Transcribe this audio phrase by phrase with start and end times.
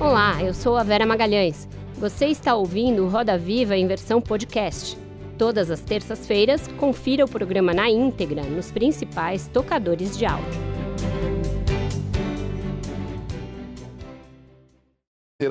[0.00, 1.68] Olá, eu sou a Vera Magalhães.
[1.94, 4.98] Você está ouvindo Roda Viva em versão podcast.
[5.38, 10.64] Todas as terças-feiras, confira o programa na íntegra nos principais tocadores de áudio.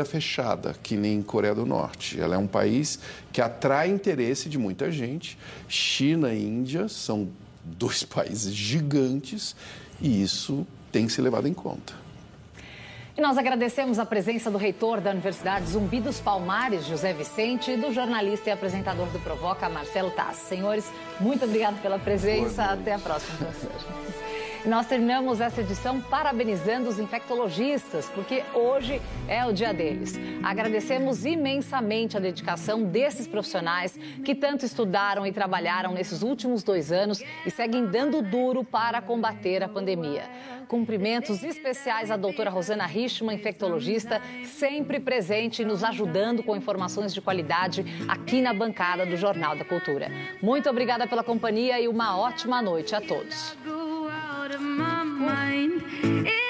[0.05, 2.19] fechada, que nem Coreia do Norte.
[2.19, 2.99] Ela é um país
[3.31, 5.37] que atrai interesse de muita gente.
[5.67, 7.29] China e Índia são
[7.63, 9.55] dois países gigantes
[10.01, 12.02] e isso tem que ser levado em conta.
[13.15, 17.77] E nós agradecemos a presença do reitor da Universidade Zumbi dos Palmares, José Vicente, e
[17.77, 20.37] do jornalista e apresentador do Provoca, Marcelo Tass.
[20.37, 22.63] Senhores, muito obrigado pela presença.
[22.63, 24.32] Até a próxima, professor.
[24.65, 30.17] Nós terminamos essa edição parabenizando os infectologistas, porque hoje é o dia deles.
[30.41, 37.21] Agradecemos imensamente a dedicação desses profissionais que tanto estudaram e trabalharam nesses últimos dois anos
[37.45, 40.23] e seguem dando duro para combater a pandemia.
[40.69, 47.19] Cumprimentos especiais à doutora Rosana Richman, infectologista, sempre presente e nos ajudando com informações de
[47.19, 50.09] qualidade aqui na bancada do Jornal da Cultura.
[50.41, 53.57] Muito obrigada pela companhia e uma ótima noite a todos.
[54.53, 56.42] Out of my mind.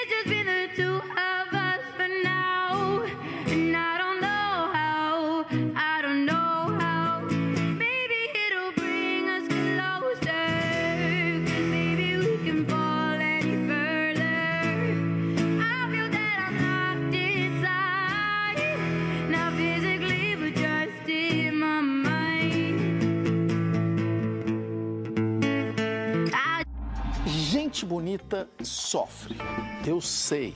[27.74, 29.36] Gente bonita sofre.
[29.84, 30.54] Eu sei.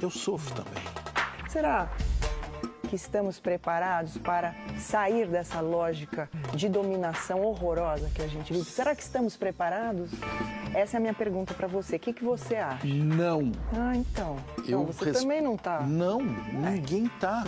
[0.00, 0.84] Eu sofro também.
[1.48, 1.90] Será
[2.92, 8.66] que estamos preparados para sair dessa lógica de dominação horrorosa que a gente vive?
[8.66, 10.10] Será que estamos preparados?
[10.74, 11.96] Essa é a minha pergunta para você.
[11.96, 12.86] O que, que você acha?
[12.86, 13.50] Não.
[13.74, 14.36] Ah, então.
[14.58, 15.22] Então você res...
[15.22, 15.80] também não tá.
[15.80, 17.44] Não, ninguém tá.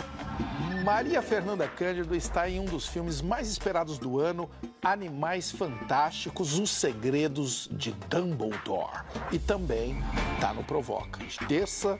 [0.83, 4.49] Maria Fernanda Cândido está em um dos filmes mais esperados do ano,
[4.81, 9.03] Animais Fantásticos, Os Segredos de Dumbledore.
[9.31, 9.95] E também
[10.41, 11.19] tá no Provoca.
[11.47, 11.99] Terça.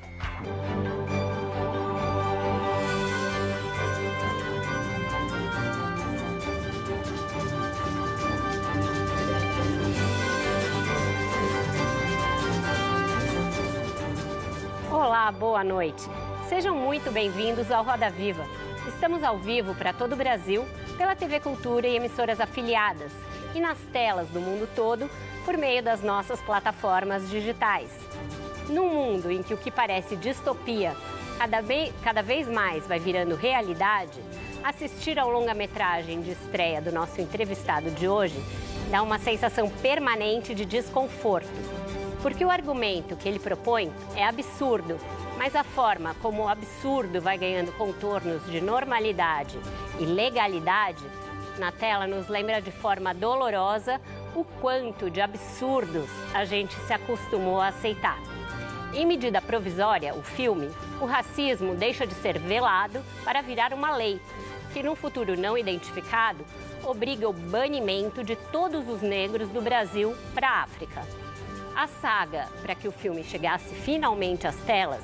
[14.95, 16.03] Olá, boa noite.
[16.47, 18.45] Sejam muito bem-vindos ao Roda Viva.
[18.87, 20.65] Estamos ao vivo para todo o Brasil,
[20.97, 23.11] pela TV Cultura e emissoras afiliadas,
[23.53, 25.11] e nas telas do mundo todo
[25.43, 27.89] por meio das nossas plataformas digitais.
[28.69, 30.95] Num mundo em que o que parece distopia
[31.37, 31.57] cada,
[32.01, 34.23] cada vez mais vai virando realidade,
[34.63, 38.41] assistir ao longa-metragem de estreia do nosso entrevistado de hoje
[38.89, 41.74] dá uma sensação permanente de desconforto
[42.21, 44.97] porque o argumento que ele propõe é absurdo,
[45.37, 49.59] mas a forma como o absurdo vai ganhando contornos de normalidade
[49.99, 51.03] e legalidade
[51.57, 54.01] na tela nos lembra de forma dolorosa
[54.35, 58.19] o quanto de absurdos a gente se acostumou a aceitar.
[58.93, 60.69] Em medida provisória, o filme,
[61.01, 64.21] o racismo deixa de ser velado para virar uma lei,
[64.73, 66.45] que num futuro não identificado
[66.83, 71.01] obriga o banimento de todos os negros do Brasil para a África.
[71.75, 75.03] A saga para que o filme chegasse finalmente às telas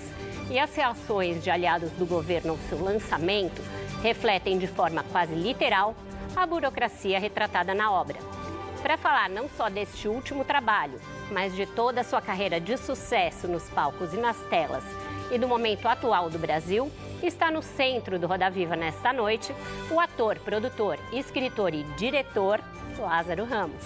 [0.50, 3.62] e as reações de aliados do governo ao seu lançamento
[4.02, 5.94] refletem de forma quase literal
[6.36, 8.18] a burocracia retratada na obra.
[8.82, 11.00] Para falar não só deste último trabalho,
[11.30, 14.84] mas de toda a sua carreira de sucesso nos palcos e nas telas
[15.30, 16.92] e do momento atual do Brasil,
[17.24, 19.54] está no centro do Roda Viva nesta noite
[19.90, 22.62] o ator, produtor, escritor e diretor
[22.98, 23.84] Lázaro Ramos.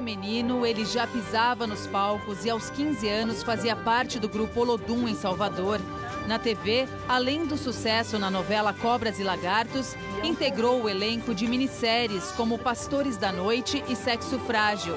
[0.00, 5.08] Menino, ele já pisava nos palcos e aos 15 anos fazia parte do grupo Olodum
[5.08, 5.80] em Salvador.
[6.26, 12.32] Na TV, além do sucesso na novela Cobras e Lagartos, integrou o elenco de minisséries
[12.32, 14.94] como Pastores da Noite e Sexo Frágil.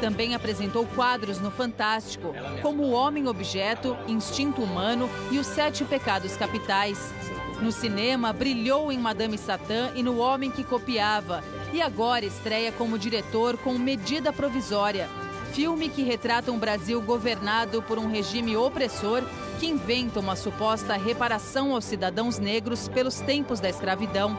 [0.00, 2.32] Também apresentou quadros no Fantástico,
[2.62, 7.12] como O Homem Objeto, Instinto Humano e Os Sete Pecados Capitais.
[7.60, 11.42] No cinema, brilhou em Madame Satã e No Homem que Copiava.
[11.72, 15.08] E agora estreia como diretor com Medida Provisória,
[15.52, 19.22] filme que retrata um Brasil governado por um regime opressor
[19.58, 24.38] que inventa uma suposta reparação aos cidadãos negros pelos tempos da escravidão.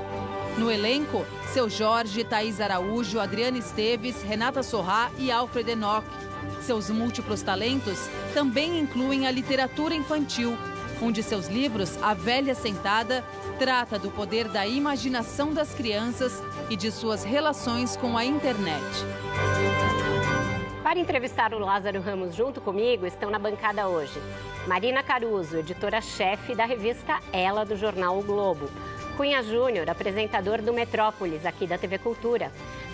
[0.58, 6.06] No elenco, seu Jorge, Thaís Araújo, Adriana Esteves, Renata Sorrá e Alfred Enoch.
[6.62, 10.58] Seus múltiplos talentos também incluem a literatura infantil,
[11.02, 13.24] um de seus livros, A Velha Sentada,
[13.58, 18.84] trata do poder da imaginação das crianças e de suas relações com a internet.
[20.84, 24.20] Para entrevistar o Lázaro Ramos junto comigo, estão na bancada hoje
[24.68, 28.70] Marina Caruso, editora-chefe da revista Ela do jornal O Globo.
[29.16, 32.52] Cunha Júnior, apresentador do Metrópolis, aqui da TV Cultura.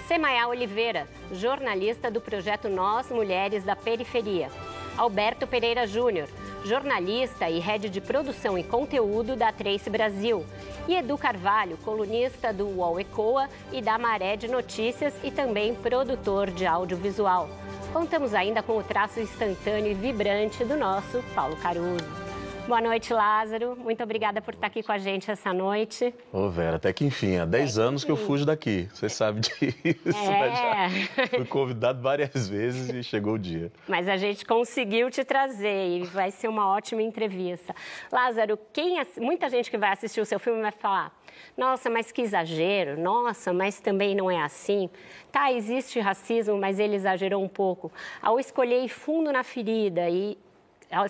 [0.08, 4.50] Semaia Oliveira, jornalista do projeto Nós Mulheres da Periferia.
[4.98, 6.28] Alberto Pereira Júnior,
[6.65, 10.44] jornalista e head de produção e conteúdo da Trace Brasil.
[10.88, 16.50] E Edu Carvalho, colunista do UOL Ecoa e da Maré de Notícias e também produtor
[16.50, 17.47] de audiovisual.
[17.94, 22.25] Contamos ainda com o traço instantâneo e vibrante do nosso Paulo Caruso.
[22.67, 23.75] Boa noite, Lázaro.
[23.75, 26.12] Muito obrigada por estar aqui com a gente essa noite.
[26.33, 28.89] Ô, Vera, até que enfim, há 10 anos que eu fujo daqui.
[28.91, 31.00] Você sabe disso, né?
[31.15, 33.71] Já fui convidado várias vezes e chegou o dia.
[33.88, 37.75] Mas a gente conseguiu te trazer e vai ser uma ótima entrevista.
[38.12, 41.15] Lázaro, quem, muita gente que vai assistir o seu filme vai falar:
[41.56, 44.89] nossa, mas que exagero, nossa, mas também não é assim.
[45.31, 47.91] Tá, existe racismo, mas ele exagerou um pouco.
[48.19, 50.35] Ao escolher fundo na ferida e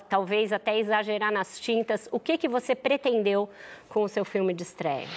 [0.09, 2.07] talvez até exagerar nas tintas.
[2.11, 3.49] O que, que você pretendeu
[3.89, 5.07] com o seu filme de estreia?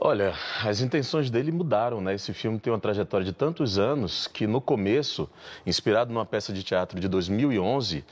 [0.00, 0.32] Olha,
[0.64, 2.14] as intenções dele mudaram, né?
[2.14, 5.28] Esse filme tem uma trajetória de tantos anos que no começo,
[5.66, 8.04] inspirado numa peça de teatro de 2011,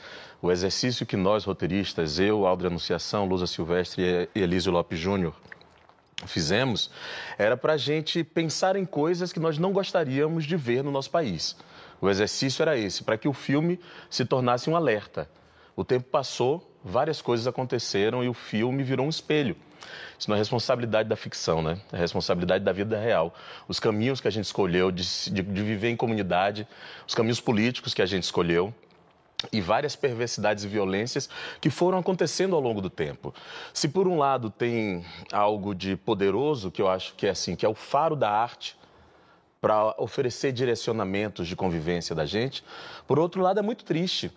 [0.42, 5.32] o exercício que nós roteiristas, eu, Aldra Anunciação, Lusa Silvestre e Elísio Lopes Júnior,
[6.26, 6.90] fizemos,
[7.38, 11.10] era para a gente pensar em coisas que nós não gostaríamos de ver no nosso
[11.10, 11.56] país.
[12.00, 13.78] O exercício era esse, para que o filme
[14.10, 15.28] se tornasse um alerta.
[15.76, 19.54] O tempo passou, várias coisas aconteceram e o filme virou um espelho.
[20.18, 21.78] Isso não é responsabilidade da ficção, né?
[21.92, 23.34] É responsabilidade da vida real.
[23.68, 26.66] Os caminhos que a gente escolheu de, de, de viver em comunidade,
[27.06, 28.72] os caminhos políticos que a gente escolheu,
[29.52, 31.28] e várias perversidades e violências
[31.60, 33.34] que foram acontecendo ao longo do tempo.
[33.72, 37.66] Se por um lado tem algo de poderoso, que eu acho que é assim, que
[37.66, 38.76] é o faro da arte
[39.60, 42.64] para oferecer direcionamentos de convivência da gente,
[43.06, 44.32] por outro lado é muito triste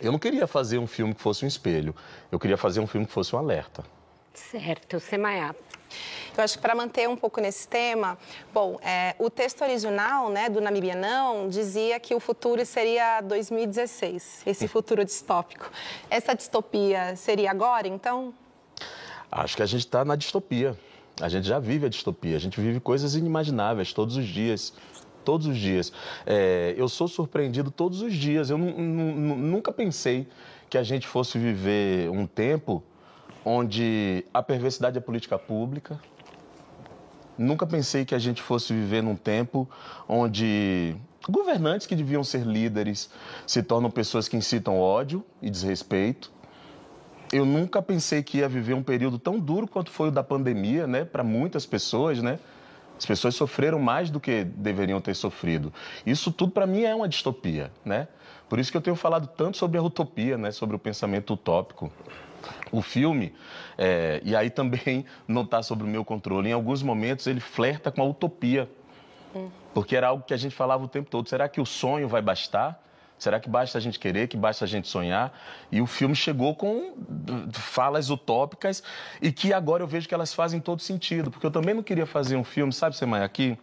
[0.00, 1.94] eu não queria fazer um filme que fosse um espelho,
[2.30, 3.84] eu queria fazer um filme que fosse um alerta.
[4.34, 5.56] Certo, Semaia.
[6.36, 8.18] Eu acho que para manter um pouco nesse tema,
[8.52, 14.68] bom, é, o texto original né, do Namibianão dizia que o futuro seria 2016, esse
[14.68, 15.70] futuro distópico.
[16.10, 18.34] Essa distopia seria agora, então?
[19.32, 20.78] Acho que a gente está na distopia.
[21.18, 24.74] A gente já vive a distopia, a gente vive coisas inimagináveis todos os dias
[25.26, 25.92] todos os dias.
[26.24, 28.48] É, eu sou surpreendido todos os dias.
[28.48, 30.28] Eu nunca pensei
[30.70, 32.82] que a gente fosse viver um tempo
[33.44, 35.98] onde a perversidade é política pública.
[37.36, 39.68] Nunca pensei que a gente fosse viver num tempo
[40.08, 40.96] onde
[41.28, 43.10] governantes que deviam ser líderes
[43.46, 46.32] se tornam pessoas que incitam ódio e desrespeito.
[47.32, 50.86] Eu nunca pensei que ia viver um período tão duro quanto foi o da pandemia,
[50.86, 52.38] né, para muitas pessoas, né?
[52.98, 55.72] As pessoas sofreram mais do que deveriam ter sofrido.
[56.04, 58.08] Isso tudo para mim é uma distopia, né?
[58.48, 60.50] Por isso que eu tenho falado tanto sobre a utopia, né?
[60.50, 61.92] Sobre o pensamento utópico.
[62.70, 63.34] O filme,
[63.76, 67.90] é, e aí também não está sob o meu controle, em alguns momentos ele flerta
[67.90, 68.70] com a utopia.
[69.34, 69.50] Hum.
[69.74, 71.28] Porque era algo que a gente falava o tempo todo.
[71.28, 72.82] Será que o sonho vai bastar?
[73.18, 75.32] Será que basta a gente querer, que basta a gente sonhar?
[75.72, 76.94] E o filme chegou com
[77.52, 78.82] falas utópicas
[79.22, 81.30] e que agora eu vejo que elas fazem todo sentido.
[81.30, 83.58] Porque eu também não queria fazer um filme, sabe, Semana, aqui,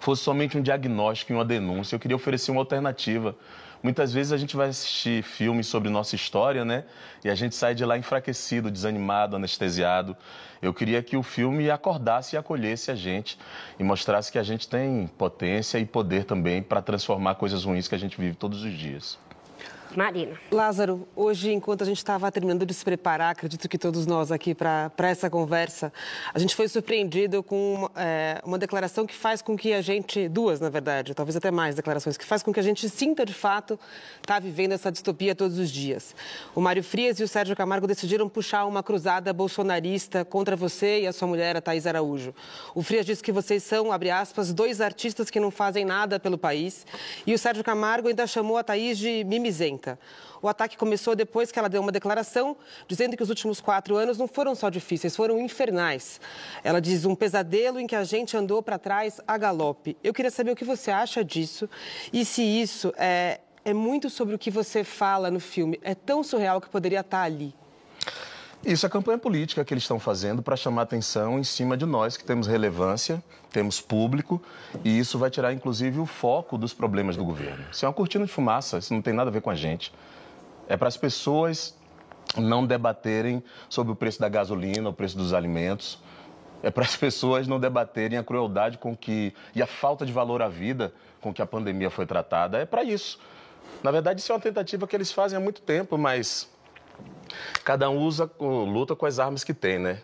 [0.00, 1.94] fosse somente um diagnóstico e uma denúncia.
[1.94, 3.36] Eu queria oferecer uma alternativa
[3.82, 6.84] Muitas vezes a gente vai assistir filmes sobre nossa história, né?
[7.24, 10.14] E a gente sai de lá enfraquecido, desanimado, anestesiado.
[10.60, 13.38] Eu queria que o filme acordasse e acolhesse a gente
[13.78, 17.94] e mostrasse que a gente tem potência e poder também para transformar coisas ruins que
[17.94, 19.18] a gente vive todos os dias.
[19.96, 20.38] Marina.
[20.50, 24.54] Lázaro, hoje, enquanto a gente estava terminando de se preparar, acredito que todos nós aqui
[24.54, 25.92] para essa conversa,
[26.32, 30.28] a gente foi surpreendido com uma, é, uma declaração que faz com que a gente,
[30.28, 33.34] duas na verdade, talvez até mais declarações, que faz com que a gente sinta de
[33.34, 33.78] fato
[34.20, 36.14] estar tá vivendo essa distopia todos os dias.
[36.54, 41.06] O Mário Frias e o Sérgio Camargo decidiram puxar uma cruzada bolsonarista contra você e
[41.06, 42.34] a sua mulher, a Thaís Araújo.
[42.74, 46.38] O Frias disse que vocês são, abre aspas, dois artistas que não fazem nada pelo
[46.38, 46.86] país.
[47.26, 49.79] E o Sérgio Camargo ainda chamou a Thaís de mimizenta.
[50.42, 52.56] O ataque começou depois que ela deu uma declaração
[52.86, 56.20] dizendo que os últimos quatro anos não foram só difíceis, foram infernais.
[56.64, 59.96] Ela diz um pesadelo em que a gente andou para trás a galope.
[60.02, 61.68] Eu queria saber o que você acha disso
[62.12, 65.78] e se isso é, é muito sobre o que você fala no filme.
[65.82, 67.54] É tão surreal que poderia estar ali.
[68.64, 72.18] Isso é campanha política que eles estão fazendo para chamar atenção em cima de nós
[72.18, 74.40] que temos relevância, temos público,
[74.84, 77.64] e isso vai tirar inclusive o foco dos problemas do governo.
[77.72, 79.94] Isso é uma cortina de fumaça, isso não tem nada a ver com a gente.
[80.68, 81.74] É para as pessoas
[82.36, 85.98] não debaterem sobre o preço da gasolina, o preço dos alimentos.
[86.62, 90.42] É para as pessoas não debaterem a crueldade com que e a falta de valor
[90.42, 92.58] à vida com que a pandemia foi tratada.
[92.58, 93.18] É para isso.
[93.82, 96.49] Na verdade, isso é uma tentativa que eles fazem há muito tempo, mas
[97.64, 100.00] cada um usa, luta com as armas que tem, né?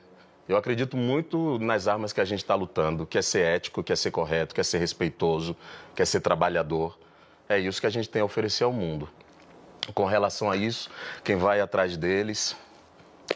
[0.49, 3.93] Eu acredito muito nas armas que a gente está lutando, que é ser ético, que
[3.93, 5.57] é ser correto, que é ser respeitoso,
[5.95, 6.97] que é ser trabalhador.
[7.49, 9.09] É isso que a gente tem a oferecer ao mundo.
[9.93, 10.91] Com relação a isso,
[11.25, 12.57] quem vai atrás deles,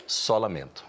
[0.06, 0.84] só lamento.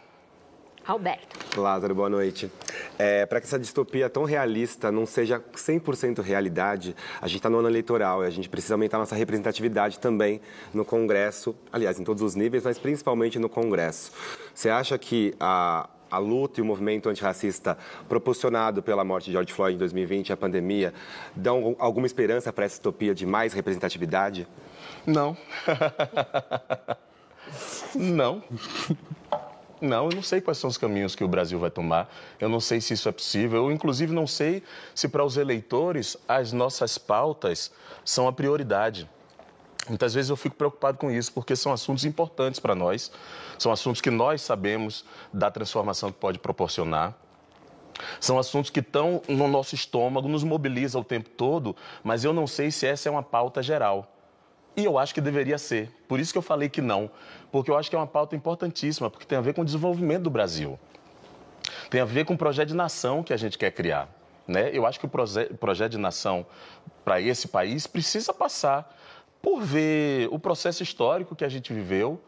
[0.85, 1.59] Alberto.
[1.59, 2.51] Lázaro, boa noite.
[2.97, 7.59] É, Para que essa distopia tão realista não seja 100% realidade, a gente está no
[7.59, 10.41] ano eleitoral e a gente precisa aumentar nossa representatividade também
[10.73, 14.11] no Congresso, aliás, em todos os níveis, mas principalmente no Congresso.
[14.53, 17.77] Você acha que a, a luta e o movimento antirracista
[18.09, 20.93] proporcionado pela morte de George Floyd em 2020 e a pandemia
[21.35, 24.47] dão alguma esperança para essa distopia de mais representatividade?
[25.05, 25.37] Não.
[27.95, 28.43] não.
[29.81, 32.07] Não, eu não sei quais são os caminhos que o Brasil vai tomar.
[32.39, 33.65] Eu não sei se isso é possível.
[33.65, 34.61] Eu, inclusive, não sei
[34.93, 37.71] se para os eleitores as nossas pautas
[38.05, 39.09] são a prioridade.
[39.89, 43.11] Muitas vezes eu fico preocupado com isso, porque são assuntos importantes para nós,
[43.57, 47.15] são assuntos que nós sabemos da transformação que pode proporcionar.
[48.19, 52.45] São assuntos que estão no nosso estômago, nos mobiliza o tempo todo, mas eu não
[52.45, 54.20] sei se essa é uma pauta geral.
[54.75, 55.91] E eu acho que deveria ser.
[56.07, 57.11] Por isso que eu falei que não.
[57.51, 60.23] Porque eu acho que é uma pauta importantíssima, porque tem a ver com o desenvolvimento
[60.23, 60.79] do Brasil.
[61.89, 64.09] Tem a ver com o projeto de nação que a gente quer criar.
[64.47, 64.69] Né?
[64.73, 66.45] Eu acho que o projeto de nação
[67.03, 68.97] para esse país precisa passar
[69.41, 72.21] por ver o processo histórico que a gente viveu,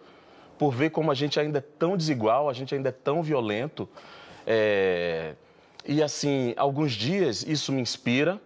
[0.58, 3.88] por ver como a gente ainda é tão desigual, a gente ainda é tão violento.
[4.46, 5.36] É...
[5.86, 8.40] E assim, alguns dias isso me inspira,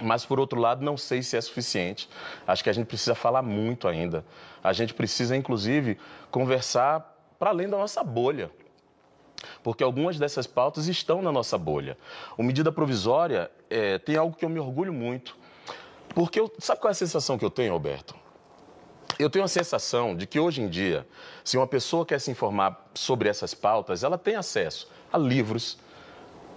[0.00, 2.08] mas, por outro lado, não sei se é suficiente.
[2.46, 4.24] Acho que a gente precisa falar muito ainda.
[4.62, 5.98] A gente precisa, inclusive,
[6.30, 8.50] conversar para além da nossa bolha.
[9.62, 11.96] Porque algumas dessas pautas estão na nossa bolha.
[12.36, 15.36] O medida provisória é, tem algo que eu me orgulho muito.
[16.14, 18.14] Porque eu, sabe qual é a sensação que eu tenho, Alberto?
[19.18, 21.06] Eu tenho a sensação de que hoje em dia,
[21.44, 25.78] se uma pessoa quer se informar sobre essas pautas, ela tem acesso a livros,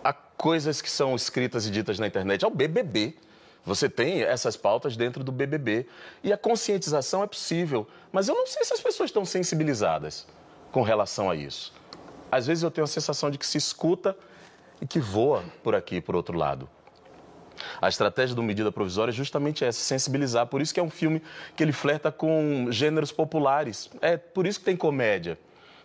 [0.03, 3.15] a coisas que são escritas e ditas na internet, ao BBB.
[3.65, 5.87] Você tem essas pautas dentro do BBB.
[6.23, 7.87] E a conscientização é possível.
[8.11, 10.27] Mas eu não sei se as pessoas estão sensibilizadas
[10.71, 11.73] com relação a isso.
[12.31, 14.15] Às vezes eu tenho a sensação de que se escuta
[14.81, 16.69] e que voa por aqui, por outro lado.
[17.81, 20.45] A estratégia do Medida Provisória é justamente essa, sensibilizar.
[20.47, 21.21] Por isso que é um filme
[21.55, 23.89] que ele flerta com gêneros populares.
[24.01, 25.39] É por isso que tem comédia.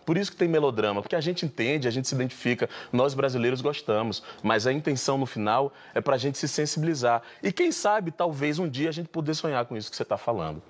[0.05, 3.61] Por isso que tem melodrama, porque a gente entende, a gente se identifica, nós brasileiros
[3.61, 7.21] gostamos, mas a intenção no final é para a gente se sensibilizar.
[7.41, 10.17] E quem sabe, talvez um dia a gente poder sonhar com isso que você está
[10.17, 10.61] falando.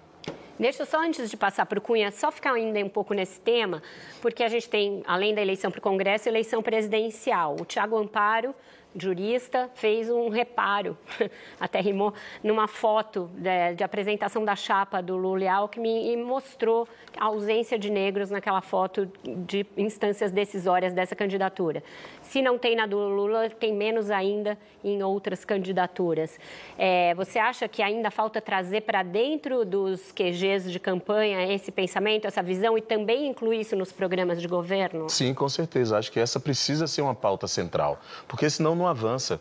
[0.59, 3.39] Deixa eu só, antes de passar para o Cunha, só ficar ainda um pouco nesse
[3.39, 3.81] tema,
[4.21, 7.55] porque a gente tem, além da eleição para o Congresso, eleição presidencial.
[7.59, 8.53] O Tiago Amparo
[8.95, 10.97] jurista, fez um reparo,
[11.59, 16.87] até rimou, numa foto de, de, apresentação da chapa do Lula e Alckmin e mostrou
[17.17, 21.83] a ausência de negros naquela foto de instâncias decisórias dessa candidatura.
[22.21, 26.39] Se não tem na do Lula, tem menos ainda em outras candidaturas.
[26.77, 32.25] É, você acha que ainda falta trazer para dentro dos QGs de campanha esse pensamento,
[32.25, 35.09] essa visão e também incluir isso nos programas de governo?
[35.09, 35.97] Sim, com certeza.
[35.97, 39.39] Acho que essa precisa ser uma pauta central, porque senão não avança.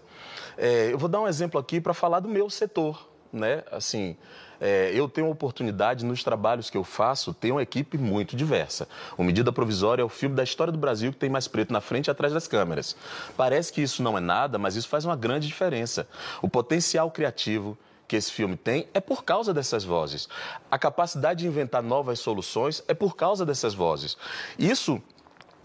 [0.56, 3.08] É, eu vou dar um exemplo aqui para falar do meu setor.
[3.32, 3.62] Né?
[3.70, 4.16] Assim,
[4.60, 8.86] é, eu tenho oportunidade, nos trabalhos que eu faço, ter uma equipe muito diversa.
[9.16, 11.80] O Medida Provisória é o filme da história do Brasil que tem mais preto na
[11.80, 12.96] frente e atrás das câmeras.
[13.36, 16.06] Parece que isso não é nada, mas isso faz uma grande diferença.
[16.42, 20.28] O potencial criativo, que esse filme tem é por causa dessas vozes.
[20.68, 24.16] A capacidade de inventar novas soluções é por causa dessas vozes.
[24.58, 25.00] Isso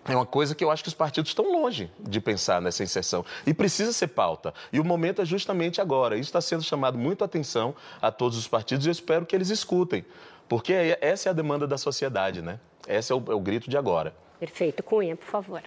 [0.07, 3.25] é uma coisa que eu acho que os partidos estão longe de pensar nessa inserção.
[3.45, 4.53] E precisa ser pauta.
[4.71, 6.15] E o momento é justamente agora.
[6.15, 9.49] Isso está sendo chamado muito atenção a todos os partidos e eu espero que eles
[9.49, 10.05] escutem.
[10.47, 12.59] Porque essa é a demanda da sociedade, né?
[12.87, 14.13] Esse é o, é o grito de agora.
[14.39, 14.83] Perfeito.
[14.83, 15.63] Cunha, por favor.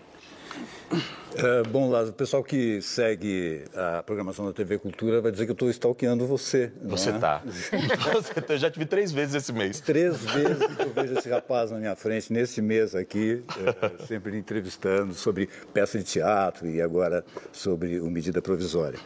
[1.37, 5.50] É, bom, Lázaro, o pessoal que segue a programação da TV Cultura vai dizer que
[5.50, 6.73] eu estou stalkeando você.
[6.83, 7.43] Você está.
[7.73, 8.53] É?
[8.53, 9.81] eu já te vi três vezes esse mês.
[9.81, 14.37] Três vezes que eu vejo esse rapaz na minha frente, nesse mês aqui, é, sempre
[14.37, 18.99] entrevistando sobre peça de teatro e agora sobre o medida provisória.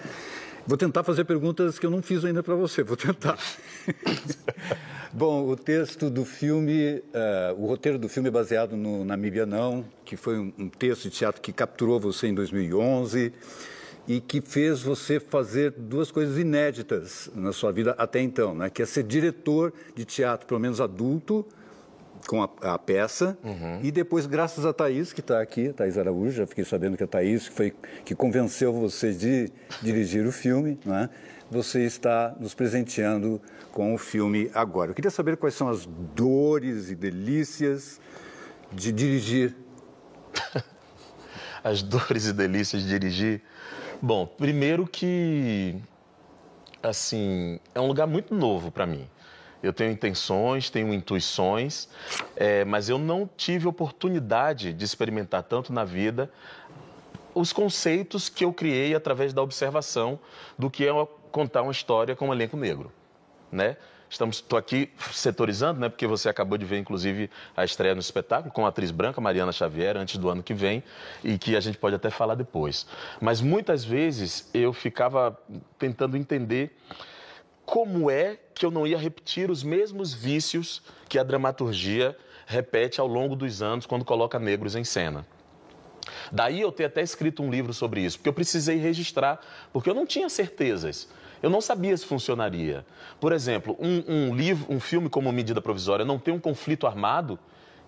[0.64, 3.36] Vou tentar fazer perguntas que eu não fiz ainda para você, vou tentar.
[5.12, 9.84] Bom, o texto do filme, uh, o roteiro do filme é baseado no Namíbia Não,
[10.04, 13.32] que foi um, um, texto de teatro que capturou você em 2011
[14.06, 18.70] e que fez você fazer duas coisas inéditas na sua vida até então, né?
[18.70, 21.44] que é ser diretor de teatro, pelo menos adulto,
[22.26, 23.80] com a, a peça Uhum.
[23.82, 27.06] e depois, graças a Thaís, que está aqui, Thaís Araújo, já fiquei sabendo que a
[27.06, 27.74] Thaís foi
[28.04, 29.50] que convenceu você de
[29.82, 31.08] dirigir o filme, não é?
[31.50, 34.90] você está nos presenteando com o filme agora.
[34.90, 38.00] Eu queria saber quais são as dores e delícias
[38.72, 39.54] de dirigir.
[41.62, 43.42] As dores e delícias de dirigir.
[44.00, 45.76] Bom, primeiro que
[46.82, 49.08] assim é um lugar muito novo para mim.
[49.62, 51.88] Eu tenho intenções, tenho intuições,
[52.36, 56.30] é, mas eu não tive oportunidade de experimentar tanto na vida
[57.34, 60.18] os conceitos que eu criei através da observação
[60.58, 60.92] do que é
[61.30, 62.92] contar uma história com um elenco negro,
[63.50, 63.76] né?
[64.12, 65.88] Estamos, estou aqui setorizando, né?
[65.88, 69.52] Porque você acabou de ver, inclusive, a estreia no espetáculo com a atriz branca Mariana
[69.52, 70.82] Xavier antes do ano que vem
[71.24, 72.86] e que a gente pode até falar depois.
[73.22, 75.34] Mas muitas vezes eu ficava
[75.78, 76.76] tentando entender
[77.72, 82.14] como é que eu não ia repetir os mesmos vícios que a dramaturgia
[82.44, 85.26] repete ao longo dos anos quando coloca negros em cena.
[86.30, 89.40] Daí eu ter até escrito um livro sobre isso, porque eu precisei registrar,
[89.72, 91.08] porque eu não tinha certezas.
[91.42, 92.84] Eu não sabia se funcionaria.
[93.18, 97.38] Por exemplo, um, um livro, um filme como Medida Provisória não tem um conflito armado,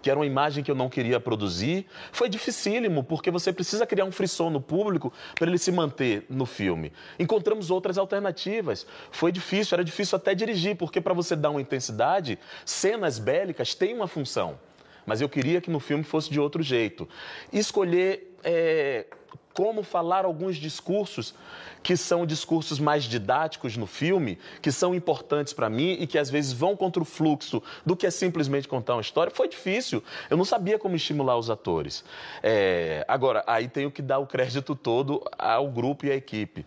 [0.04, 4.04] que era uma imagem que eu não queria produzir, foi dificílimo, porque você precisa criar
[4.04, 6.92] um frisson no público para ele se manter no filme.
[7.18, 8.86] Encontramos outras alternativas.
[9.10, 13.94] Foi difícil, era difícil até dirigir, porque para você dar uma intensidade, cenas bélicas têm
[13.94, 14.60] uma função.
[15.06, 17.08] Mas eu queria que no filme fosse de outro jeito.
[17.50, 19.06] Escolher é,
[19.54, 21.32] como falar alguns discursos
[21.80, 26.28] que são discursos mais didáticos no filme, que são importantes para mim e que às
[26.28, 30.02] vezes vão contra o fluxo do que é simplesmente contar uma história, foi difícil.
[30.28, 32.04] Eu não sabia como estimular os atores.
[32.42, 36.66] É, agora, aí tenho que dar o crédito todo ao grupo e à equipe.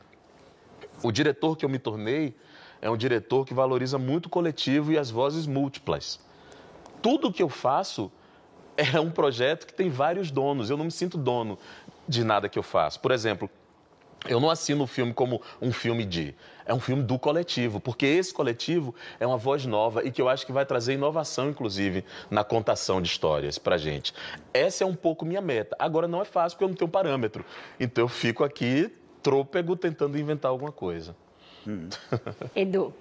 [1.04, 2.34] O diretor que eu me tornei
[2.82, 6.20] é um diretor que valoriza muito o coletivo e as vozes múltiplas.
[7.02, 8.10] Tudo que eu faço
[8.78, 10.70] é um projeto que tem vários donos.
[10.70, 11.58] Eu não me sinto dono
[12.08, 13.00] de nada que eu faço.
[13.00, 13.50] Por exemplo,
[14.28, 16.36] eu não assino o filme como um filme de.
[16.66, 20.28] É um filme do coletivo, porque esse coletivo é uma voz nova e que eu
[20.28, 24.14] acho que vai trazer inovação, inclusive, na contação de histórias pra gente.
[24.54, 25.76] Essa é um pouco minha meta.
[25.80, 27.46] Agora não é fácil porque eu não tenho parâmetro.
[27.80, 28.92] Então eu fico aqui
[29.22, 31.16] trôpego tentando inventar alguma coisa.
[32.56, 32.94] Edu.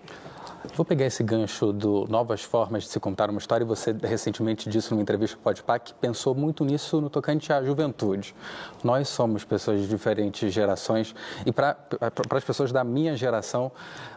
[0.75, 4.91] Vou pegar esse gancho do novas formas de se contar uma história você recentemente disse
[4.91, 8.35] numa entrevista com o que pensou muito nisso no tocante à juventude.
[8.83, 11.77] Nós somos pessoas de diferentes gerações e para
[12.31, 13.71] as pessoas da minha geração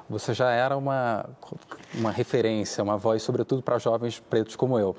[0.10, 1.26] você já era uma,
[1.94, 4.96] uma referência, uma voz, sobretudo para jovens pretos como eu.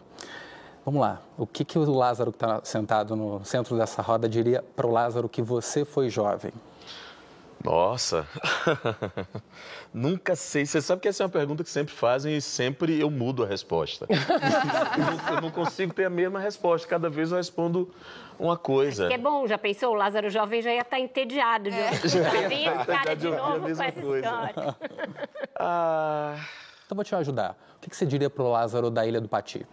[0.84, 4.64] Vamos lá, o que, que o Lázaro que está sentado no centro dessa roda diria
[4.74, 6.52] para o Lázaro que você foi jovem?
[7.62, 8.26] Nossa,
[9.92, 10.64] nunca sei.
[10.64, 13.46] Você sabe que essa é uma pergunta que sempre fazem e sempre eu mudo a
[13.46, 14.06] resposta.
[14.10, 16.88] eu, não, eu não consigo ter a mesma resposta.
[16.88, 17.92] Cada vez eu respondo
[18.38, 19.08] uma coisa.
[19.08, 19.90] Que é bom, já pensou?
[19.92, 21.68] O Lázaro Jovem já ia estar entediado.
[21.68, 21.90] É.
[21.90, 22.08] De...
[22.08, 24.26] Já Já vinha esse cara de eu ouvir a novo com essa coisa.
[24.26, 24.76] história.
[25.62, 26.36] Ah,
[26.86, 27.54] Então vou te ajudar.
[27.76, 29.66] O que, você diria para o Lázaro da Ilha do Pati?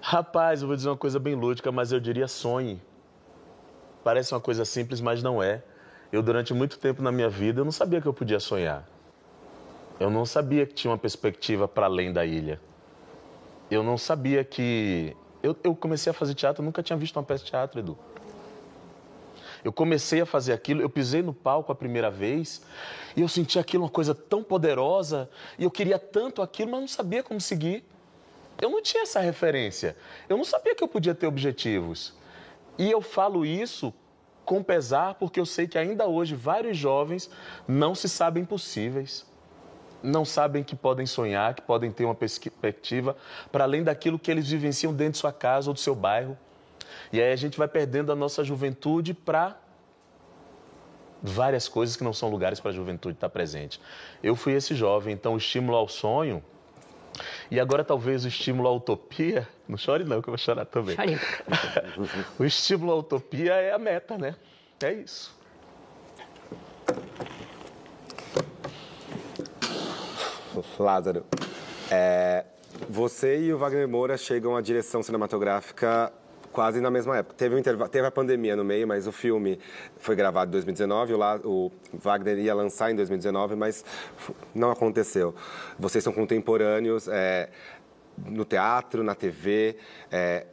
[0.00, 2.80] Rapaz, eu vou dizer uma coisa bem lúdica, mas eu diria sonhe.
[4.08, 5.62] Parece uma coisa simples, mas não é.
[6.10, 8.88] Eu, durante muito tempo na minha vida, eu não sabia que eu podia sonhar.
[10.00, 12.58] Eu não sabia que tinha uma perspectiva para além da ilha.
[13.70, 15.14] Eu não sabia que.
[15.42, 17.98] Eu, eu comecei a fazer teatro, eu nunca tinha visto uma peça de teatro, Edu.
[19.62, 22.62] Eu comecei a fazer aquilo, eu pisei no palco a primeira vez
[23.14, 26.88] e eu senti aquilo uma coisa tão poderosa e eu queria tanto aquilo, mas não
[26.88, 27.84] sabia como seguir.
[28.58, 29.94] Eu não tinha essa referência.
[30.30, 32.16] Eu não sabia que eu podia ter objetivos.
[32.78, 33.92] E eu falo isso
[34.44, 37.28] com pesar porque eu sei que ainda hoje vários jovens
[37.66, 39.26] não se sabem possíveis.
[40.02, 43.16] Não sabem que podem sonhar, que podem ter uma perspectiva
[43.50, 46.38] para além daquilo que eles vivenciam dentro de sua casa ou do seu bairro.
[47.12, 49.58] E aí a gente vai perdendo a nossa juventude para
[51.20, 53.80] várias coisas que não são lugares para a juventude estar presente.
[54.22, 56.42] Eu fui esse jovem, então o estímulo ao sonho
[57.50, 60.96] e agora talvez o estímulo à utopia, não chore não que eu vou chorar também.
[60.96, 61.18] Chore.
[62.38, 64.34] o estímulo à utopia é a meta, né?
[64.82, 65.36] É isso.
[70.78, 71.24] Lázaro,
[71.90, 72.44] é,
[72.88, 76.12] você e o Wagner Moura chegam à direção cinematográfica
[76.58, 77.36] quase na mesma época.
[77.36, 79.60] Teve, um interva- teve a pandemia no meio, mas o filme
[80.00, 83.84] foi gravado em 2019, o, La- o Wagner ia lançar em 2019, mas
[84.52, 85.36] não aconteceu.
[85.78, 87.48] Vocês são contemporâneos é,
[88.26, 89.76] no teatro, na TV.
[90.10, 90.46] é,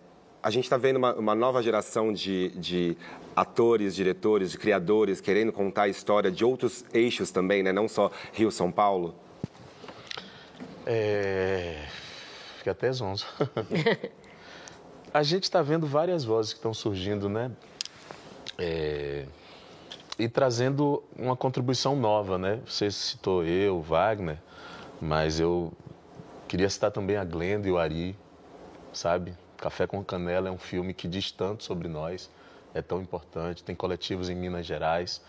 [0.44, 2.96] a gente está vendo uma, uma nova geração de, de
[3.36, 7.74] atores, diretores, de criadores querendo contar a história de outros eixos também, né?
[7.74, 9.15] não só Rio-São Paulo.
[10.86, 11.84] É...
[12.58, 13.26] fiquei até zonzo.
[15.15, 17.49] a gente está vendo várias vozes que estão surgindo, né?
[18.58, 19.25] É...
[20.19, 22.60] E trazendo uma contribuição nova, né?
[22.65, 24.38] Você citou eu, Wagner,
[24.99, 25.71] mas eu
[26.49, 28.13] queria citar também a Glenda e o Ari,
[28.91, 29.34] sabe?
[29.56, 32.30] Café com Canela é um filme que diz tanto sobre nós,
[32.73, 33.63] é tão importante.
[33.63, 35.21] Tem coletivos em Minas Gerais.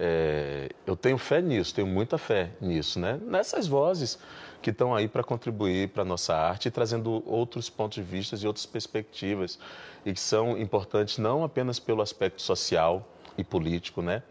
[0.00, 3.20] É, eu tenho fé nisso, tenho muita fé nisso, né?
[3.22, 4.18] Nessas vozes
[4.60, 8.46] que estão aí para contribuir para a nossa arte, trazendo outros pontos de vista e
[8.46, 9.58] outras perspectivas,
[10.04, 14.22] e que são importantes não apenas pelo aspecto social e político, né?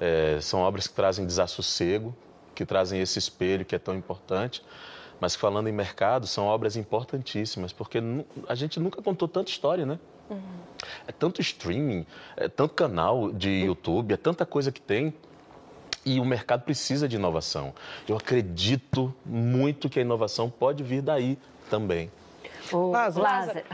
[0.00, 2.14] É, são obras que trazem desassossego,
[2.54, 4.64] que trazem esse espelho que é tão importante,
[5.20, 8.00] mas falando em mercado, são obras importantíssimas, porque
[8.48, 9.98] a gente nunca contou tanta história, né?
[10.30, 10.40] Uhum.
[11.06, 15.12] É tanto streaming, é tanto canal de YouTube, é tanta coisa que tem
[16.08, 17.74] e o mercado precisa de inovação.
[18.08, 22.10] Eu acredito muito que a inovação pode vir daí também.
[22.72, 23.24] O Lázaro.
[23.24, 23.64] Lázaro.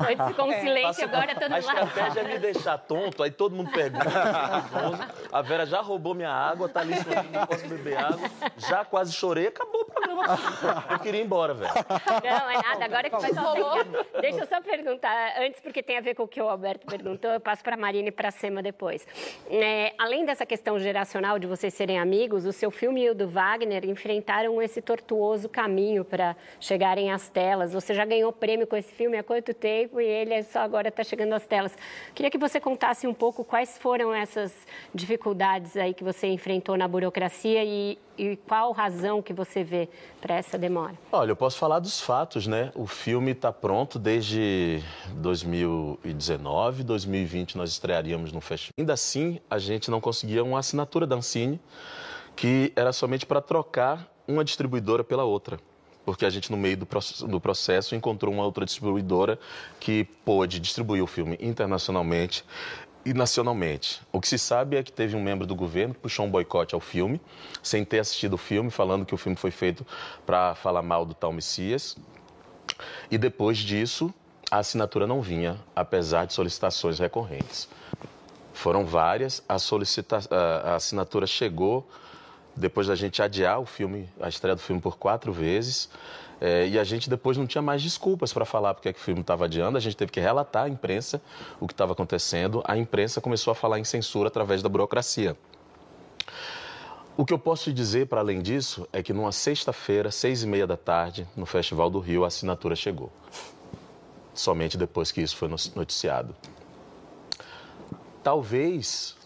[0.00, 1.54] Antes ficou um é, silêncio, agora todo mundo...
[1.54, 4.10] A estratégia é me deixar tonto, aí todo mundo pergunta.
[5.32, 6.94] a Vera já roubou minha água, tá ali
[7.32, 8.30] não posso beber água.
[8.56, 10.38] Já quase chorei, acabou o programa.
[10.90, 11.72] Eu queria ir embora, velho.
[11.72, 13.54] Não, é nada, agora que vai só
[14.20, 17.30] Deixa eu só perguntar, antes, porque tem a ver com o que o Alberto perguntou,
[17.30, 19.06] eu passo para a Marina e para a Sema depois.
[19.50, 23.28] É, além dessa questão geracional de vocês serem amigos, o seu filme e o do
[23.28, 27.74] Wagner enfrentaram esse tortuoso caminho para chegar chegarem às telas.
[27.74, 30.88] Você já ganhou prêmio com esse filme há quanto tempo e ele é só agora
[30.88, 31.76] está chegando às telas.
[32.14, 36.88] Queria que você contasse um pouco quais foram essas dificuldades aí que você enfrentou na
[36.88, 39.90] burocracia e, e qual razão que você vê
[40.22, 40.94] para essa demora.
[41.12, 42.72] Olha, eu posso falar dos fatos, né?
[42.74, 44.82] O filme está pronto desde
[45.16, 48.72] 2019, 2020 nós estrearíamos no festival.
[48.78, 51.60] Ainda assim, a gente não conseguia uma assinatura da Ancine,
[52.34, 55.58] que era somente para trocar uma distribuidora pela outra
[56.10, 59.38] porque a gente, no meio do processo, do processo, encontrou uma outra distribuidora
[59.78, 62.44] que pôde distribuir o filme internacionalmente
[63.04, 64.02] e nacionalmente.
[64.12, 66.74] O que se sabe é que teve um membro do governo que puxou um boicote
[66.74, 67.20] ao filme,
[67.62, 69.86] sem ter assistido o filme, falando que o filme foi feito
[70.26, 71.96] para falar mal do tal Messias.
[73.08, 74.12] E depois disso,
[74.50, 77.68] a assinatura não vinha, apesar de solicitações recorrentes.
[78.52, 80.18] Foram várias, a, solicita...
[80.28, 81.88] a assinatura chegou
[82.60, 85.88] depois da gente adiar o filme, a estreia do filme por quatro vezes.
[86.40, 89.02] É, e a gente depois não tinha mais desculpas para falar porque é que o
[89.02, 91.20] filme estava adiando, a gente teve que relatar à imprensa
[91.60, 92.62] o que estava acontecendo.
[92.66, 95.36] A imprensa começou a falar em censura através da burocracia.
[97.16, 100.66] O que eu posso dizer, para além disso, é que numa sexta-feira, seis e meia
[100.66, 103.12] da tarde, no Festival do Rio, a assinatura chegou.
[104.32, 106.34] Somente depois que isso foi noticiado.
[108.22, 109.16] Talvez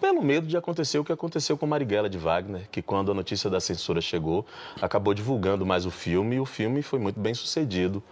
[0.00, 3.50] pelo medo de acontecer o que aconteceu com Marighella de Wagner, que quando a notícia
[3.50, 4.46] da censura chegou,
[4.80, 8.02] acabou divulgando mais o filme e o filme foi muito bem sucedido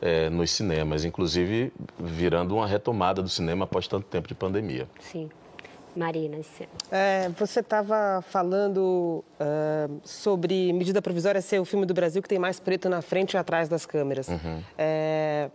[0.00, 4.88] é, nos cinemas, inclusive virando uma retomada do cinema após tanto tempo de pandemia.
[5.00, 5.28] Sim.
[5.96, 6.38] Marina,
[6.92, 12.38] é, você estava falando uh, sobre medida provisória ser o filme do Brasil que tem
[12.38, 14.28] mais preto na frente e atrás das câmeras.
[14.28, 14.62] Uhum.
[14.76, 15.50] É,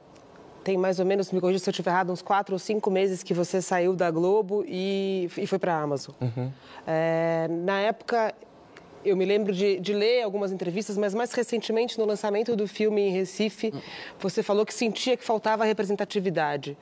[0.63, 3.21] tem mais ou menos, me corrija se eu estiver errado, uns quatro ou cinco meses
[3.21, 6.15] que você saiu da Globo e, e foi para a Amazon.
[6.21, 6.51] Uhum.
[6.87, 8.33] É, na época,
[9.03, 13.01] eu me lembro de, de, ler algumas entrevistas, mas mais recentemente, no lançamento do filme
[13.01, 13.73] em Recife,
[14.19, 16.77] você falou que sentia que faltava representatividade.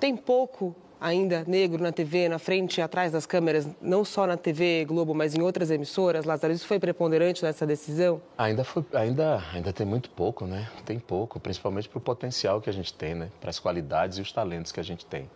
[0.00, 4.36] Tem pouco ainda negro na TV, na frente e atrás das câmeras, não só na
[4.36, 6.24] TV Globo, mas em outras emissoras?
[6.24, 8.20] Lázaro, isso foi preponderante nessa decisão?
[8.36, 10.68] Ainda, foi, ainda, ainda tem muito pouco, né?
[10.84, 13.28] Tem pouco, principalmente para o potencial que a gente tem, né?
[13.40, 15.28] Para as qualidades e os talentos que a gente tem.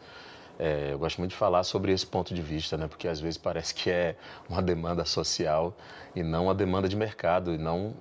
[0.58, 2.86] É, eu gosto muito de falar sobre esse ponto de vista, né?
[2.86, 4.16] Porque às vezes parece que é
[4.48, 5.74] uma demanda social
[6.14, 7.94] e não uma demanda de mercado, e não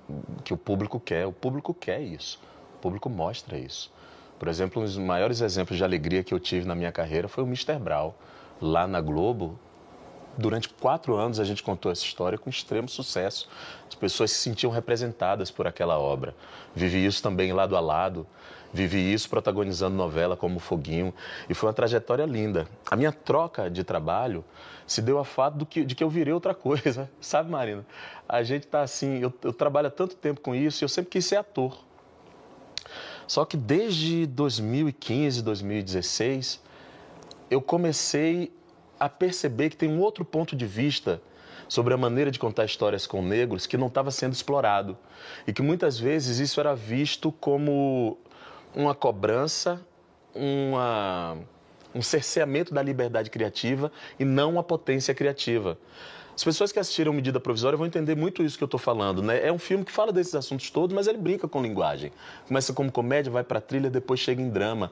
[0.44, 1.26] que o público quer.
[1.26, 2.38] O público quer isso.
[2.76, 3.90] O público mostra isso.
[4.42, 7.44] Por exemplo, um dos maiores exemplos de alegria que eu tive na minha carreira foi
[7.44, 7.78] o Mr.
[7.78, 8.12] Brown.
[8.60, 9.56] Lá na Globo,
[10.36, 13.48] durante quatro anos a gente contou essa história com extremo sucesso.
[13.88, 16.34] As pessoas se sentiam representadas por aquela obra.
[16.74, 18.26] Vivi isso também lado a lado.
[18.72, 21.14] Vivi isso protagonizando novela como Foguinho.
[21.48, 22.66] E foi uma trajetória linda.
[22.90, 24.44] A minha troca de trabalho
[24.88, 27.08] se deu a fato que, de que eu virei outra coisa.
[27.20, 27.86] Sabe, Marina?
[28.28, 31.12] A gente tá assim, eu, eu trabalho há tanto tempo com isso e eu sempre
[31.12, 31.91] quis ser ator.
[33.26, 36.60] Só que desde 2015, 2016,
[37.50, 38.52] eu comecei
[38.98, 41.20] a perceber que tem um outro ponto de vista
[41.68, 44.96] sobre a maneira de contar histórias com negros que não estava sendo explorado.
[45.46, 48.18] E que muitas vezes isso era visto como
[48.74, 49.80] uma cobrança,
[50.34, 51.38] uma,
[51.94, 55.78] um cerceamento da liberdade criativa e não uma potência criativa.
[56.42, 59.46] As pessoas que assistiram Medida Provisória vão entender muito isso que eu estou falando, né?
[59.46, 62.10] É um filme que fala desses assuntos todos, mas ele brinca com linguagem.
[62.48, 64.90] Começa como comédia, vai para trilha, depois chega em drama.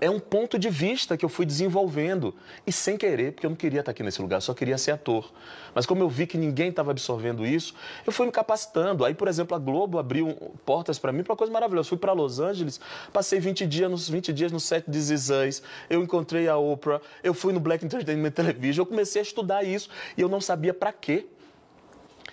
[0.00, 2.32] É um ponto de vista que eu fui desenvolvendo
[2.64, 5.28] e sem querer, porque eu não queria estar aqui nesse lugar, só queria ser ator.
[5.74, 7.74] Mas como eu vi que ninguém estava absorvendo isso,
[8.06, 9.04] eu fui me capacitando.
[9.04, 10.28] Aí, por exemplo, a Globo abriu
[10.64, 11.88] portas para mim para coisa maravilhosa.
[11.88, 12.80] Fui para Los Angeles,
[13.12, 17.34] passei 20 dias nos 20 dias no set de Zizãs, eu encontrei a Oprah, eu
[17.34, 20.91] fui no Black Entertainment Television, eu comecei a estudar isso e eu não sabia para
[20.92, 21.26] quê.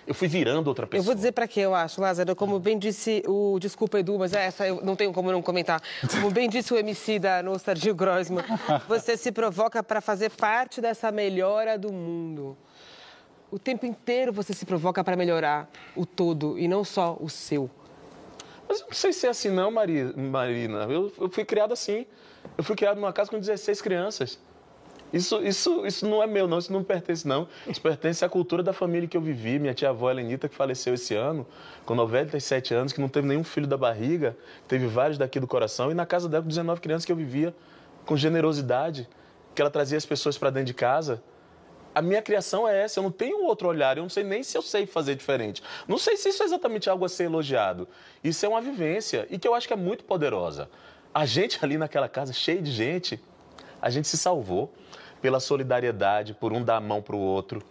[0.06, 1.00] Eu fui virando outra pessoa.
[1.00, 2.34] Eu vou dizer para quê, eu acho, Lázaro.
[2.34, 3.58] Como bem disse o.
[3.60, 5.80] Desculpa, Edu, mas essa eu não tenho como não comentar.
[6.10, 8.44] Como bem disse o MC da Nostalgia Grossman,
[8.88, 12.56] você se provoca para fazer parte dessa melhora do mundo.
[13.50, 17.70] O tempo inteiro você se provoca para melhorar o todo e não só o seu.
[18.68, 20.84] Mas eu não sei se é assim, não, Marina.
[20.84, 22.06] Eu, eu fui criado assim.
[22.56, 24.38] Eu fui criado numa casa com 16 crianças.
[25.12, 26.58] Isso, isso, isso não é meu, não.
[26.58, 27.48] Isso não pertence, não.
[27.66, 29.58] Isso pertence à cultura da família que eu vivi.
[29.58, 31.46] Minha tia-avó, Helenita, que faleceu esse ano,
[31.84, 34.36] com 97 anos, que não teve nenhum filho da barriga,
[34.68, 35.90] teve vários daqui do coração.
[35.90, 37.54] E na casa dela, com 19 crianças que eu vivia
[38.06, 39.08] com generosidade,
[39.54, 41.22] que ela trazia as pessoas para dentro de casa.
[41.92, 44.56] A minha criação é essa, eu não tenho outro olhar, eu não sei nem se
[44.56, 45.60] eu sei fazer diferente.
[45.88, 47.88] Não sei se isso é exatamente algo a ser elogiado.
[48.22, 50.70] Isso é uma vivência e que eu acho que é muito poderosa.
[51.12, 53.20] A gente ali naquela casa, cheio de gente,
[53.82, 54.72] a gente se salvou
[55.20, 57.62] pela solidariedade, por um dar a mão para o outro,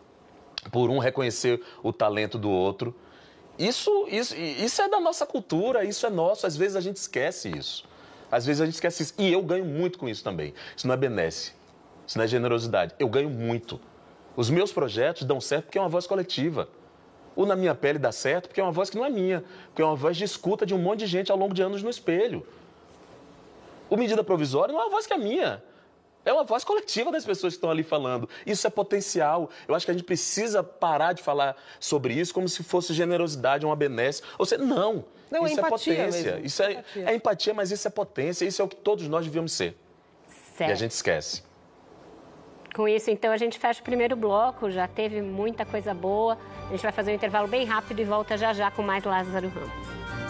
[0.71, 2.95] por um reconhecer o talento do outro.
[3.57, 6.47] Isso, isso, isso é da nossa cultura, isso é nosso.
[6.47, 7.83] Às vezes a gente esquece isso.
[8.31, 9.13] Às vezes a gente esquece isso.
[9.17, 10.53] E eu ganho muito com isso também.
[10.75, 11.53] Isso não é benesse,
[12.07, 12.95] isso não é generosidade.
[12.97, 13.79] Eu ganho muito.
[14.35, 16.69] Os meus projetos dão certo porque é uma voz coletiva.
[17.35, 19.81] O Na Minha Pele dá certo porque é uma voz que não é minha, porque
[19.81, 21.89] é uma voz de escuta de um monte de gente ao longo de anos no
[21.89, 22.45] espelho.
[23.89, 25.63] O Medida Provisória não é uma voz que é minha.
[26.25, 28.29] É uma voz coletiva das pessoas que estão ali falando.
[28.45, 29.49] Isso é potencial.
[29.67, 33.65] Eu acho que a gente precisa parar de falar sobre isso como se fosse generosidade,
[33.65, 34.21] uma benesse.
[34.37, 35.05] Ou seja, não.
[35.31, 36.31] Não, isso é, é potência.
[36.33, 36.45] Mesmo.
[36.45, 37.09] Isso é empatia.
[37.09, 38.45] é empatia, mas isso é potência.
[38.45, 39.75] Isso é o que todos nós devíamos ser.
[40.27, 40.69] Certo.
[40.69, 41.43] E a gente esquece.
[42.75, 44.69] Com isso, então, a gente fecha o primeiro bloco.
[44.69, 46.37] Já teve muita coisa boa.
[46.67, 49.47] A gente vai fazer um intervalo bem rápido e volta já já com mais Lázaro
[49.47, 50.28] Ramos.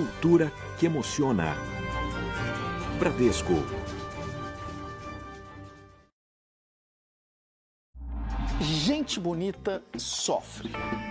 [0.00, 1.54] Cultura que emociona.
[2.98, 3.52] Bradesco.
[8.62, 10.70] Gente bonita sofre.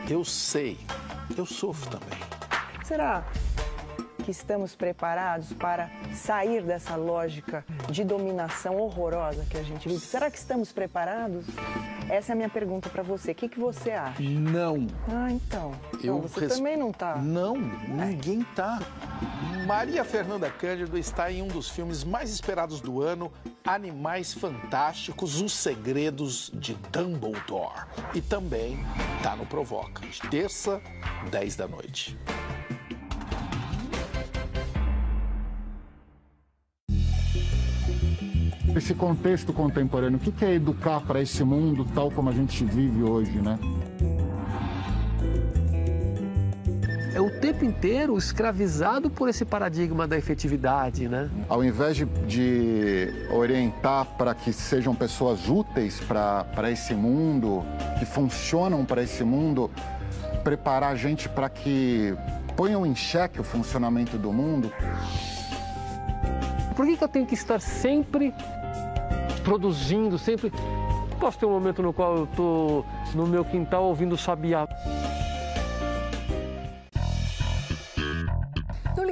[0.10, 0.76] Eu sei.
[1.38, 2.18] Eu sofro também.
[2.84, 3.24] Será
[4.26, 10.00] que estamos preparados para sair dessa lógica de dominação horrorosa que a gente vive?
[10.00, 11.46] Será que estamos preparados?
[12.10, 13.32] Essa é a minha pergunta para você.
[13.32, 14.22] O que, que você acha?
[14.22, 14.88] Não.
[15.08, 15.72] Ah, então.
[16.04, 17.18] Eu não, você também não tá.
[17.18, 18.80] Não, ninguém tá.
[19.68, 23.32] Maria Fernanda Cândido está em um dos filmes mais esperados do ano,
[23.64, 27.86] Animais Fantásticos, Os Segredos de Dumbledore.
[28.16, 28.80] E também
[29.22, 30.82] tá no Provoca, terça,
[31.30, 32.18] 10 da noite.
[38.76, 43.04] Esse contexto contemporâneo, o que é educar para esse mundo tal como a gente vive
[43.04, 43.58] hoje, né?
[47.20, 51.30] é o tempo inteiro escravizado por esse paradigma da efetividade, né?
[51.50, 57.66] Ao invés de, de orientar para que sejam pessoas úteis para esse mundo,
[58.00, 59.70] que funcionam para esse mundo,
[60.46, 62.16] preparar a gente para que
[62.56, 64.72] ponham em xeque o funcionamento do mundo.
[66.74, 68.34] Por que, que eu tenho que estar sempre
[69.40, 70.52] produzindo, sempre.
[71.20, 74.68] Posso ter um momento no qual eu estou no meu quintal ouvindo sabiá.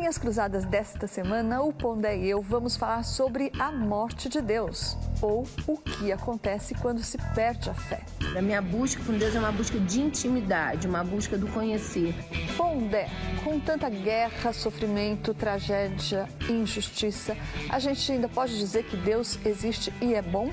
[0.08, 4.96] Linhas Cruzadas desta semana, o Pondé e eu vamos falar sobre a morte de Deus,
[5.22, 8.00] ou o que acontece quando se perde a fé.
[8.34, 12.16] A minha busca com Deus é uma busca de intimidade, uma busca do conhecer.
[12.56, 13.10] Pondé,
[13.44, 17.36] com tanta guerra, sofrimento, tragédia, injustiça,
[17.70, 20.50] a gente ainda pode dizer que Deus existe e é bom?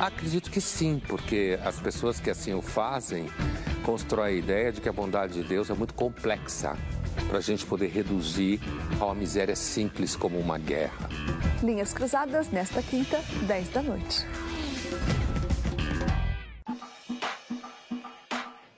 [0.00, 3.26] Acredito que sim, porque as pessoas que assim o fazem
[3.84, 6.74] constroem a ideia de que a bondade de Deus é muito complexa
[7.26, 8.60] para a gente poder reduzir
[9.00, 11.08] a uma miséria simples como uma guerra.
[11.62, 14.26] Linhas Cruzadas, nesta quinta, 10 da noite.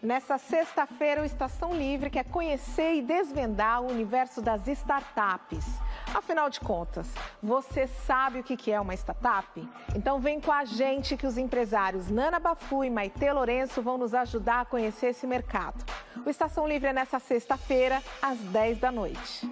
[0.02, 5.66] Nessa sexta-feira, o Estação Livre quer conhecer e desvendar o universo das startups.
[6.14, 7.06] Afinal de contas,
[7.42, 9.68] você sabe o que é uma startup?
[9.94, 14.14] Então vem com a gente que os empresários Nana Bafu e Maite Lourenço vão nos
[14.14, 15.84] ajudar a conhecer esse mercado.
[16.24, 19.50] O Estação Livre é nessa sexta-feira, às 10 da noite.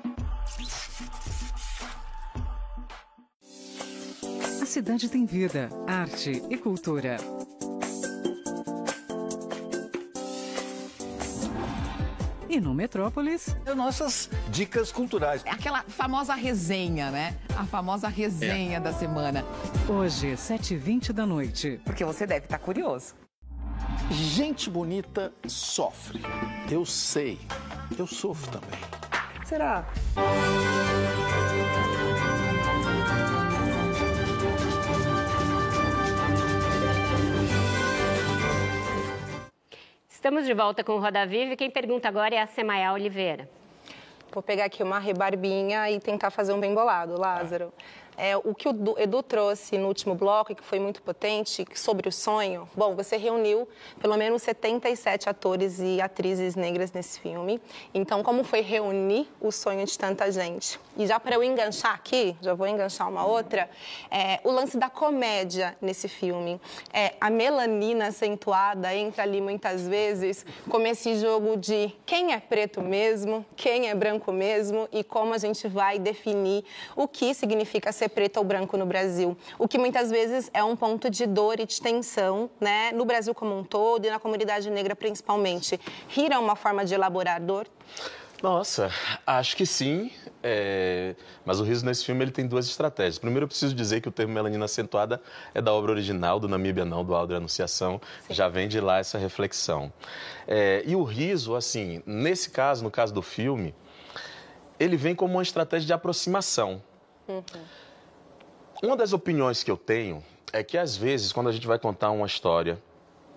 [4.68, 7.16] cidade tem vida, arte e cultura.
[12.48, 13.54] E no Metrópolis.
[13.76, 15.42] Nossas dicas culturais.
[15.44, 17.36] É aquela famosa resenha, né?
[17.56, 18.80] A famosa resenha é.
[18.80, 19.44] da semana.
[19.88, 21.80] Hoje, 7h20 da noite.
[21.84, 23.14] Porque você deve estar curioso.
[24.10, 26.22] Gente bonita sofre.
[26.70, 27.38] Eu sei.
[27.98, 28.80] Eu sofro também.
[29.44, 29.86] Será?
[40.18, 43.48] Estamos de volta com o Roda Viva quem pergunta agora é a Semaia Oliveira.
[44.32, 47.72] Vou pegar aqui uma rebarbinha e tentar fazer um bem bolado, Lázaro.
[48.20, 52.12] É, o que o Edu trouxe no último bloco, que foi muito potente, sobre o
[52.12, 52.68] sonho.
[52.74, 53.68] Bom, você reuniu
[54.00, 57.60] pelo menos 77 atores e atrizes negras nesse filme.
[57.94, 60.80] Então, como foi reunir o sonho de tanta gente?
[60.96, 63.70] E já para eu enganchar aqui, já vou enganchar uma outra,
[64.10, 66.60] é, o lance da comédia nesse filme.
[66.92, 72.82] É, a melanina acentuada entra ali muitas vezes como esse jogo de quem é preto
[72.82, 76.64] mesmo, quem é branco mesmo e como a gente vai definir
[76.96, 80.76] o que significa ser preto ou branco no Brasil, o que muitas vezes é um
[80.76, 84.70] ponto de dor e de tensão, né, no Brasil como um todo e na comunidade
[84.70, 85.78] negra principalmente.
[86.08, 87.66] Rir é uma forma de elaborar dor?
[88.42, 88.88] Nossa,
[89.26, 91.16] acho que sim, é...
[91.44, 93.18] mas o riso nesse filme ele tem duas estratégias.
[93.18, 95.20] Primeiro, eu preciso dizer que o termo melanina acentuada
[95.52, 98.34] é da obra original do Namíbia Não, do Aldo Anunciação, sim.
[98.34, 99.92] já vem de lá essa reflexão.
[100.46, 100.84] É...
[100.86, 103.74] E o riso, assim, nesse caso, no caso do filme,
[104.78, 106.80] ele vem como uma estratégia de aproximação.
[107.26, 107.42] Uhum.
[108.80, 112.12] Uma das opiniões que eu tenho é que, às vezes, quando a gente vai contar
[112.12, 112.80] uma história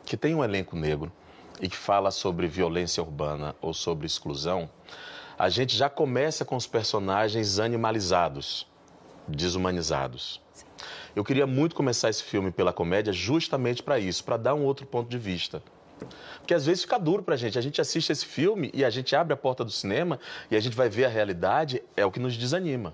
[0.06, 1.12] que tem um elenco negro
[1.60, 4.69] e que fala sobre violência urbana ou sobre exclusão,
[5.39, 8.67] a gente já começa com os personagens animalizados,
[9.27, 10.39] desumanizados.
[11.15, 14.86] Eu queria muito começar esse filme pela comédia justamente para isso, para dar um outro
[14.86, 15.63] ponto de vista.
[16.38, 17.58] Porque às vezes fica duro pra gente.
[17.58, 20.19] A gente assiste esse filme e a gente abre a porta do cinema
[20.51, 22.93] e a gente vai ver a realidade, é o que nos desanima.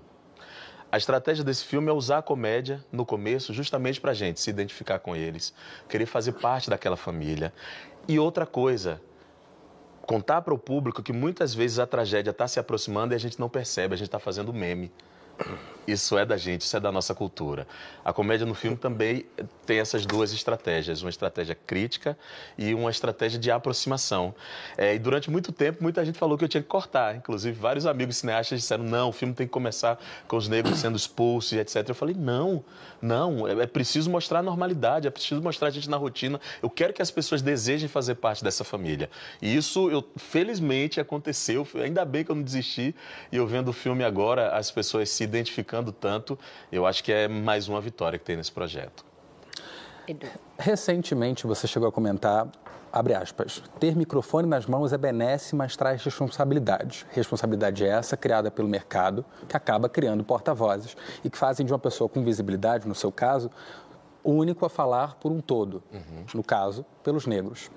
[0.90, 4.48] A estratégia desse filme é usar a comédia no começo justamente para a gente se
[4.48, 5.52] identificar com eles,
[5.86, 7.52] querer fazer parte daquela família.
[8.08, 8.98] E outra coisa,
[10.06, 13.38] contar para o público que muitas vezes a tragédia está se aproximando e a gente
[13.38, 14.90] não percebe, a gente está fazendo meme.
[15.88, 17.66] Isso é da gente, isso é da nossa cultura.
[18.04, 19.24] A comédia no filme também
[19.64, 22.16] tem essas duas estratégias, uma estratégia crítica
[22.58, 24.34] e uma estratégia de aproximação.
[24.76, 27.16] É, e durante muito tempo, muita gente falou que eu tinha que cortar.
[27.16, 30.94] Inclusive, vários amigos cineastas disseram, não, o filme tem que começar com os negros sendo
[30.94, 31.88] expulsos e etc.
[31.88, 32.62] Eu falei, não,
[33.00, 36.38] não, é, é preciso mostrar a normalidade, é preciso mostrar a gente na rotina.
[36.62, 39.08] Eu quero que as pessoas desejem fazer parte dessa família.
[39.40, 41.66] E isso, eu, felizmente, aconteceu.
[41.76, 42.94] Ainda bem que eu não desisti.
[43.32, 46.38] E eu vendo o filme agora, as pessoas se identificando tanto,
[46.72, 49.04] eu acho que é mais uma vitória que tem nesse projeto.
[50.58, 52.48] Recentemente você chegou a comentar,
[52.92, 57.06] abre aspas, ter microfone nas mãos é benesse, mas traz responsabilidade.
[57.10, 61.78] Responsabilidade é essa criada pelo mercado, que acaba criando porta-vozes e que fazem de uma
[61.78, 63.50] pessoa com visibilidade, no seu caso,
[64.24, 66.24] único a falar por um todo, uhum.
[66.34, 67.70] no caso, pelos negros.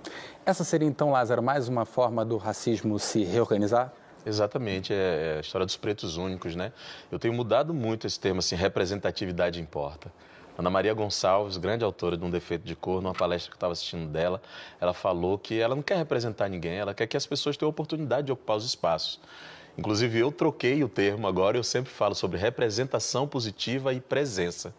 [0.46, 3.94] Essa seria então, Lázaro, mais uma forma do racismo se reorganizar?
[4.26, 6.72] Exatamente, é, é a história dos pretos únicos, né?
[7.12, 10.12] Eu tenho mudado muito esse termo, assim, representatividade importa.
[10.58, 13.74] Ana Maria Gonçalves, grande autora de Um Defeito de Cor, numa palestra que eu estava
[13.74, 14.42] assistindo dela,
[14.80, 17.72] ela falou que ela não quer representar ninguém, ela quer que as pessoas tenham a
[17.72, 19.20] oportunidade de ocupar os espaços.
[19.78, 24.74] Inclusive, eu troquei o termo agora, eu sempre falo sobre representação positiva e presença.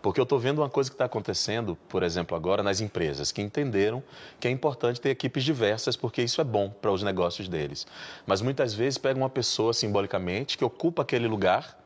[0.00, 3.42] Porque eu estou vendo uma coisa que está acontecendo, por exemplo, agora nas empresas, que
[3.42, 4.02] entenderam
[4.38, 7.86] que é importante ter equipes diversas, porque isso é bom para os negócios deles.
[8.26, 11.76] Mas muitas vezes pega uma pessoa simbolicamente que ocupa aquele lugar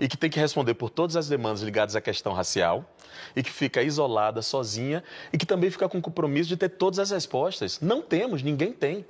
[0.00, 2.84] e que tem que responder por todas as demandas ligadas à questão racial
[3.34, 6.98] e que fica isolada, sozinha e que também fica com o compromisso de ter todas
[6.98, 7.80] as respostas.
[7.80, 9.06] Não temos, ninguém tem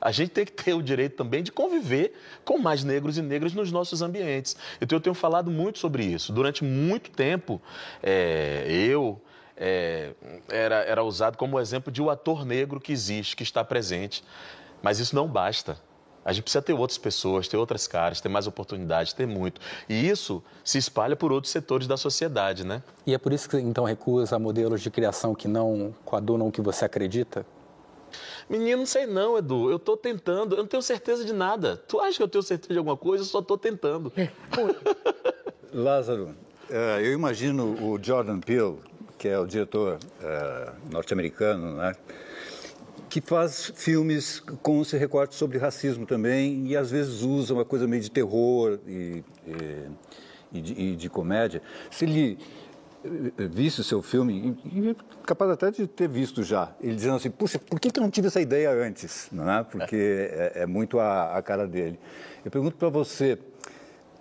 [0.00, 3.52] a gente tem que ter o direito também de conviver com mais negros e negras
[3.52, 4.56] nos nossos ambientes.
[4.80, 6.32] Então, eu tenho falado muito sobre isso.
[6.32, 7.60] Durante muito tempo,
[8.02, 9.20] é, eu
[9.56, 10.12] é,
[10.48, 14.24] era, era usado como exemplo de o um ator negro que existe, que está presente.
[14.80, 15.76] Mas isso não basta.
[16.24, 19.60] A gente precisa ter outras pessoas, ter outras caras, ter mais oportunidades, ter muito.
[19.88, 22.82] E isso se espalha por outros setores da sociedade, né?
[23.06, 26.60] E é por isso que, então, recusa modelos de criação que não coadunam o que
[26.60, 27.46] você acredita?
[28.48, 29.70] Menino, não sei não, Edu.
[29.70, 30.54] Eu estou tentando.
[30.54, 31.76] Eu não tenho certeza de nada.
[31.76, 33.22] Tu acha que eu tenho certeza de alguma coisa?
[33.22, 34.12] Eu só estou tentando.
[35.72, 36.34] Lázaro,
[36.70, 38.78] uh, eu imagino o Jordan Peele,
[39.18, 41.94] que é o diretor uh, norte-americano, né?
[43.08, 47.86] que faz filmes com esse recorte sobre racismo também e às vezes usa uma coisa
[47.86, 49.88] meio de terror e, e,
[50.52, 51.62] e, de, e de, comédia.
[51.90, 52.38] Se ele
[53.50, 57.58] visto o seu filme, e capaz até de ter visto já, ele dizendo assim, puxa,
[57.58, 59.28] por que, que eu não tive essa ideia antes?
[59.30, 59.62] Não é?
[59.62, 61.98] Porque é, é muito a, a cara dele.
[62.44, 63.38] Eu pergunto para você,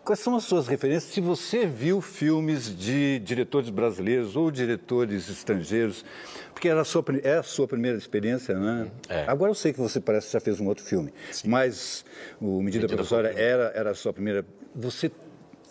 [0.04, 1.12] quais são as suas referências?
[1.12, 6.06] Se você viu filmes de diretores brasileiros ou diretores estrangeiros,
[6.54, 8.92] porque era a sua, é a sua primeira experiência, né?
[9.10, 9.26] É.
[9.28, 11.14] Agora eu sei que você parece que já fez um outro filme,
[11.46, 12.06] mas
[12.40, 14.46] o Medida, Medida Provisória era, era a sua primeira.
[14.76, 15.12] Você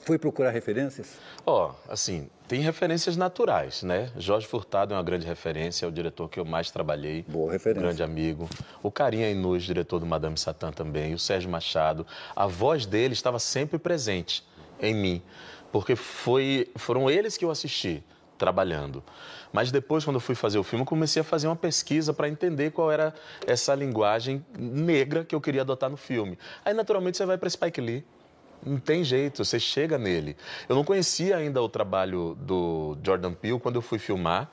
[0.02, 1.16] foi procurar referências?
[1.44, 4.10] Ó, assim, tem referências naturais, né?
[4.16, 7.24] Jorge Furtado é uma grande referência, é o diretor que eu mais trabalhei.
[7.26, 7.80] Boa referência.
[7.80, 8.48] Um grande amigo.
[8.82, 11.12] O Carinha Inus, diretor do Madame Satã também.
[11.12, 12.06] O Sérgio Machado.
[12.34, 14.44] A voz dele estava sempre presente
[14.80, 15.22] em mim,
[15.72, 18.02] porque foi, foram eles que eu assisti
[18.38, 19.02] trabalhando.
[19.52, 22.28] Mas depois, quando eu fui fazer o filme, eu comecei a fazer uma pesquisa para
[22.28, 23.14] entender qual era
[23.46, 26.38] essa linguagem negra que eu queria adotar no filme.
[26.64, 28.04] Aí, naturalmente, você vai para Spike Lee.
[28.64, 30.36] Não tem jeito, você chega nele.
[30.68, 34.50] Eu não conhecia ainda o trabalho do Jordan Peele quando eu fui filmar.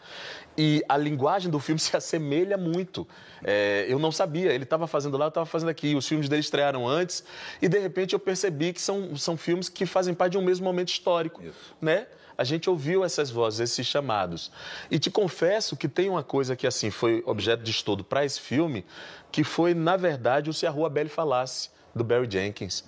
[0.58, 3.08] E a linguagem do filme se assemelha muito.
[3.44, 5.96] É, eu não sabia, ele estava fazendo lá, eu estava fazendo aqui.
[5.96, 7.24] Os filmes dele estrearam antes
[7.62, 10.66] e, de repente, eu percebi que são, são filmes que fazem parte de um mesmo
[10.66, 11.42] momento histórico.
[11.82, 12.08] né?
[12.38, 14.52] A gente ouviu essas vozes, esses chamados.
[14.90, 18.40] E te confesso que tem uma coisa que, assim, foi objeto de estudo para esse
[18.40, 18.86] filme,
[19.32, 22.84] que foi, na verdade, o Se a Rua Belle Falasse do Barry Jenkins.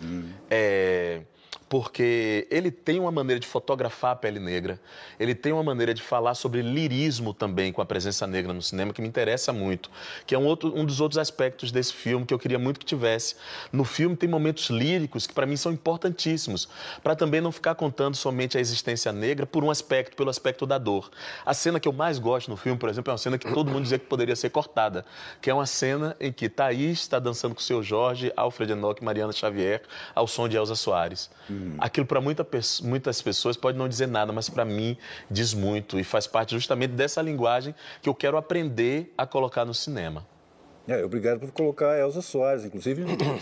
[0.50, 1.22] É,
[1.70, 4.80] porque ele tem uma maneira de fotografar a pele negra,
[5.20, 8.94] ele tem uma maneira de falar sobre lirismo também com a presença negra no cinema
[8.94, 9.90] que me interessa muito,
[10.26, 12.86] que é um, outro, um dos outros aspectos desse filme que eu queria muito que
[12.86, 13.36] tivesse.
[13.72, 16.68] No filme tem momentos líricos que para mim são importantíssimos,
[17.04, 20.78] para também não ficar contando somente a existência negra por um aspecto, pelo aspecto da
[20.78, 21.10] dor.
[21.46, 23.72] A cena que eu mais gosto no filme, por exemplo, é uma cena que todo
[23.72, 25.06] mundo dizia que poderia ser cortada,
[25.42, 29.04] que é uma cena em que Thaís está dançando com o seu Jorge, Alfred Enoch,
[29.04, 29.82] Mariana Xavier,
[30.14, 31.30] ao som de Elza Soares.
[31.78, 32.46] Aquilo para muita,
[32.84, 34.98] muitas pessoas pode não dizer nada, mas para mim
[35.30, 39.74] diz muito e faz parte justamente dessa linguagem que eu quero aprender a colocar no
[39.74, 40.26] cinema.
[40.88, 43.08] É, obrigado por colocar a Elza Soares, inclusive o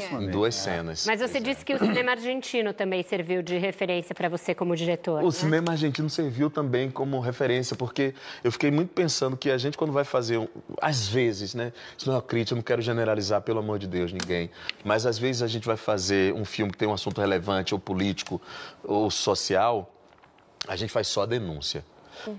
[0.00, 0.26] filme.
[0.26, 1.04] Em duas cenas.
[1.06, 5.22] Mas você disse que o cinema argentino também serviu de referência para você como diretor.
[5.22, 5.30] O né?
[5.30, 9.92] cinema argentino serviu também como referência, porque eu fiquei muito pensando que a gente, quando
[9.92, 10.48] vai fazer,
[10.80, 11.72] às vezes, né?
[11.98, 14.50] Isso não é uma crítica, eu não quero generalizar, pelo amor de Deus, ninguém.
[14.82, 17.80] Mas às vezes a gente vai fazer um filme que tem um assunto relevante, ou
[17.80, 18.40] político,
[18.82, 19.92] ou social,
[20.66, 21.84] a gente faz só a denúncia.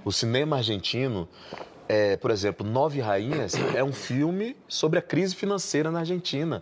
[0.03, 1.29] O cinema argentino,
[1.87, 6.61] é, por exemplo, Nove Rainhas é um filme sobre a crise financeira na Argentina,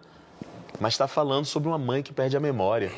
[0.79, 2.91] mas está falando sobre uma mãe que perde a memória.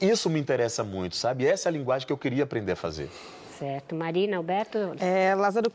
[0.00, 1.46] Isso me interessa muito, sabe?
[1.46, 3.10] Essa é a linguagem que eu queria aprender a fazer.
[3.58, 3.94] Certo.
[3.94, 4.78] Marina, Alberto?
[5.00, 5.72] É, Lázaro,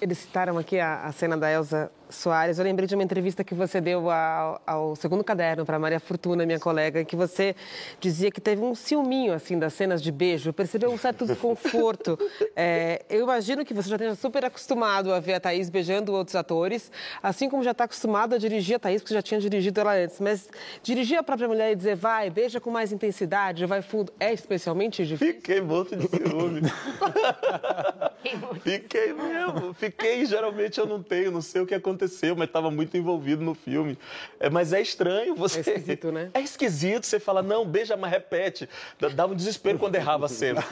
[0.00, 3.54] eles citaram aqui a, a cena da Elza Soares, eu lembrei de uma entrevista que
[3.54, 7.56] você deu ao, ao segundo caderno para Maria Fortuna, minha colega, em que você
[7.98, 12.18] dizia que teve um ciúminho assim das cenas de beijo, percebeu um certo desconforto.
[12.56, 16.36] É, eu imagino que você já esteja super acostumado a ver a Thaís beijando outros
[16.36, 16.90] atores,
[17.20, 20.20] assim como já está acostumado a dirigir a Thaís, porque já tinha dirigido ela antes.
[20.20, 20.48] Mas
[20.82, 25.04] dirigir a própria mulher e dizer vai, beija com mais intensidade, vai fundo, é especialmente
[25.04, 25.34] difícil?
[25.34, 26.60] Fiquei morto de ciúme.
[28.62, 29.74] Fiquei mesmo.
[29.84, 33.54] Fiquei, geralmente eu não tenho, não sei o que aconteceu, mas estava muito envolvido no
[33.54, 33.98] filme.
[34.40, 35.58] É, mas é estranho você.
[35.58, 36.30] É esquisito, né?
[36.34, 38.68] É esquisito você falar, não, beija, mas repete.
[39.14, 40.64] Dava um desespero quando errava a cena.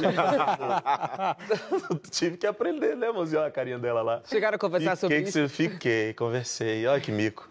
[2.10, 3.40] Tive que aprender, né, mozinho?
[3.40, 4.22] Olha a carinha dela lá.
[4.24, 5.54] Chegaram a conversar sobre Fiquei, isso?
[5.54, 6.86] Fiquei, conversei.
[6.86, 7.48] Olha que mico.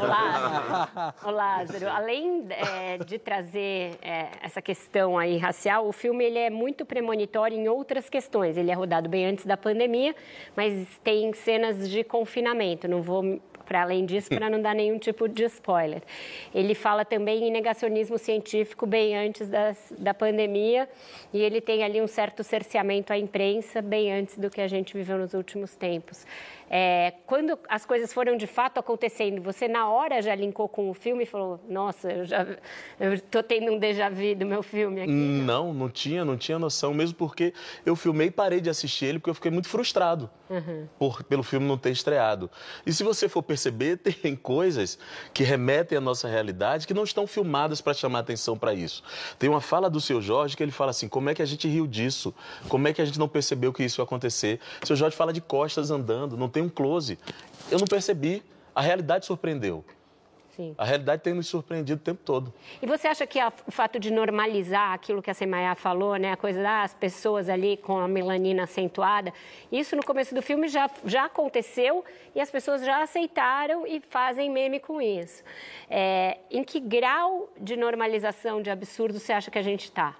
[0.00, 1.88] Olá, Ô, Lázaro.
[1.88, 7.56] Além é, de trazer é, essa questão aí racial, o filme ele é muito premonitório
[7.56, 8.56] em outras questões.
[8.56, 10.14] Ele é rodado bem antes da pandemia,
[10.56, 12.88] mas tem cenas de confinamento.
[12.88, 16.02] Não vou para além disso para não dar nenhum tipo de spoiler.
[16.54, 20.88] Ele fala também em negacionismo científico bem antes das, da pandemia
[21.32, 24.96] e ele tem ali um certo cerceamento à imprensa bem antes do que a gente
[24.96, 26.24] viveu nos últimos tempos.
[26.68, 30.94] É, quando as coisas foram de fato acontecendo, você na hora já linkou com o
[30.94, 32.44] filme e falou: Nossa, eu já
[33.14, 35.10] estou tendo um déjà vu do meu filme aqui.
[35.12, 37.52] Não, não tinha, não tinha noção, mesmo porque
[37.84, 40.28] eu filmei e parei de assistir ele porque eu fiquei muito frustrado.
[40.48, 40.86] Uhum.
[40.96, 42.48] por- pelo filme não ter estreado.
[42.86, 44.96] E se você for perceber, tem coisas
[45.34, 49.02] que remetem à nossa realidade que não estão filmadas para chamar atenção para isso.
[49.40, 51.66] Tem uma fala do seu Jorge que ele fala assim: como é que a gente
[51.66, 52.32] riu disso?
[52.68, 54.60] Como é que a gente não percebeu que isso ia acontecer?
[54.82, 57.18] O seu Jorge fala de costas andando, não tem um close.
[57.70, 58.42] Eu não percebi.
[58.74, 59.84] A realidade surpreendeu.
[60.56, 60.74] Sim.
[60.78, 62.50] A realidade tem nos surpreendido o tempo todo.
[62.80, 66.32] E você acha que a- o fato de normalizar aquilo que a Semaya falou, né,
[66.32, 69.34] a coisa das pessoas ali com a melanina acentuada,
[69.70, 72.02] isso no começo do filme já, já aconteceu
[72.34, 75.42] e as pessoas já aceitaram e fazem meme com isso.
[75.90, 80.16] É, em que grau de normalização de absurdo você acha que a gente está?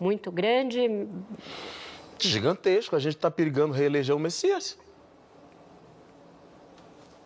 [0.00, 0.80] muito grande?
[2.18, 2.96] Gigantesco.
[2.96, 4.78] A gente está perigando reeleger o Messias.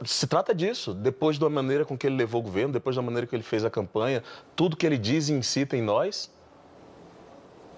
[0.05, 0.93] Se trata disso.
[0.93, 3.65] Depois da maneira com que ele levou o governo, depois da maneira que ele fez
[3.65, 4.23] a campanha,
[4.57, 6.31] tudo que ele diz e incita em nós,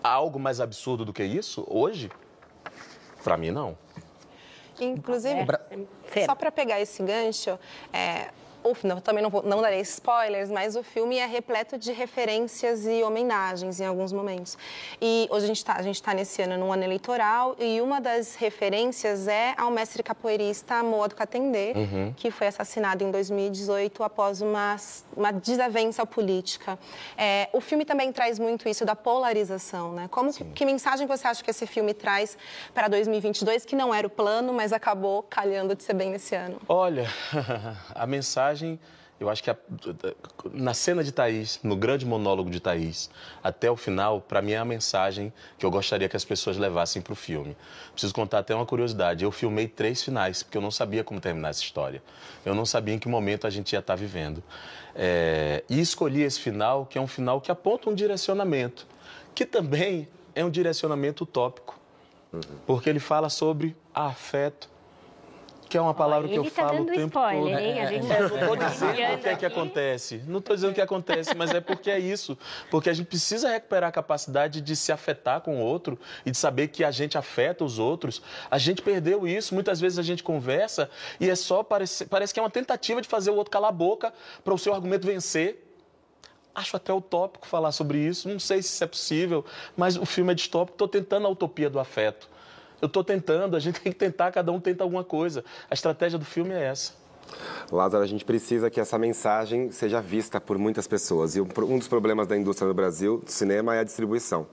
[0.03, 2.11] há algo mais absurdo do que isso hoje?
[3.23, 3.77] Para mim, não.
[4.81, 5.47] Inclusive,
[6.25, 7.59] só para pegar esse gancho,
[7.93, 8.31] é,
[8.71, 12.87] o, não, também não, vou, não darei spoilers, mas o filme é repleto de referências
[12.87, 14.57] e homenagens em alguns momentos.
[15.01, 19.29] E hoje a gente está tá nesse ano num ano eleitoral e uma das referências
[19.29, 22.15] é ao mestre capoeirista Moa do Catendê, Uhum.
[22.17, 24.77] que foi assassinado em 2018 após uma,
[25.17, 26.79] uma desavença política.
[27.17, 30.09] É, o filme também traz muito isso da polarização, né?
[30.11, 32.37] Como, que mensagem você acha que esse filme traz
[32.73, 36.61] para 2022, que não era o plano, mas acabou calhando de ser bem nesse ano?
[36.69, 37.07] Olha,
[37.95, 38.56] a mensagem,
[39.19, 39.57] eu acho que a-
[40.53, 43.09] na cena de Thaís, no grande monólogo de Thaís,
[43.43, 47.01] até o final, para mim é a mensagem que eu gostaria que as pessoas levassem
[47.01, 47.57] para o filme.
[47.93, 49.25] Preciso contar até uma curiosidade.
[49.25, 52.03] Eu filmei três finais, porque eu não sabia como terminar essa história.
[52.45, 54.43] Eu não sabia em que momento a gente ia estar vivendo.
[54.95, 58.87] É, e escolhi esse final, que é um final que aponta um direcionamento,
[59.35, 61.79] que também é um direcionamento utópico,
[62.67, 64.69] porque ele fala sobre afeto,
[65.69, 67.67] que é uma palavra que eu tá falo o dando tempo spoiler, todo.
[67.67, 67.81] hein?
[67.81, 70.23] A gente Eu tá não estou dizendo o que é que acontece.
[70.27, 72.39] Não estou dizendo o que acontece, mas é porque é isso.
[72.71, 76.37] Porque a gente precisa recuperar a capacidade de se afetar com o outro e de
[76.37, 78.23] saber que a gente afeta os outros.
[78.51, 79.55] A gente perdeu isso.
[79.55, 80.89] Muitas vezes a gente conversa
[81.21, 83.73] e é só parece, parece que é uma tentativa de fazer o outro calar a
[83.73, 84.13] boca
[84.45, 85.65] para o seu argumento vencer.
[86.55, 88.29] Acho até utópico falar sobre isso.
[88.29, 89.45] Não sei se isso é possível,
[89.77, 90.75] mas o filme é distópico.
[90.75, 92.29] Estou tentando a utopia do afeto.
[92.81, 95.45] Eu estou tentando, a gente tem que tentar, cada um tenta alguma coisa.
[95.71, 96.93] A estratégia do filme é essa.
[97.73, 101.35] Lázaro, a gente precisa que essa mensagem seja vista por muitas pessoas.
[101.35, 104.47] E um dos problemas da indústria no Brasil, do cinema, é a distribuição.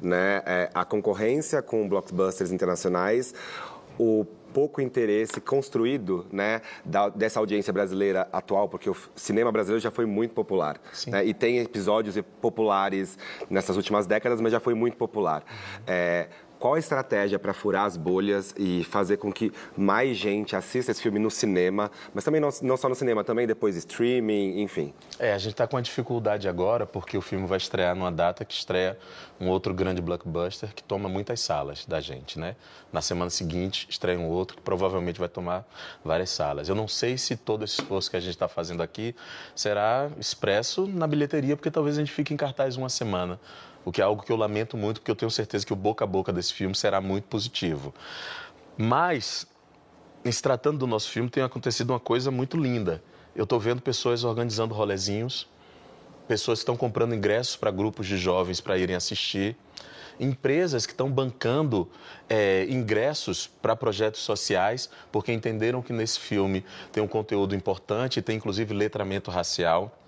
[0.00, 0.42] Né?
[0.46, 3.34] É, a concorrência com blockbusters internacionais,
[3.98, 9.90] o pouco interesse construído né, da- dessa audiência brasileira atual, porque o cinema brasileiro já
[9.90, 10.78] foi muito popular.
[11.08, 11.24] né?
[11.24, 13.18] E tem episódios populares
[13.50, 15.42] nessas últimas décadas, mas já foi muito popular.
[15.86, 16.28] É,
[16.62, 21.02] qual a estratégia para furar as bolhas e fazer com que mais gente assista esse
[21.02, 24.94] filme no cinema, mas também não, não só no cinema, também depois streaming, enfim?
[25.18, 28.44] É, a gente está com uma dificuldade agora porque o filme vai estrear numa data
[28.44, 28.96] que estreia
[29.40, 32.54] um outro grande blockbuster que toma muitas salas da gente, né?
[32.92, 35.66] Na semana seguinte estreia um outro que provavelmente vai tomar
[36.04, 36.68] várias salas.
[36.68, 39.16] Eu não sei se todo esse esforço que a gente está fazendo aqui
[39.52, 43.40] será expresso na bilheteria, porque talvez a gente fique em cartaz uma semana.
[43.84, 46.04] O que é algo que eu lamento muito, porque eu tenho certeza que o boca
[46.04, 47.92] a boca desse filme será muito positivo.
[48.76, 49.46] Mas
[50.24, 53.02] em se tratando do nosso filme, tem acontecido uma coisa muito linda.
[53.34, 55.48] Eu estou vendo pessoas organizando rolezinhos,
[56.28, 59.56] pessoas que estão comprando ingressos para grupos de jovens para irem assistir,
[60.20, 61.90] empresas que estão bancando
[62.28, 68.36] eh, ingressos para projetos sociais, porque entenderam que nesse filme tem um conteúdo importante, tem
[68.36, 69.98] inclusive letramento racial.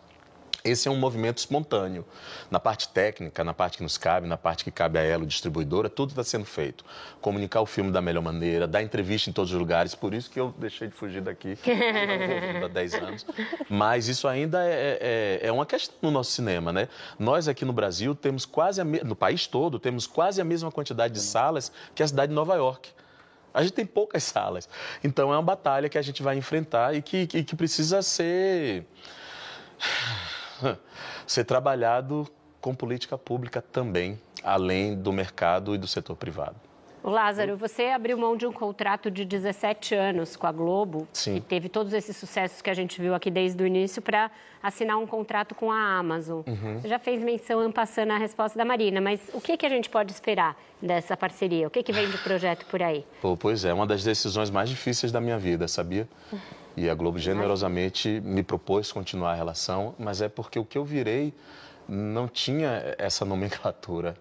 [0.65, 2.07] Esse é um movimento espontâneo.
[2.51, 5.91] Na parte técnica, na parte que nos cabe, na parte que cabe a ela, distribuidora,
[5.91, 6.83] tudo está sendo feito.
[7.21, 10.41] Comunicar o filme da melhor maneira, dar entrevista em todos os lugares, por isso que
[10.41, 11.59] eu deixei de fugir daqui
[12.65, 13.27] há 10 anos.
[13.69, 14.99] Mas isso ainda é,
[15.43, 16.89] é- é uma questão no nosso cinema, né?
[17.19, 21.13] Nós aqui no Brasil temos quase, a no país todo, temos quase a mesma quantidade
[21.13, 22.89] de salas que a cidade de Nova York.
[23.53, 24.67] A gente tem poucas salas.
[25.05, 28.87] Então é uma batalha que a gente vai enfrentar e que, que- que precisa ser
[31.27, 32.27] ser trabalhado
[32.61, 36.57] com política pública também, além do mercado e do setor privado.
[37.11, 41.35] Lázaro, você abriu mão de um contrato de 17 anos com a Globo, Sim.
[41.35, 44.31] que teve todos esses sucessos que a gente viu aqui desde o início, para
[44.63, 46.41] assinar um contrato com a Amazon.
[46.47, 46.81] Uhum.
[46.81, 49.91] Você já fez menção passando a resposta da Marina, mas o que, que a gente
[49.91, 51.67] pode esperar dessa parceria?
[51.67, 53.05] O que, que vem de projeto por aí?
[53.21, 56.09] Pô, pois é, uma das decisões mais difíceis da minha vida, sabia?
[56.77, 60.85] E a Globo generosamente me propôs continuar a relação, mas é porque o que eu
[60.85, 61.33] virei
[61.89, 64.17] não tinha essa nomenclatura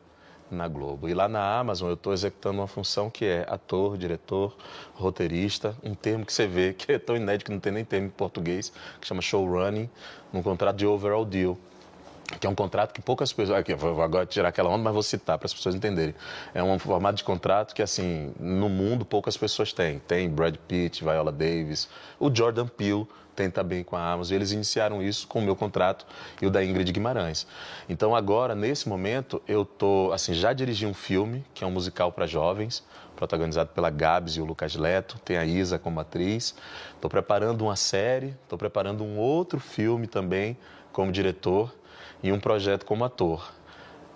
[0.51, 1.09] na Globo.
[1.09, 4.55] E lá na Amazon eu estou executando uma função que é ator, diretor,
[4.93, 8.07] roteirista, um termo que você vê que é tão inédito que não tem nem termo
[8.07, 9.89] em português, que chama showrunning,
[10.31, 11.57] num contrato de overall deal
[12.39, 13.59] que é um contrato que poucas pessoas.
[13.59, 16.15] Aqui, vou agora tirar aquela onda, mas vou citar para as pessoas entenderem.
[16.53, 19.99] É um formato de contrato que, assim, no mundo poucas pessoas têm.
[19.99, 24.36] Tem Brad Pitt, Viola Davis, o Jordan Peele tem também com a Amazon.
[24.36, 26.05] Eles iniciaram isso com o meu contrato
[26.41, 27.47] e o da Ingrid Guimarães.
[27.89, 32.11] Então, agora, nesse momento, eu tô, assim, já dirigi um filme, que é um musical
[32.11, 32.84] para jovens,
[33.15, 36.55] protagonizado pela Gabs e o Lucas Leto, tem a Isa como atriz.
[36.95, 40.57] Estou preparando uma série, estou preparando um outro filme também
[40.91, 41.73] como diretor
[42.24, 43.51] e um projeto como ator.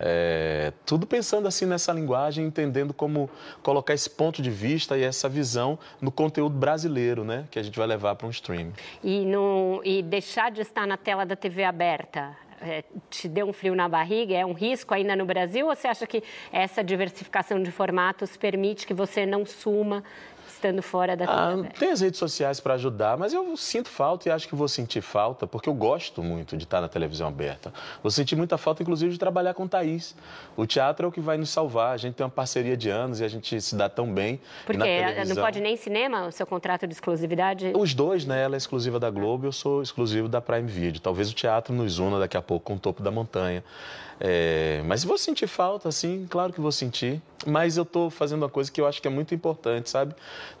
[0.00, 3.28] É, tudo pensando assim nessa linguagem, entendendo como
[3.62, 7.46] colocar esse ponto de vista e essa visão no conteúdo brasileiro, né?
[7.50, 8.72] Que a gente vai levar para um streaming.
[9.02, 13.52] E, no, e deixar de estar na tela da TV aberta, é, te deu um
[13.52, 14.34] frio na barriga?
[14.34, 15.66] É um risco ainda no Brasil?
[15.66, 20.04] Ou você acha que essa diversificação de formatos permite que você não suma
[20.48, 24.32] estando fora da Ah, tem as redes sociais para ajudar, mas eu sinto falta e
[24.32, 27.72] acho que vou sentir falta, porque eu gosto muito de estar na televisão aberta.
[28.02, 30.14] Vou sentir muita falta, inclusive, de trabalhar com o Thaís.
[30.56, 31.92] O teatro é o que vai nos salvar.
[31.92, 34.40] A gente tem uma parceria de anos e a gente se dá tão bem.
[34.66, 37.72] Porque na não televisão- pode nem cinema o seu contrato de exclusividade?
[37.76, 38.42] Os dois, né?
[38.42, 41.00] Ela é exclusiva da Globo, eu sou exclusivo da Prime Video.
[41.00, 43.62] Talvez o teatro nos una daqui a pouco com o topo da montanha.
[44.20, 47.22] É, mas vou sentir falta, sim, claro que vou sentir.
[47.46, 50.14] Mas eu estou fazendo uma coisa que eu acho que é muito importante, sabe?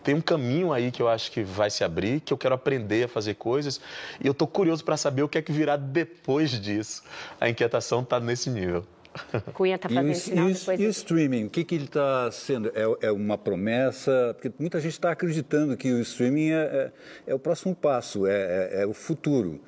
[0.04, 3.04] Tem um caminho aí que eu acho que vai se abrir, que eu quero aprender
[3.04, 3.80] a fazer coisas.
[4.22, 7.02] E eu estou curioso para saber o que é que virá depois disso.
[7.40, 8.84] A inquietação está nesse nível.
[9.54, 10.80] Cunha está E o, fazendo e sinal o- depois.
[10.80, 12.68] e o streaming, o que, que ele está sendo?
[12.74, 14.36] É, é uma promessa?
[14.40, 16.92] Porque muita gente está acreditando que o streaming é, é-
[17.32, 19.60] é o próximo passo, é, é- é o futuro.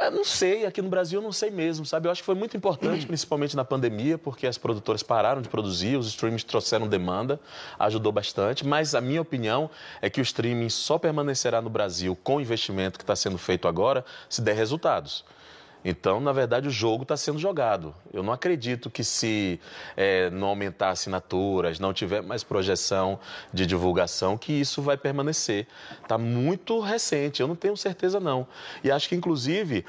[0.00, 2.06] Eu não sei, aqui no Brasil eu não sei mesmo, sabe?
[2.06, 5.96] Eu acho que foi muito importante, principalmente na pandemia, porque as produtoras pararam de produzir,
[5.96, 7.40] os streamings trouxeram demanda,
[7.78, 9.68] ajudou bastante, mas a minha opinião
[10.00, 13.66] é que o streaming só permanecerá no Brasil com o investimento que está sendo feito
[13.66, 15.24] agora se der resultados.
[15.88, 17.94] Então, na verdade, o jogo está sendo jogado.
[18.12, 19.58] Eu não acredito que se
[19.96, 23.18] eh, não aumentar assinaturas, não tiver mais projeção
[23.54, 25.66] de divulgação, que isso vai permanecer.
[26.02, 28.46] Está muito recente, eu não tenho certeza não.
[28.84, 29.82] E acho que, inclusive,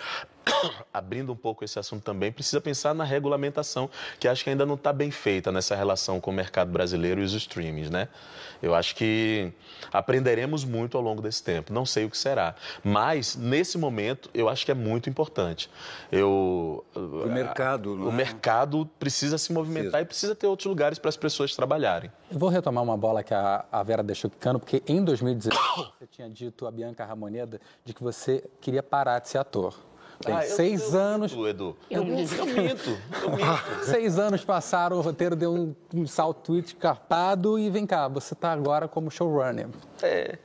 [0.94, 4.76] abrindo um pouco esse assunto também, precisa pensar na regulamentação, que acho que ainda não
[4.76, 8.08] está bem feita nessa relação com o mercado brasileiro e os streamings, né?
[8.62, 9.54] Eu acho que
[9.92, 11.72] aprenderemos muito ao longo desse tempo.
[11.72, 15.70] Não sei o que será, mas nesse momento eu acho que é muito importante.
[16.12, 18.12] Eu O mercado, o é?
[18.12, 22.12] mercado precisa se movimentar e precisa ter outros lugares para as pessoas trabalharem.
[22.32, 25.60] Eu vou retomar uma bola que a, a Vera deixou quicando, porque em 2016
[26.00, 29.89] você tinha dito a Bianca Ramoneda de que você queria parar de ser ator.
[30.22, 31.32] Tem Ah, eu- seis eu anos.
[31.32, 31.78] minto, Edu.
[31.90, 32.36] Eu Eu, minto.
[32.36, 32.98] eu minto.
[33.22, 33.86] Eu minto.
[33.86, 38.52] Seis anos passaram, o roteiro deu um, um salto escarpado e vem cá, você está
[38.52, 39.68] agora como showrunner.
[40.02, 40.38] É.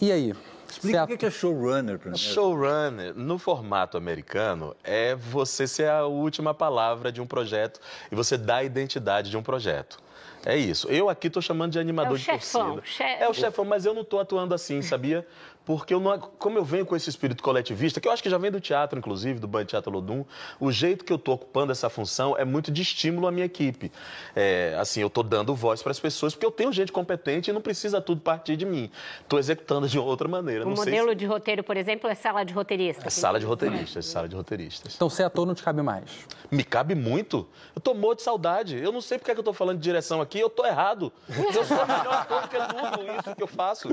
[0.00, 0.32] E aí?
[0.68, 2.18] Explica o que é showrunner primeiro.
[2.18, 7.78] Showrunner, no formato americano, é você ser a última palavra de um projeto
[8.10, 9.98] e você dá a identidade de um projeto.
[10.46, 10.88] É isso.
[10.88, 12.82] Eu aqui estou chamando de animador É o de chefão, torcida.
[12.86, 15.24] che- É o chefão, mas eu não estou atuando assim, sabia?
[15.64, 18.36] Porque eu não, como eu venho com esse espírito coletivista, que eu acho que já
[18.36, 20.24] vem do teatro, inclusive, do Band Teatro Lodum,
[20.58, 23.92] o jeito que eu estou ocupando essa função é muito de estímulo à minha equipe.
[24.34, 27.52] É, assim, eu estou dando voz para as pessoas, porque eu tenho gente competente e
[27.52, 28.90] não precisa tudo partir de mim.
[29.20, 30.64] Estou executando de outra maneira.
[30.66, 33.06] O não sei se- modelo de roteiro, por exemplo, é sala de roteirista.
[33.06, 34.94] é sala de roteiristas, sala de roteiristas.
[34.96, 36.10] Então ser ator não te cabe mais.
[36.50, 37.48] Me cabe muito.
[37.74, 38.76] Eu tô morto de saudade.
[38.76, 41.12] Eu não sei porque é que eu tô falando de direção aqui, eu tô errado.
[41.28, 43.88] Eu sou melhor ator do que tudo isso que eu faço.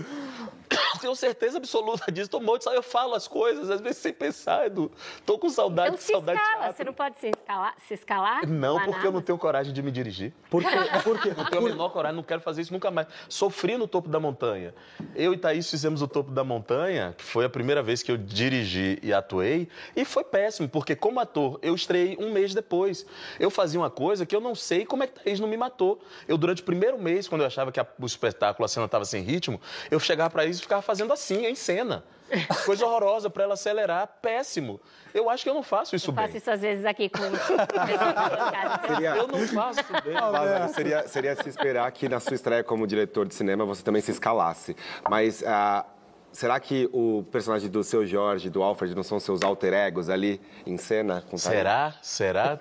[0.99, 2.29] Tenho certeza absoluta disso.
[2.29, 2.75] Tô morto de.
[2.75, 4.91] Eu falo as coisas, às vezes sem pensar, Edu.
[5.25, 6.77] Tô com saudade, Então de se saudade de escala, teatro.
[6.77, 7.75] você não pode se escalar?
[7.87, 10.33] Se escalar Não, porque na eu não tenho coragem de me dirigir.
[10.49, 10.69] Por quê?
[11.03, 11.33] Por quê?
[11.35, 13.07] Não tenho a menor coragem, não quero fazer isso nunca mais.
[13.27, 14.73] Sofri no topo da montanha.
[15.15, 18.17] Eu e Thaís fizemos o topo da montanha, que foi a primeira vez que eu
[18.17, 23.05] dirigi e atuei, e foi péssimo, porque como ator, eu estreiei um mês depois.
[23.39, 25.99] Eu fazia uma coisa que eu não sei como é que Thaís não me matou.
[26.27, 29.05] Eu, durante o primeiro mês, quando eu achava que a- o espetáculo, a cena estava
[29.05, 32.03] sem ritmo, eu chegava para Thaís e ficava fazendo assim, em cena.
[32.65, 34.79] Coisa horrorosa para ela acelerar, péssimo.
[35.13, 36.25] Eu acho que eu não faço isso Eu bem.
[36.25, 37.19] faço isso às vezes aqui com
[38.87, 40.13] Seria- Eu não faço isso bem.
[40.13, 44.01] Lázaro, seria, seria se esperar que na sua estreia como diretor de cinema você também
[44.01, 44.75] se escalasse.
[45.09, 45.85] Mas ah,
[46.31, 50.39] será que o personagem do seu Jorge, do Alfred, não são seus alter egos ali
[50.65, 51.23] em cena?
[51.35, 51.93] Será?
[52.01, 52.57] Será?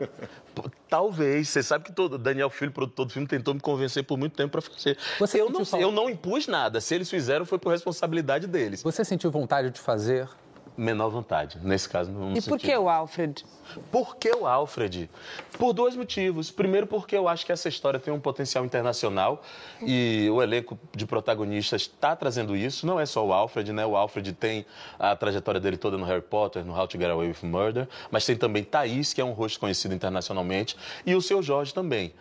[0.88, 1.48] Talvez.
[1.48, 4.52] Você sabe que todo Daniel Filho, produtor do filme, tentou me convencer por muito tempo
[4.52, 4.96] para fazer.
[5.18, 6.80] Você eu, não, eu não impus nada.
[6.80, 8.82] Se eles fizeram, foi por responsabilidade deles.
[8.82, 10.28] Você sentiu vontade de fazer?
[10.78, 11.58] Menor vontade.
[11.60, 13.44] Nesse caso, não E por que o Alfred?
[13.90, 15.10] Por que o Alfred?
[15.58, 16.52] Por dois motivos.
[16.52, 19.42] Primeiro, porque eu acho que essa história tem um potencial internacional
[19.82, 22.86] e o elenco de protagonistas está trazendo isso.
[22.86, 23.84] Não é só o Alfred, né?
[23.84, 24.64] O Alfred tem
[25.00, 28.24] a trajetória dele toda no Harry Potter, no How to Get Away with Murder, mas
[28.24, 32.14] tem também Thaís, que é um rosto conhecido internacionalmente, e o seu Jorge também.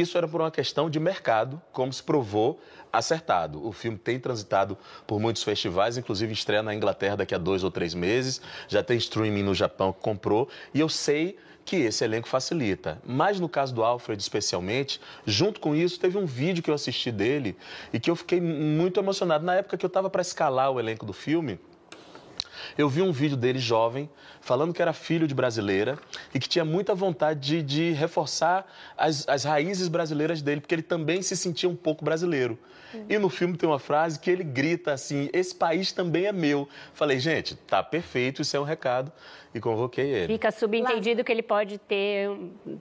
[0.00, 2.60] Isso era por uma questão de mercado, como se provou
[2.92, 3.64] acertado.
[3.64, 4.76] O filme tem transitado
[5.06, 8.96] por muitos festivais, inclusive estreia na Inglaterra daqui a dois ou três meses, já tem
[8.96, 13.00] streaming no Japão que comprou, e eu sei que esse elenco facilita.
[13.06, 17.12] Mas no caso do Alfred, especialmente, junto com isso, teve um vídeo que eu assisti
[17.12, 17.56] dele
[17.92, 19.44] e que eu fiquei muito emocionado.
[19.44, 21.60] Na época que eu estava para escalar o elenco do filme,
[22.76, 24.08] Eu vi um vídeo dele jovem,
[24.40, 25.98] falando que era filho de brasileira
[26.34, 30.82] e que tinha muita vontade de, de reforçar as, as raízes brasileiras dele, porque ele
[30.82, 32.58] também se sentia um pouco brasileiro.
[33.08, 36.68] E no filme tem uma frase que ele grita assim: Esse país também é meu.
[36.92, 39.10] Falei, gente, tá perfeito, isso é um recado.
[39.54, 40.32] E convoquei ele.
[40.32, 42.28] Fica subentendido que ele pode ter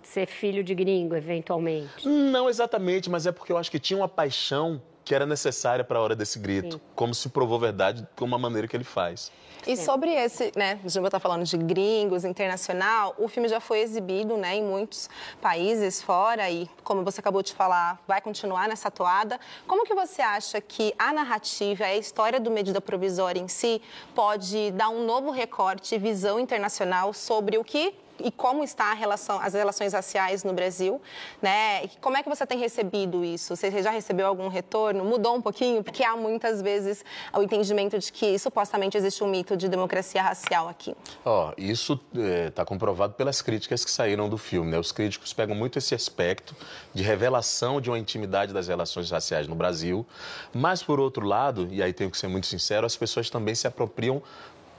[0.01, 2.07] ser filho de gringo, eventualmente.
[2.07, 5.99] Não exatamente, mas é porque eu acho que tinha uma paixão que era necessária para
[5.99, 6.81] a hora desse grito, Sim.
[6.95, 9.31] como se provou verdade com uma maneira que ele faz.
[9.65, 13.79] E sobre esse, né, a gente está falando de gringos, internacional, o filme já foi
[13.79, 15.09] exibido, né, em muitos
[15.41, 19.39] países fora e, como você acabou de falar, vai continuar nessa toada.
[19.65, 23.81] Como que você acha que a narrativa, a história do medida provisória em si,
[24.13, 29.39] pode dar um novo recorte e visão internacional sobre o que e como está relação,
[29.39, 31.01] as relações raciais no Brasil,
[31.41, 31.87] né?
[32.01, 33.55] Como é que você tem recebido isso?
[33.55, 35.03] Você já recebeu algum retorno?
[35.03, 35.83] Mudou um pouquinho?
[35.83, 37.03] Porque há muitas vezes
[37.33, 40.95] o entendimento de que supostamente existe um mito de democracia racial aqui.
[41.25, 41.99] Ó, isso
[42.47, 44.71] está comprovado pelas críticas que saíram do filme.
[44.71, 44.77] Né?
[44.77, 46.55] Os críticos pegam muito esse aspecto
[46.93, 50.05] de revelação de uma intimidade das relações raciais no Brasil,
[50.53, 53.67] mas por outro lado, e aí tenho que ser muito sincero, as pessoas também se
[53.67, 54.21] apropriam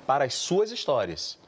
[0.06, 1.38] para as suas histórias.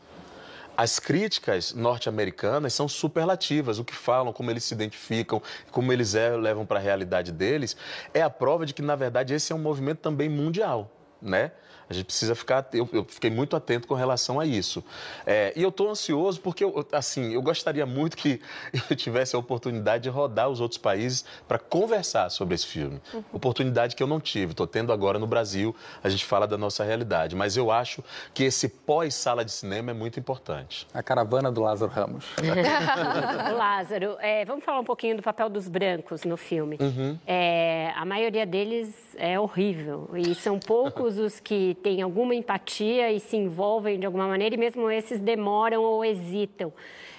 [0.76, 3.78] As críticas norte-americanas são superlativas.
[3.78, 7.76] O que falam, como eles se identificam, como eles é, levam para a realidade deles,
[8.12, 11.52] é a prova de que, na verdade, esse é um movimento também mundial, né?
[11.88, 12.68] A gente precisa ficar.
[12.72, 14.82] Eu, eu fiquei muito atento com relação a isso.
[15.24, 18.40] É, e eu estou ansioso porque, eu, assim, eu gostaria muito que
[18.90, 23.00] eu tivesse a oportunidade de rodar os outros países para conversar sobre esse filme.
[23.14, 23.24] Uhum.
[23.32, 24.52] Oportunidade que eu não tive.
[24.52, 25.74] Estou tendo agora no Brasil.
[26.02, 27.36] A gente fala da nossa realidade.
[27.36, 28.02] Mas eu acho
[28.34, 30.86] que esse pós-sala de cinema é muito importante.
[30.92, 32.26] A caravana do Lázaro Ramos.
[33.52, 36.76] o Lázaro, é, vamos falar um pouquinho do papel dos brancos no filme.
[36.80, 37.18] Uhum.
[37.26, 40.10] É, a maioria deles é horrível.
[40.14, 44.58] E são poucos os que têm alguma empatia e se envolvem de alguma maneira, e
[44.58, 46.72] mesmo esses demoram ou hesitam.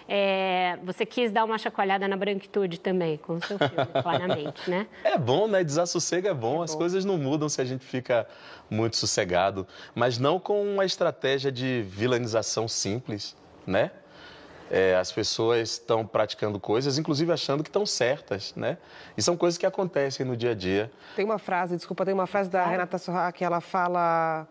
[0.10, 4.88] É, você quis dar uma chacoalhada na branquitude também, com o seu filme, claramente, né?
[5.04, 5.64] É bom, né?
[5.64, 6.62] Desassossego é bom.
[6.62, 6.78] É As bom.
[6.78, 8.26] coisas não mudam se a gente fica
[8.70, 9.68] muito sossegado.
[9.94, 13.36] Mas não com uma estratégia de vilanização simples,
[13.66, 13.92] né?
[14.70, 18.78] É, as pessoas estão praticando coisas, inclusive achando que estão certas, né?
[19.18, 20.92] E são coisas que acontecem no dia a dia.
[21.16, 22.68] Tem uma frase, desculpa, tem uma frase da ah.
[22.68, 24.48] Renata Sorra que ela fala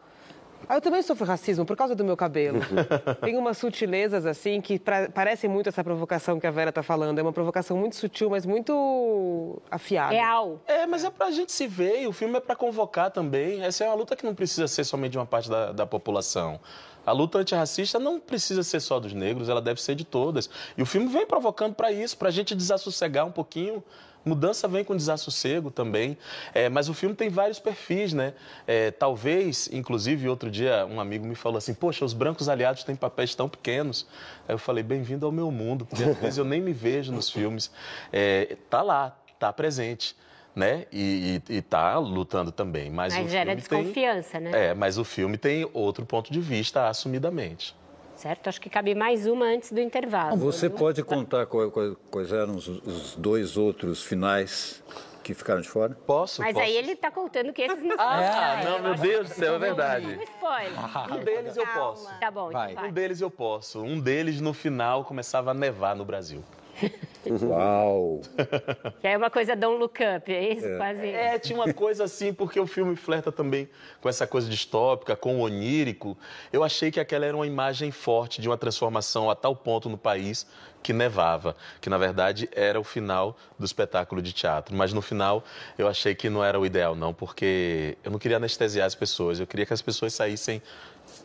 [0.69, 2.61] ah, eu também sofro racismo por causa do meu cabelo.
[3.23, 7.19] Tem umas sutilezas, assim, que pra, parecem muito essa provocação que a Vera está falando.
[7.19, 10.13] É uma provocação muito sutil, mas muito afiada.
[10.13, 10.61] Real.
[10.67, 13.63] É, mas é pra gente se ver e o filme é para convocar também.
[13.63, 16.59] Essa é uma luta que não precisa ser somente de uma parte da, da população.
[17.07, 20.51] A luta antirracista não precisa ser só dos negros, ela deve ser de todas.
[20.77, 23.83] E o filme vem provocando para isso, para a gente desassossegar um pouquinho
[24.27, 26.19] Mudança vem com desassossego também,
[26.53, 28.35] é, mas o filme tem vários perfis, né?
[28.67, 32.97] É, talvez, inclusive, outro dia um amigo me falou assim: Poxa, os brancos aliados têm
[32.97, 34.05] papéis tão pequenos.
[34.49, 37.31] Aí eu falei: Bem-vindo ao meu mundo, porque às vezes eu nem me vejo nos
[37.31, 37.71] filmes.
[38.13, 40.17] É, tá lá, tá presente.
[40.57, 40.87] Né?
[40.91, 42.89] E, e, e tá lutando também.
[42.91, 44.51] Mas, mas gera desconfiança, tem...
[44.51, 44.69] né?
[44.69, 47.77] É, mas o filme tem outro ponto de vista, assumidamente
[48.17, 48.49] certo?
[48.49, 50.37] Acho que cabe mais uma antes do intervalo.
[50.37, 54.83] Você pode contar quais eram os, os dois outros finais
[55.23, 55.97] que ficaram de fora?
[56.07, 56.41] Posso?
[56.41, 56.65] Mas posso.
[56.65, 60.07] aí ele está contando que esses não Ah, não, meu Deus do céu, é verdade.
[60.07, 61.15] Um spoiler.
[61.15, 62.09] Um deles eu posso.
[62.21, 62.77] Tá bom, vai.
[62.77, 63.83] Um deles eu posso.
[63.83, 66.43] Um deles, no final, começava a nevar no Brasil.
[67.31, 68.21] Uau!
[69.01, 70.67] Que é uma coisa Don't Look Up, é isso?
[70.67, 70.77] É.
[70.77, 71.07] Quase.
[71.07, 73.69] É, tinha uma coisa assim, porque o filme flerta também
[74.01, 76.17] com essa coisa distópica, com o onírico.
[76.53, 79.99] Eu achei que aquela era uma imagem forte de uma transformação a tal ponto no
[79.99, 80.47] país
[80.83, 84.75] que nevava, que na verdade era o final do espetáculo de teatro.
[84.77, 85.43] Mas no final
[85.77, 89.41] eu achei que não era o ideal, não, porque eu não queria anestesiar as pessoas,
[89.41, 90.63] eu queria que as pessoas saíssem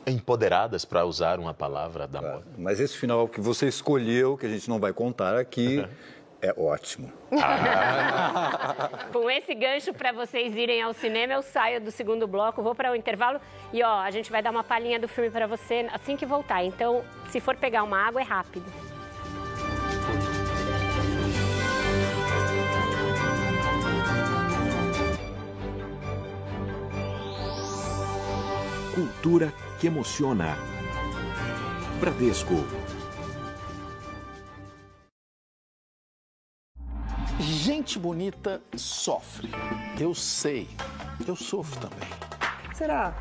[0.08, 2.46] empoderadas para usar uma palavra da moda.
[2.58, 5.86] Mas esse final que você escolheu, que a gente não vai contar aqui,
[6.42, 7.12] é ótimo.
[7.40, 8.90] Ah.
[9.14, 12.92] Com esse gancho para vocês irem ao cinema, eu saio do segundo bloco, vou para
[12.92, 13.40] o intervalo
[13.72, 16.64] e ó, a gente vai dar uma palhinha do filme para você assim que voltar.
[16.64, 18.66] Então, se for pegar uma água, é rápido.
[28.96, 30.56] Cultura que emociona.
[32.00, 32.54] Bradesco.
[37.40, 39.50] Gente bonita sofre.
[40.00, 40.70] Eu sei.
[41.28, 42.08] Eu sofro também.
[42.76, 43.16] Será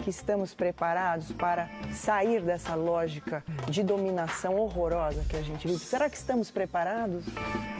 [0.00, 5.78] que estamos preparados para sair dessa lógica de dominação horrorosa que a gente vive?
[5.78, 7.24] Será que estamos preparados?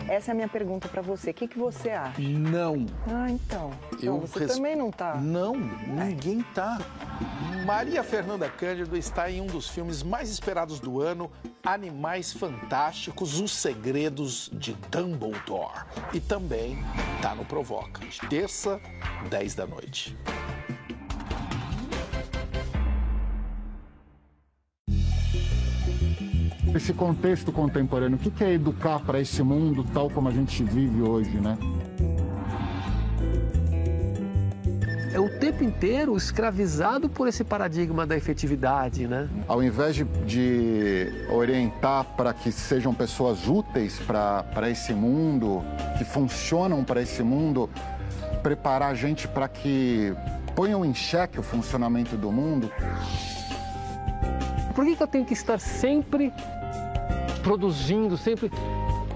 [0.08, 1.30] Essa é a minha pergunta para você.
[1.30, 2.20] O que, que você acha?
[2.20, 2.86] Não.
[3.08, 3.70] Ah, então.
[4.02, 5.14] Eu Não, você res- também não tá.
[5.16, 6.78] Não, ninguém tá.
[7.64, 11.30] Maria Fernanda Cândido está em um dos filmes mais esperados do ano,
[11.64, 15.84] Animais Fantásticos, Os Segredos de Dumbledore.
[16.12, 16.78] E também
[17.20, 18.80] tá no Provoca, de terça,
[19.28, 20.16] 10 da noite.
[26.74, 31.02] Esse contexto contemporâneo, o que é educar para esse mundo tal como a gente vive
[31.02, 31.58] hoje, né?
[35.12, 39.28] É o tempo inteiro escravizado por esse paradigma da efetividade, né?
[39.48, 45.64] Ao invés de, de orientar para que sejam pessoas úteis para esse mundo,
[45.98, 47.68] que funcionam para esse mundo,
[48.44, 50.14] preparar a gente para que
[50.54, 52.70] ponham em xeque o funcionamento do mundo,
[54.74, 56.32] Por que, que eu tenho que estar sempre
[57.42, 58.50] produzindo, sempre...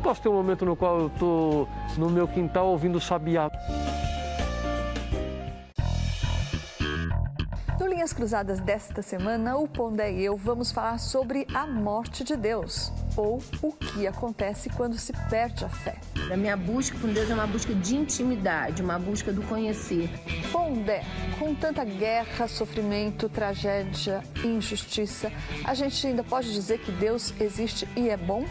[0.02, 3.50] Posso ter um momento no qual eu estou no meu quintal ouvindo sabiá.
[8.04, 12.92] Linhas Cruzadas desta semana, o Pondé e eu vamos falar sobre a morte de Deus,
[13.16, 15.98] ou o que acontece quando se perde a fé.
[16.30, 20.10] A minha busca por Deus é uma busca de intimidade, uma busca do conhecer.
[20.52, 21.02] Pondé,
[21.38, 25.32] com tanta guerra, sofrimento, tragédia, injustiça,
[25.64, 28.44] a gente ainda pode dizer que Deus existe e é bom?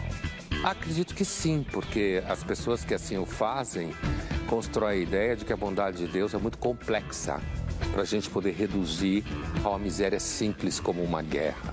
[0.64, 3.94] Acredito que sim, porque as pessoas que assim o fazem
[4.48, 7.40] constroem a ideia de que a bondade de Deus é muito complexa
[7.92, 9.24] para a gente poder reduzir
[9.64, 11.72] a uma miséria simples como uma guerra.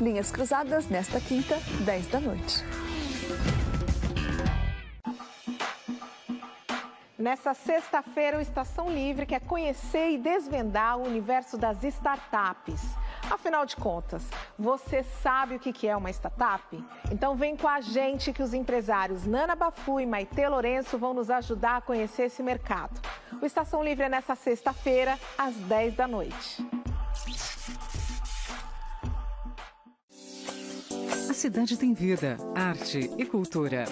[0.00, 2.64] Linhas Cruzadas nesta quinta, 10 da noite.
[7.18, 12.80] Nessa sexta-feira, o Estação Livre quer conhecer e desvendar o universo das startups.
[13.30, 14.22] Afinal de contas,
[14.58, 16.82] você sabe o que é uma startup?
[17.10, 21.28] Então vem com a gente que os empresários Nana Bafu e Maite Lourenço vão nos
[21.28, 22.98] ajudar a conhecer esse mercado.
[23.40, 26.66] O Estação Livre é nessa sexta-feira, às 10 da noite.
[31.28, 33.84] A cidade tem vida, arte e cultura.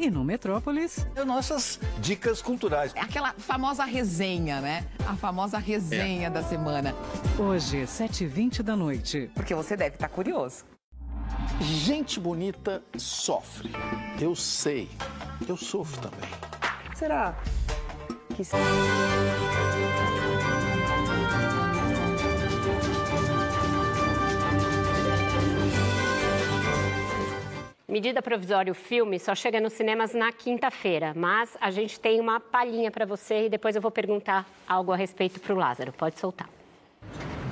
[0.00, 2.90] E no Metrópolis, Nossas dicas culturais.
[2.94, 4.86] É aquela famosa resenha, né?
[5.06, 6.94] A famosa resenha da semana.
[7.38, 9.30] hoje, 7h20 da noite.
[9.34, 10.64] Porque você deve estar curioso.
[11.60, 13.70] Gente bonita sofre.
[14.18, 14.88] Eu sei.
[15.46, 16.30] Eu sofro também.
[16.94, 17.36] Será
[18.34, 18.42] que
[27.90, 32.38] Medida provisória, o filme, só chega nos cinemas na quinta-feira, mas a gente tem uma
[32.38, 35.92] palhinha para você e depois eu vou perguntar algo a respeito para o Lázaro.
[35.92, 36.48] Pode soltar.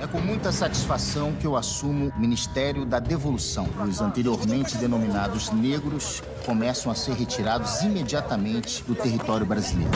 [0.00, 3.68] É com muita satisfação que eu assumo o Ministério da Devolução.
[3.84, 9.90] Os anteriormente denominados negros começam a ser retirados imediatamente do território brasileiro.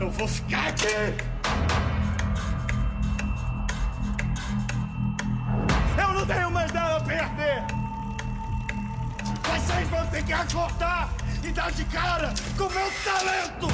[0.00, 0.86] Eu vou ficar aqui.
[6.00, 7.83] Eu não tenho mais nada a perder.
[9.44, 11.10] Vocês vão ter que acordar
[11.42, 13.68] e dar de cara com o meu talento.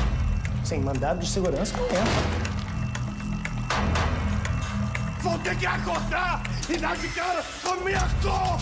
[0.64, 2.50] Sem mandado de segurança não entra.
[5.20, 8.58] Vão ter que acordar e dar de cara com a minha cor.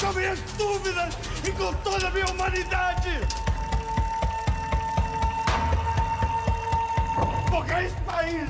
[0.00, 1.14] Com minhas dúvidas
[1.44, 3.20] e com toda a minha humanidade.
[7.48, 8.48] Porque esse país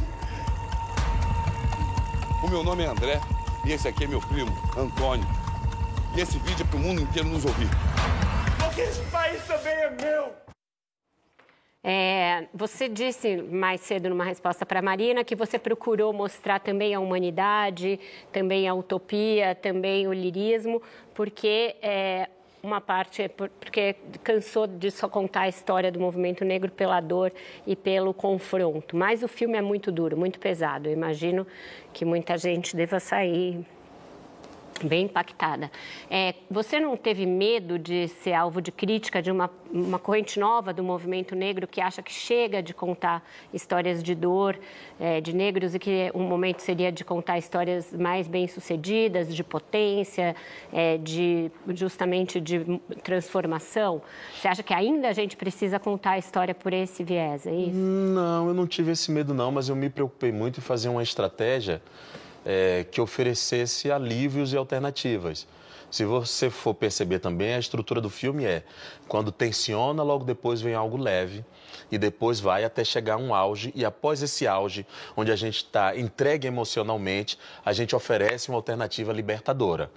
[2.42, 3.20] O meu nome é André
[3.64, 5.24] e esse aqui é meu primo, Antônio.
[6.16, 7.68] E esse vídeo é para o mundo inteiro nos ouvir.
[8.58, 10.32] Porque esse país também é meu.
[11.84, 16.92] É, você disse mais cedo numa resposta para a Marina que você procurou mostrar também
[16.94, 18.00] a humanidade,
[18.32, 20.82] também a utopia, também o lirismo,
[21.14, 22.28] porque é,
[22.62, 27.00] uma parte é por- porque cansou de só contar a história do movimento negro pela
[27.00, 27.32] dor
[27.66, 28.96] e pelo confronto.
[28.96, 30.88] Mas o filme é muito duro, muito pesado.
[30.88, 31.46] Eu imagino
[31.92, 33.66] que muita gente deva sair
[34.86, 35.70] bem impactada.
[36.10, 40.72] É, você não teve medo de ser alvo de crítica de uma, uma corrente nova
[40.72, 44.58] do movimento negro que acha que chega de contar histórias de dor
[44.98, 50.34] é, de negros e que um momento seria de contar histórias mais bem-sucedidas, de potência,
[50.72, 54.02] é, de justamente de transformação?
[54.38, 57.76] Você acha que ainda a gente precisa contar a história por esse viés, é isso?
[57.76, 61.02] Não, eu não tive esse medo não, mas eu me preocupei muito em fazer uma
[61.02, 61.82] estratégia
[62.44, 65.46] é, que oferecesse alívios e alternativas.
[65.90, 68.62] Se você for perceber também, a estrutura do filme é
[69.06, 71.44] quando tensiona, logo depois vem algo leve
[71.90, 75.94] e depois vai até chegar um auge e após esse auge, onde a gente está
[75.94, 79.90] entregue emocionalmente, a gente oferece uma alternativa libertadora.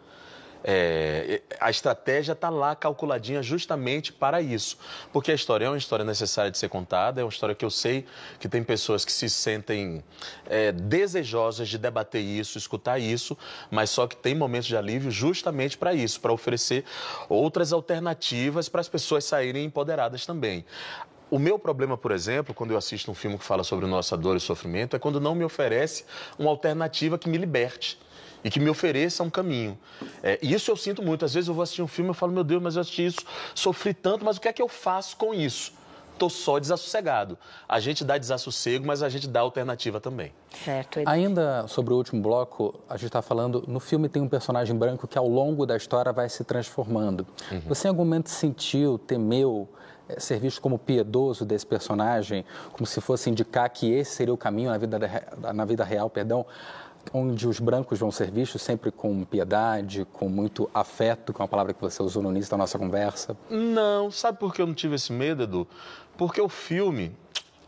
[0.67, 4.79] É, a estratégia está lá calculadinha justamente para isso.
[5.13, 7.69] Porque a história é uma história necessária de ser contada, é uma história que eu
[7.69, 8.03] sei
[8.39, 10.03] que tem pessoas que se sentem
[10.47, 13.37] é, desejosas de debater isso, escutar isso,
[13.69, 16.83] mas só que tem momentos de alívio justamente para isso, para oferecer
[17.29, 20.65] outras alternativas para as pessoas saírem empoderadas também.
[21.29, 24.37] O meu problema, por exemplo, quando eu assisto um filme que fala sobre nossa dor
[24.37, 26.05] e sofrimento, é quando não me oferece
[26.39, 27.99] uma alternativa que me liberte
[28.45, 29.75] e que me ofereça um caminho.
[30.21, 31.25] É, e isso eu sinto muito.
[31.25, 33.19] Às vezes eu vou assistir um filme e falo, meu Deus, mas eu assisti isso,
[33.55, 35.73] sofri tanto, mas o que é que eu faço com isso?
[36.13, 37.37] Estou só desassossegado.
[37.67, 40.31] A gente dá desassossego, mas a gente dá alternativa também.
[40.63, 40.99] Certo.
[41.07, 45.07] Ainda sobre o último bloco, a gente está falando, no filme tem um personagem branco
[45.07, 47.25] que ao longo da história vai se transformando.
[47.51, 47.61] Uhum.
[47.67, 49.67] Você em algum momento sentiu, temeu,
[50.07, 54.37] é, ser visto como piedoso desse personagem, como se fosse indicar que esse seria o
[54.37, 54.99] caminho na vida,
[55.51, 56.45] na vida real, perdão,
[57.13, 61.73] onde os brancos vão ser vistos sempre com piedade, com muito afeto, com a palavra
[61.73, 63.35] que você usou no início da nossa conversa?
[63.49, 65.67] Não, sabe por que eu não tive esse medo, Edu?
[66.17, 67.15] Porque o filme,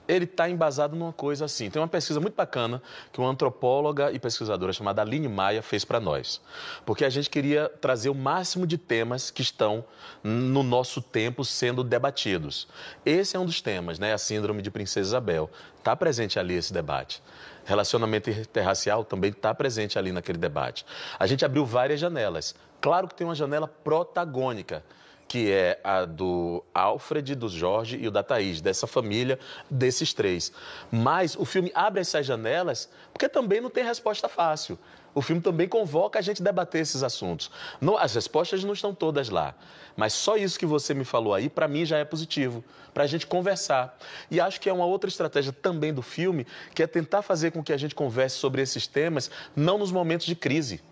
[0.07, 1.69] ele está embasado numa coisa assim.
[1.69, 2.81] Tem uma pesquisa muito bacana
[3.11, 6.41] que uma antropóloga e pesquisadora chamada Aline Maia fez para nós.
[6.85, 9.83] Porque a gente queria trazer o máximo de temas que estão
[10.23, 12.67] no nosso tempo sendo debatidos.
[13.05, 14.13] Esse é um dos temas, né?
[14.13, 15.49] A síndrome de Princesa Isabel.
[15.77, 17.21] Está presente ali esse debate
[17.67, 20.85] relacionamento interracial também está presente ali naquele debate.
[21.19, 22.55] A gente abriu várias janelas.
[22.79, 24.83] Claro que tem uma janela protagônica,
[25.27, 29.37] que é a do Alfred, do Jorge e o da Thaís, dessa família,
[29.69, 30.53] desses três.
[30.89, 34.79] Mas o filme abre essas janelas porque também não tem resposta fácil.
[35.17, 37.49] O filme também convoca a gente a debater esses assuntos.
[37.81, 39.55] Não, as respostas não estão todas lá.
[39.95, 42.63] Mas só isso que você me falou aí, para mim, já é positivo.
[42.93, 43.97] Para a gente conversar.
[44.29, 46.45] E acho que é uma outra estratégia também do filme,
[46.75, 50.27] que é tentar fazer com que a gente converse sobre esses temas, não nos momentos
[50.27, 50.83] de crise.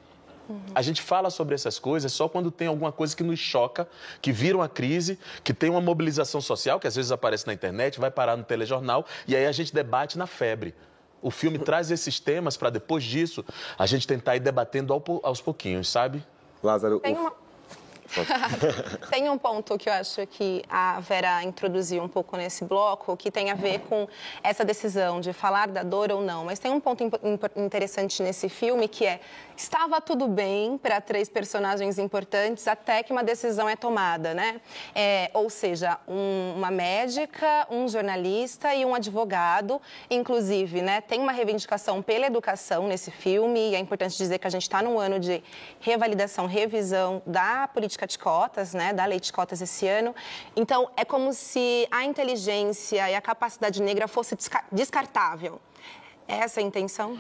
[0.50, 0.60] Uhum.
[0.74, 3.88] A gente fala sobre essas coisas só quando tem alguma coisa que nos choca,
[4.24, 8.00] que vira uma crise, que tem uma mobilização social, que às vezes aparece na internet,
[8.00, 10.74] vai parar no telejornal, e aí a gente debate na febre.
[11.26, 13.44] O filme traz esses temas para depois disso
[13.80, 16.24] a gente tentar ir debatendo aos pouquinhos, sabe?
[16.62, 17.34] Lázaro, tem uma...
[19.10, 23.32] tem um ponto que eu acho que a Vera introduziu um pouco nesse bloco, que
[23.32, 24.08] tem a ver com
[24.44, 26.46] essa decisão de falar da dor ou não.
[26.46, 27.04] Mas tem um ponto
[27.56, 29.20] interessante nesse filme que é
[29.56, 34.60] estava tudo bem para três personagens importantes até que uma decisão é tomada, né?
[34.94, 39.82] É, ou seja, um, uma médica, um jornalista e um advogado.
[40.10, 44.50] Inclusive, né, tem uma reivindicação pela educação nesse filme e é importante dizer que a
[44.50, 45.44] gente está num ano de
[45.80, 50.16] revalidação, revisão da política de cotas, né, da lei de cotas esse ano.
[50.56, 54.38] Então, é como se a inteligência e a capacidade negra fosse
[54.72, 55.60] descartável.
[56.28, 57.20] É essa é a intenção?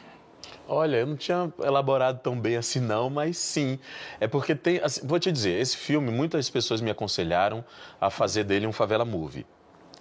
[0.67, 3.79] Olha, eu não tinha elaborado tão bem assim não, mas sim.
[4.19, 7.63] É porque tem, assim, vou te dizer, esse filme muitas pessoas me aconselharam
[8.01, 9.45] a fazer dele um favela movie.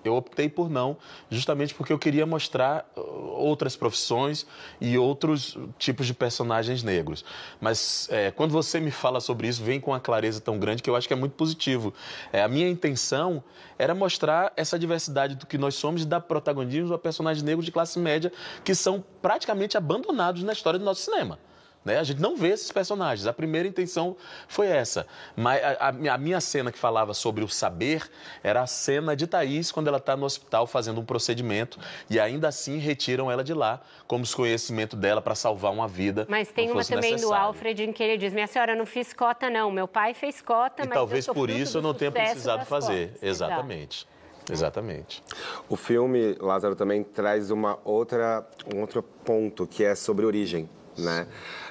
[0.05, 0.96] Eu optei por não,
[1.30, 4.46] justamente porque eu queria mostrar uh, outras profissões
[4.80, 7.24] e outros tipos de personagens negros.
[7.61, 10.90] Mas é, quando você me fala sobre isso, vem com uma clareza tão grande que
[10.90, 11.94] eu acho que é muito positivo.
[12.32, 13.42] É, a minha intenção
[13.78, 17.72] era mostrar essa diversidade do que nós somos e dar protagonismo a personagens negros de
[17.72, 18.32] classe média
[18.62, 21.38] que são praticamente abandonados na história do nosso cinema.
[21.85, 21.99] Né?
[21.99, 23.26] A gente não vê esses personagens.
[23.26, 24.16] A primeira intenção
[24.49, 25.07] foi essa.
[25.37, 28.09] Mas a, a, minha cena que falava sobre o saber
[28.43, 31.78] era a cena de Thaís quando ela está no hospital fazendo um procedimento
[32.09, 36.26] e ainda assim retiram ela de lá, como se conhecimento dela para salvar uma vida.
[36.28, 37.28] Mas tem uma também necessário.
[37.28, 39.70] do Alfred em que ele diz: Minha senhora, eu não fiz cota, não.
[39.70, 40.95] Meu pai fez cota, e mas.
[40.95, 43.09] Talvez eu por isso eu não tenha precisado fazer.
[43.09, 43.22] Cotas.
[43.22, 44.14] Exatamente.
[44.51, 45.22] Exatamente.
[45.68, 51.26] O filme, Lázaro, também traz uma outra, um outro ponto, que é sobre origem, né?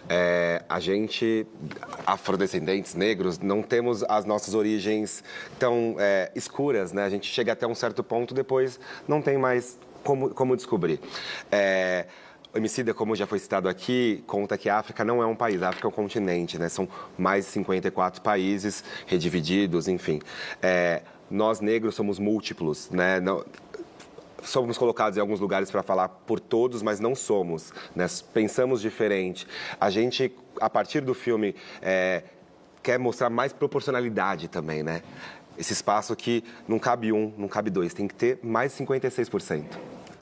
[0.10, 1.48] É, a gente,
[2.06, 5.24] afrodescendentes, negros, não temos as nossas origens
[5.58, 7.04] tão é, escuras, né?
[7.04, 11.00] A gente chega até um certo ponto, depois não tem mais como, como descobrir.
[11.52, 12.06] É,
[12.54, 15.64] o Emicida, como já foi citado aqui, conta que a África não é um país,
[15.64, 16.70] a África é um continente, né?
[16.70, 20.22] São mais de 54 países redivididos, enfim.
[20.62, 21.02] É,
[21.32, 23.20] nós negros somos múltiplos, né?
[23.20, 23.44] Não,
[24.44, 27.74] somos colocados em alguns lugares para falar por todos, mas não somos.
[27.96, 28.06] Né?
[28.34, 29.48] Pensamos diferente.
[29.80, 32.24] A gente, a partir do filme, é,
[32.82, 35.02] quer mostrar mais proporcionalidade também, né?
[35.58, 39.66] Esse espaço que não cabe um, não cabe dois, tem que ter mais 56%.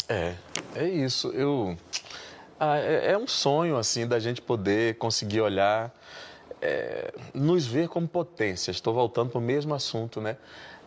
[0.08, 0.34] É,
[0.76, 1.30] é isso.
[1.30, 1.78] Eu
[2.60, 5.92] Ah, é, é, um sonho, assim, da gente poder conseguir olhar,
[6.62, 8.70] é, nos ver como potência.
[8.70, 10.38] Estou voltando para o mesmo assunto, né?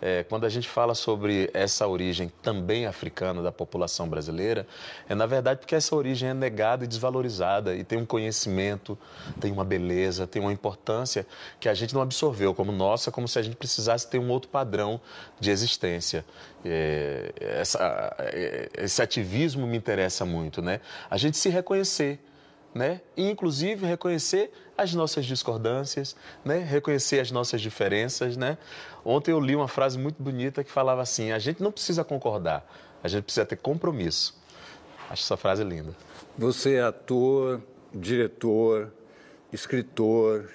[0.07, 4.67] É, quando a gente fala sobre essa origem também africana da população brasileira,
[5.09, 8.99] é na verdade porque essa origem é negada e desvalorizada e tem um conhecimento,
[9.41, 11.27] tem uma beleza, tem uma importância
[11.59, 14.51] que a gente não absorveu como nossa, como se a gente precisasse ter um outro
[14.51, 15.01] padrão
[15.41, 16.23] de existência.
[16.63, 20.83] É, essa, é, esse ativismo me interessa muito, né?
[21.09, 22.21] A gente se reconhecer
[22.75, 23.01] né?
[23.17, 26.59] E, inclusive, reconhecer as nossas discordâncias, né?
[26.59, 28.59] Reconhecer as nossas diferenças, né?
[29.05, 32.67] Ontem eu li uma frase muito bonita que falava assim: a gente não precisa concordar,
[33.03, 34.37] a gente precisa ter compromisso.
[35.09, 35.95] Acho essa frase linda.
[36.37, 37.63] Você é ator,
[37.93, 38.93] diretor,
[39.53, 40.51] escritor,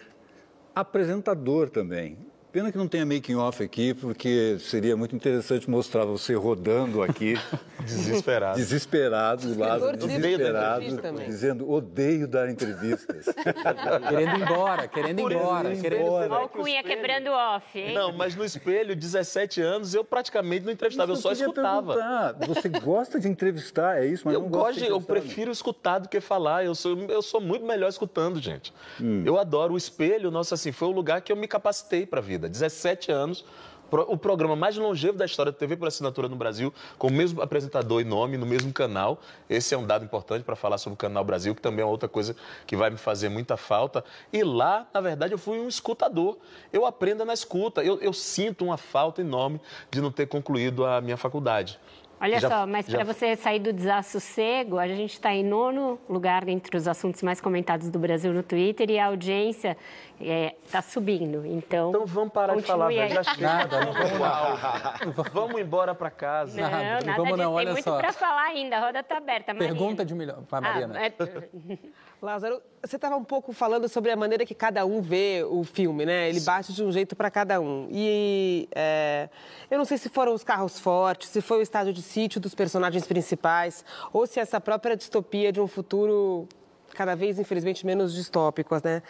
[0.75, 2.17] apresentador também.
[2.51, 7.35] Pena que não tenha making off aqui, porque seria muito interessante mostrar você rodando aqui.
[7.85, 8.57] desesperado.
[8.57, 10.85] Desesperado, Lázaro, desesperado,
[11.25, 13.25] dizendo odeio dar entrevistas.
[14.09, 15.75] querendo ir embora, querendo ir embora.
[15.75, 16.05] Querendo...
[16.05, 17.93] Olha o Cunha quebrando off, hein?
[17.93, 21.93] Não, mas no espelho, 17 anos, eu praticamente não entrevistava, isso eu só escutava.
[21.93, 22.47] Perguntar.
[22.47, 24.23] Você gosta de entrevistar, é isso?
[24.25, 26.65] Mas eu não gosto, de eu prefiro escutar do que falar.
[26.65, 28.73] Eu sou, eu sou muito melhor escutando, gente.
[28.99, 29.21] Hum.
[29.23, 32.23] Eu adoro o espelho, nossa, assim, foi o lugar que eu me capacitei para a
[32.23, 32.38] vida.
[32.47, 33.43] 17 anos,
[33.91, 37.41] o programa mais longevo da história da TV por assinatura no Brasil, com o mesmo
[37.41, 39.19] apresentador e nome, no mesmo canal.
[39.49, 42.07] Esse é um dado importante para falar sobre o Canal Brasil, que também é outra
[42.07, 42.35] coisa
[42.67, 44.03] que vai me fazer muita falta.
[44.31, 46.37] E lá, na verdade, eu fui um escutador.
[46.71, 47.83] Eu aprendo na escuta.
[47.83, 49.59] Eu, eu sinto uma falta enorme
[49.89, 51.79] de não ter concluído a minha faculdade.
[52.21, 56.45] Olha já, só, mas para você sair do desassossego, a gente está em nono lugar
[56.49, 59.77] entre os assuntos mais comentados do Brasil no Twitter e a audiência
[60.19, 61.45] está é, tá subindo.
[61.45, 63.13] Então, então vamos parar de falar, velho.
[63.13, 63.47] Já chega.
[63.47, 65.23] Nada, não vamos não.
[65.33, 66.61] vamos embora para casa.
[66.61, 69.53] Não, nada, não vamos não, olha Tem muito para falar ainda, a roda está aberta.
[69.53, 69.73] Marina.
[69.73, 70.99] Pergunta de milhão para a Marina.
[70.99, 71.79] Ah, é...
[72.21, 76.05] Lázaro, você estava um pouco falando sobre a maneira que cada um vê o filme,
[76.05, 76.27] né?
[76.27, 77.87] Ele bate de um jeito para cada um.
[77.89, 79.29] E é,
[79.71, 82.53] eu não sei se foram os carros fortes, se foi o estado de sítio dos
[82.53, 86.47] personagens principais, ou se essa própria distopia de um futuro
[86.93, 89.01] cada vez, infelizmente, menos distópicos, né?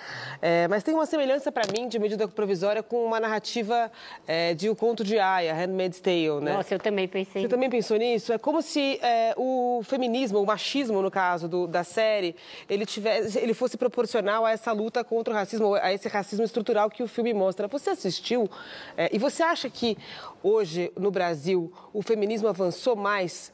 [0.41, 3.91] É, mas tem uma semelhança para mim, de medida provisória, com uma narrativa
[4.27, 6.53] é, de O Conto de Aya, Handmaid's Tale, né?
[6.53, 7.41] Nossa, eu também pensei.
[7.41, 8.33] Você também pensou nisso?
[8.33, 12.35] É como se é, o feminismo, o machismo, no caso do, da série,
[12.69, 16.89] ele, tivesse, ele fosse proporcional a essa luta contra o racismo, a esse racismo estrutural
[16.89, 17.67] que o filme mostra.
[17.67, 18.49] Você assistiu
[18.97, 19.97] é, e você acha que
[20.43, 23.53] hoje, no Brasil, o feminismo avançou mais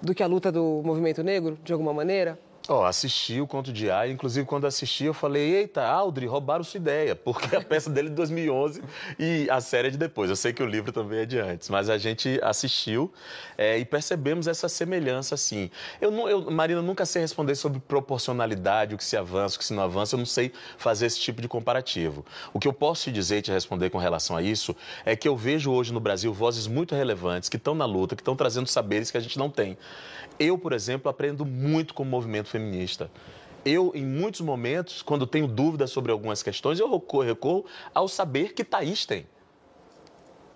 [0.00, 2.38] do que a luta do movimento negro, de alguma maneira?
[2.68, 6.62] Ó, oh, assisti o Conto de Ai, inclusive quando assisti eu falei, eita, Aldri, roubaram
[6.62, 8.80] sua ideia, porque a peça dele é de 2011
[9.18, 10.30] e a série é de depois.
[10.30, 13.12] Eu sei que o livro também é de antes, mas a gente assistiu
[13.58, 15.72] é, e percebemos essa semelhança, assim.
[16.00, 19.64] Eu, não, eu, Marina, nunca sei responder sobre proporcionalidade, o que se avança, o que
[19.64, 22.24] se não avança, eu não sei fazer esse tipo de comparativo.
[22.52, 25.26] O que eu posso te dizer e te responder com relação a isso é que
[25.26, 28.68] eu vejo hoje no Brasil vozes muito relevantes que estão na luta, que estão trazendo
[28.68, 29.76] saberes que a gente não tem.
[30.38, 33.10] Eu, por exemplo, aprendo muito com o movimento feminista.
[33.64, 36.88] Eu, em muitos momentos, quando tenho dúvidas sobre algumas questões, eu
[37.24, 39.26] recorro, ao saber que Thaís tem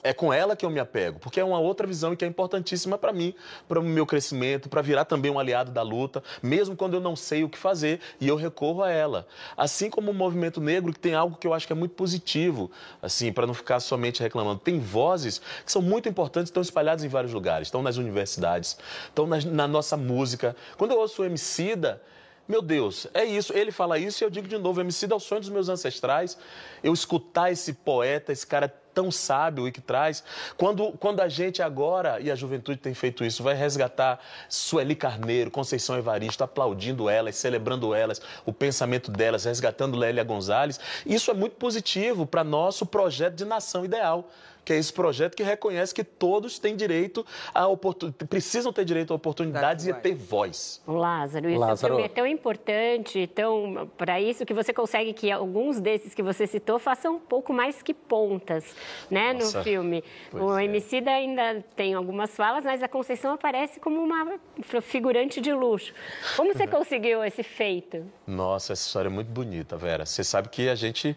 [0.06, 2.96] é com ela que eu me apego, porque é uma outra visão que é importantíssima
[2.96, 3.34] para mim,
[3.66, 7.16] para o meu crescimento, para virar também um aliado da luta, mesmo quando eu não
[7.16, 9.26] sei o que fazer e eu recorro a ela.
[9.56, 12.70] Assim como o movimento negro, que tem algo que eu acho que é muito positivo,
[13.02, 14.60] assim, para não ficar somente reclamando.
[14.60, 18.78] Tem vozes que são muito importantes, estão espalhadas em vários lugares, estão nas universidades,
[19.08, 20.54] estão na, na nossa música.
[20.76, 22.00] Quando eu ouço o Emicida,
[22.46, 23.52] meu Deus, é isso.
[23.52, 26.38] Ele fala isso e eu digo de novo, MC é o sonho dos meus ancestrais.
[26.82, 30.24] Eu escutar esse poeta, esse cara tão sábio e que traz.
[30.56, 34.18] Quando, quando a gente agora, e a juventude tem feito isso, vai resgatar
[34.48, 41.30] Sueli Carneiro, Conceição Evaristo, aplaudindo elas, celebrando elas, o pensamento delas, resgatando Lélia Gonzalez, isso
[41.30, 44.30] é muito positivo para nosso projeto de nação ideal
[44.66, 47.24] que é esse projeto que reconhece que todos têm direito
[47.54, 50.82] a oportunidade, precisam ter direito a oportunidades e a ter voz.
[50.88, 52.00] Lázaro, isso Lázaro.
[52.00, 56.80] é tão importante, tão para isso que você consegue que alguns desses que você citou
[56.80, 58.74] façam um pouco mais que pontas,
[59.08, 60.02] né, Nossa, no filme.
[60.32, 60.64] O é.
[60.64, 64.36] Emicida ainda tem algumas falas, mas a Conceição aparece como uma
[64.82, 65.94] figurante de luxo.
[66.36, 68.04] Como você conseguiu esse feito?
[68.26, 70.04] Nossa, essa história é muito bonita, Vera.
[70.04, 71.16] Você sabe que a gente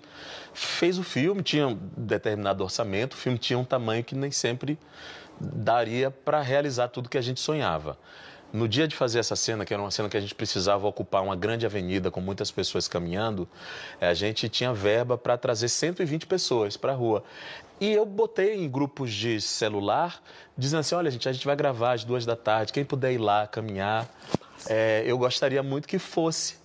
[0.53, 4.77] fez o filme, tinha um determinado orçamento, o filme tinha um tamanho que nem sempre
[5.39, 7.97] daria para realizar tudo que a gente sonhava.
[8.51, 11.21] No dia de fazer essa cena, que era uma cena que a gente precisava ocupar
[11.23, 13.47] uma grande avenida com muitas pessoas caminhando,
[14.01, 17.23] eh, a gente tinha verba para trazer 120 pessoas para a rua.
[17.79, 20.19] E eu botei em grupos de celular,
[20.57, 23.19] dizendo assim: olha, gente, a gente vai gravar às duas da tarde, quem puder ir
[23.19, 24.09] lá caminhar.
[24.67, 26.55] É, eu gostaria muito que fosse.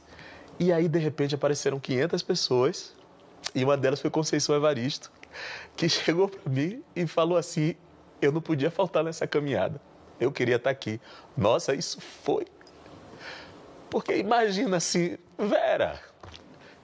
[0.59, 2.95] E aí, de repente, apareceram 500 pessoas
[3.55, 5.11] e uma delas foi Conceição Evaristo,
[5.77, 7.75] que chegou para mim e falou assim:
[8.21, 9.81] eu não podia faltar nessa caminhada.
[10.19, 11.01] Eu queria estar aqui.
[11.37, 12.47] Nossa, isso foi.
[13.91, 16.01] Porque imagina assim, Vera,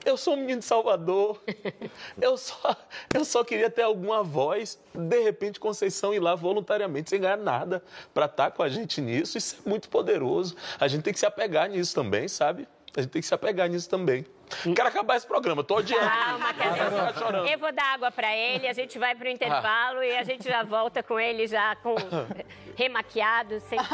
[0.05, 1.43] eu sou um menino de Salvador.
[2.21, 2.77] Eu só,
[3.15, 4.79] eu só queria ter alguma voz.
[4.95, 7.83] De repente, Conceição ir lá voluntariamente, sem ganhar nada,
[8.13, 9.39] para estar com a gente nisso.
[9.39, 10.55] Isso é muito poderoso.
[10.79, 12.69] A gente tem que se apegar nisso também, sabe?
[12.97, 14.27] A gente tem que se apegar nisso também.
[14.75, 16.09] Quero acabar esse programa, tô odiando.
[16.09, 17.53] Calma, que a gente...
[17.53, 20.07] Eu vou dar água para ele, a gente vai para o intervalo ah.
[20.07, 21.95] e a gente já volta com ele já com
[22.77, 23.79] remaquiado, sem...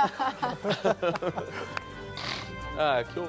[2.78, 3.28] ah, que eu...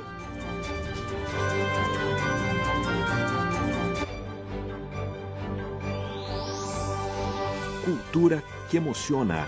[7.86, 9.48] Cultura que emociona.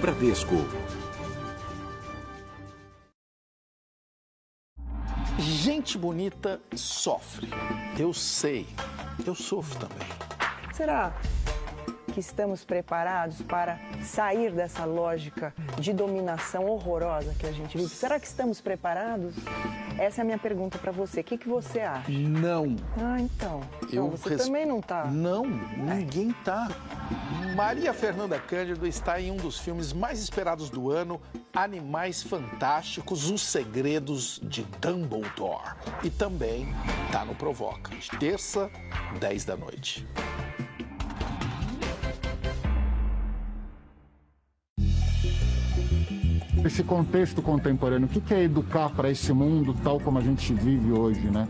[0.00, 0.56] Bradesco.
[5.38, 7.48] Gente bonita sofre.
[7.96, 8.66] Eu sei.
[9.24, 10.08] Eu sofro também.
[10.72, 11.14] Será
[12.18, 17.88] que estamos preparados para sair dessa lógica de dominação horrorosa que a gente vive?
[17.88, 19.36] Será que estamos preparados?
[19.96, 21.20] Essa é a minha pergunta para você.
[21.20, 22.10] O que, que você acha?
[22.10, 22.74] Não.
[23.00, 23.60] Ah, então.
[23.92, 24.46] Eu não, você res...
[24.46, 25.04] também não tá.
[25.04, 26.66] Não, ninguém tá.
[27.54, 31.20] Maria Fernanda Cândido está em um dos filmes mais esperados do ano,
[31.54, 35.72] Animais Fantásticos, Os Segredos de Dumbledore.
[36.02, 36.66] E também
[37.12, 38.68] tá no Provoca, terça,
[39.20, 40.04] 10 da noite.
[46.64, 50.92] Esse contexto contemporâneo, o que é educar para esse mundo tal como a gente vive
[50.92, 51.46] hoje, né?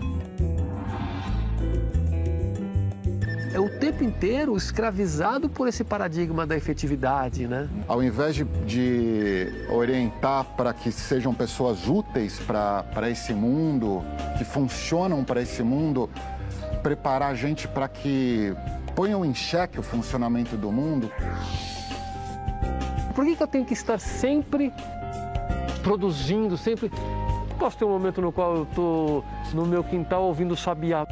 [3.58, 7.68] é o tempo inteiro escravizado por esse paradigma da efetividade, né?
[7.88, 14.04] Ao invés de, de orientar para que sejam pessoas úteis para esse mundo,
[14.38, 16.08] que funcionam para esse mundo,
[16.84, 18.54] preparar a gente para que
[18.94, 21.10] ponham em xeque o funcionamento do mundo.
[23.12, 24.72] Por que, que eu tenho que estar sempre
[25.82, 26.90] produzindo, sempre...
[27.58, 31.04] Posso ter um momento no qual eu estou no meu quintal ouvindo sabiá.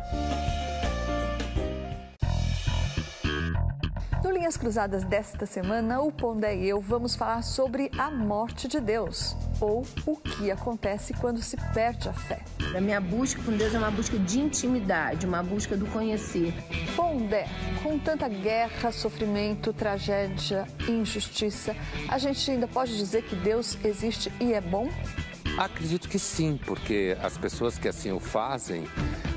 [4.36, 9.34] Linhas Cruzadas desta semana, o Pondé e eu vamos falar sobre a morte de Deus,
[9.58, 12.42] ou o que acontece quando se perde a fé.
[12.76, 16.52] A minha busca por Deus é uma busca de intimidade, uma busca do conhecer.
[16.94, 17.48] Pondé,
[17.82, 21.74] com tanta guerra, sofrimento, tragédia, injustiça,
[22.06, 24.90] a gente ainda pode dizer que Deus existe e é bom?
[25.56, 28.84] Acredito que sim, porque as pessoas que assim o fazem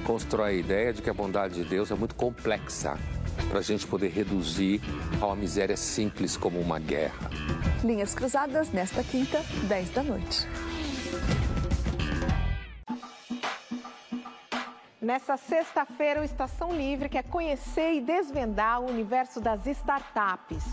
[0.06, 2.98] constroem a ideia de que a bondade de Deus é muito complexa
[3.50, 4.80] para a gente poder reduzir
[5.20, 7.30] a uma miséria simples como uma guerra.
[7.84, 10.48] Linhas Cruzadas, nesta quinta, 10 da noite.
[15.02, 20.64] Nessa sexta-feira, o Estação Livre quer conhecer e desvendar o universo das startups.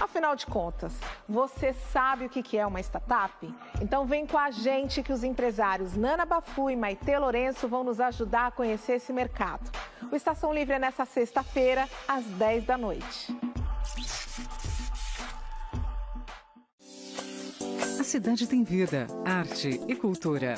[0.00, 0.92] Afinal de contas,
[1.28, 3.52] você sabe o que é uma startup?
[3.80, 8.00] Então vem com a gente que os empresários Nana Bafu e Maite Lourenço vão nos
[8.00, 9.70] ajudar a conhecer esse mercado.
[10.10, 13.36] O Estação Livre é nessa sexta-feira, às 10 da noite.
[17.98, 20.54] A cidade tem vida, arte e cultura.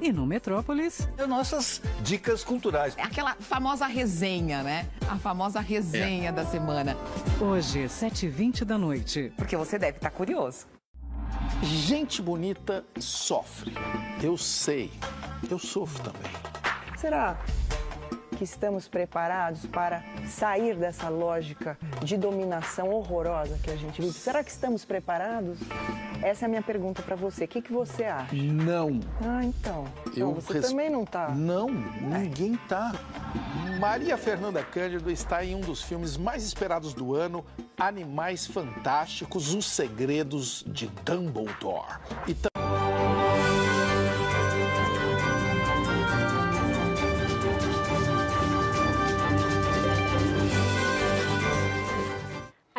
[0.00, 1.06] E no Metrópolis?
[1.28, 2.94] Nossas dicas culturais.
[2.96, 4.88] É aquela famosa resenha, né?
[5.08, 6.32] A famosa resenha é.
[6.32, 6.96] da semana.
[7.40, 9.32] Hoje, 7h20 da noite.
[9.36, 10.66] Porque você deve estar curioso.
[11.62, 13.74] Gente bonita sofre.
[14.22, 14.90] Eu sei.
[15.50, 16.32] Eu sofro também.
[16.96, 17.38] Será
[18.40, 24.14] que estamos preparados para sair dessa lógica de dominação horrorosa que a gente vive?
[24.14, 25.58] Será que estamos preparados?
[26.22, 27.44] Essa é a minha pergunta para você.
[27.44, 28.34] O que, que você acha?
[28.34, 28.98] Não.
[29.22, 29.84] Ah, então.
[30.16, 30.70] Eu não, você res...
[30.70, 31.28] também não tá.
[31.28, 32.94] Não, ninguém tá.
[33.78, 37.44] Maria Fernanda Cândido está em um dos filmes mais esperados do ano,
[37.76, 41.98] Animais Fantásticos, Os Segredos de Dumbledore.
[42.26, 42.32] E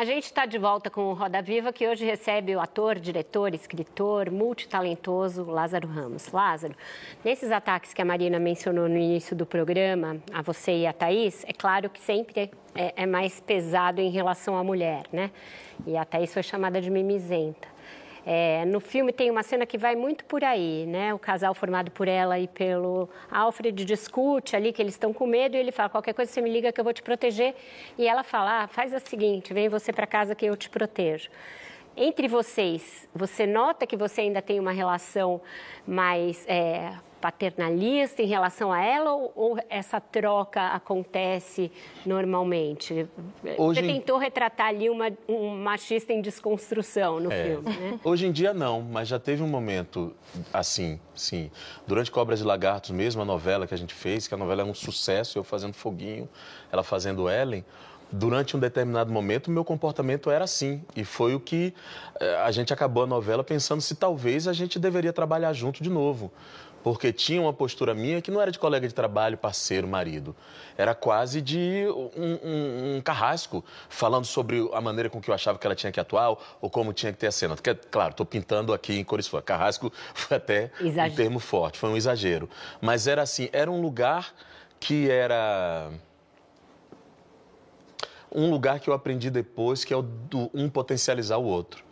[0.02, 3.54] A gente está de volta com o Roda Viva, que hoje recebe o ator, diretor,
[3.54, 6.32] escritor, multitalentoso Lázaro Ramos.
[6.32, 6.74] Lázaro,
[7.24, 11.44] nesses ataques que a Marina mencionou no início do programa, a você e a Thaís,
[11.46, 15.30] é claro que sempre é, é mais pesado em relação à mulher, né?
[15.86, 17.71] E a Thaís foi chamada de mimizenta.
[18.24, 21.12] É, no filme tem uma cena que vai muito por aí, né?
[21.12, 25.56] O casal formado por ela e pelo Alfred discute ali que eles estão com medo
[25.56, 27.54] e ele fala: qualquer coisa você me liga que eu vou te proteger.
[27.98, 31.30] E ela fala: ah, faz o seguinte, vem você para casa que eu te protejo.
[31.96, 35.42] Entre vocês, você nota que você ainda tem uma relação
[35.86, 41.70] mais é, paternalista em relação a ela ou, ou, essa troca acontece
[42.04, 43.06] normalmente?
[43.56, 43.94] Hoje Você em...
[43.94, 47.44] tentou retratar ali uma, um machista em desconstrução no É.
[47.44, 48.00] filme, né?
[48.02, 50.12] Hoje em dia não, mas já teve um momento
[50.52, 51.48] assim, sim.
[51.86, 54.64] Durante Cobras e Lagartos mesmo, a novela que a gente fez, que a novela é
[54.64, 56.28] um sucesso, eu fazendo Foguinho,
[56.72, 57.64] ela fazendo Ellen,
[58.12, 60.84] durante um determinado momento, o meu comportamento era assim.
[60.94, 61.74] E foi o que
[62.20, 65.88] eh, a gente acabou a novela pensando se talvez a gente deveria trabalhar junto de
[65.88, 66.30] novo.
[66.82, 70.34] Porque tinha uma postura minha que não era de colega de trabalho, parceiro, marido.
[70.76, 71.86] Era quase de
[72.16, 75.92] um, um- um carrasco, falando sobre a maneira com que eu achava que ela tinha
[75.92, 77.54] que atuar ou como tinha que ter a cena.
[77.54, 79.42] Porque, claro, estou pintando aqui em cores fora.
[79.44, 81.12] Carrasco foi até Exagero.
[81.12, 82.48] um termo forte, foi um exagero.
[82.80, 84.34] Mas era assim, era um lugar
[84.80, 85.88] que era
[88.34, 91.84] um lugar que eu aprendi depois, que é o do um potencializar o outro.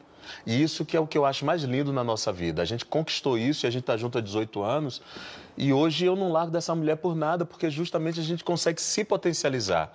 [0.47, 2.62] E isso que é o que eu acho mais lindo na nossa vida.
[2.62, 5.02] A gente conquistou isso e a gente está junto há 18 anos.
[5.57, 9.05] E hoje eu não largo dessa mulher por nada, porque justamente a gente consegue se
[9.05, 9.93] potencializar.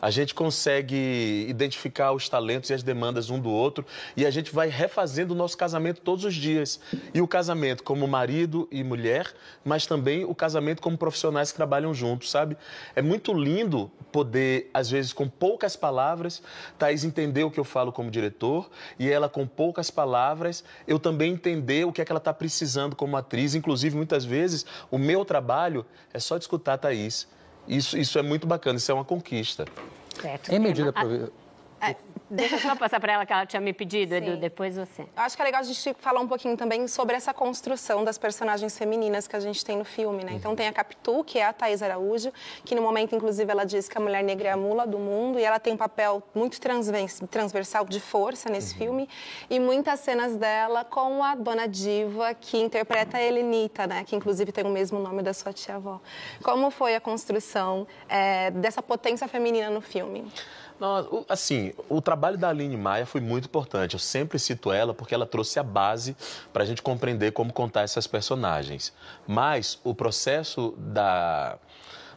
[0.00, 3.84] A gente consegue identificar os talentos e as demandas um do outro
[4.16, 6.80] e a gente vai refazendo o nosso casamento todos os dias.
[7.14, 9.32] E o casamento como marido e mulher,
[9.64, 12.56] mas também o casamento como profissionais que trabalham juntos, sabe?
[12.94, 16.42] É muito lindo poder, às vezes, com poucas palavras,
[16.78, 21.32] Thaís entender o que eu falo como diretor e ela, com poucas palavras, eu também
[21.32, 23.54] entender o que é que ela está precisando como atriz.
[23.54, 27.28] Inclusive, muitas vezes, o meu trabalho é só de escutar a Thaís.
[27.68, 29.64] Isso, isso é muito bacana, isso é uma conquista.
[30.20, 30.50] Certo.
[30.52, 31.30] Em medida Ah, provi-
[32.28, 34.36] Deixa eu só passar para ela que ela tinha me pedido, Edu, Sim.
[34.40, 35.02] depois você.
[35.02, 38.18] Eu acho que é legal a gente falar um pouquinho também sobre essa construção das
[38.18, 40.32] personagens femininas que a gente tem no filme, né?
[40.34, 42.32] Então tem a Capitu, que é a Thaís Araújo,
[42.64, 45.38] que no momento, inclusive, ela diz que a mulher negra é a mula do mundo
[45.38, 49.08] e ela tem um papel muito transvers- transversal de força nesse filme
[49.48, 54.02] e muitas cenas dela com a Dona Diva, que interpreta a Helenita, né?
[54.04, 56.00] Que inclusive tem o mesmo nome da sua tia-avó.
[56.42, 60.26] Como foi a construção eh, dessa potência feminina no filme?
[60.78, 63.94] Não, assim, o trabalho da Aline Maia foi muito importante.
[63.94, 66.14] Eu sempre cito ela porque ela trouxe a base
[66.52, 68.92] para a gente compreender como contar essas personagens.
[69.26, 71.58] Mas o processo da,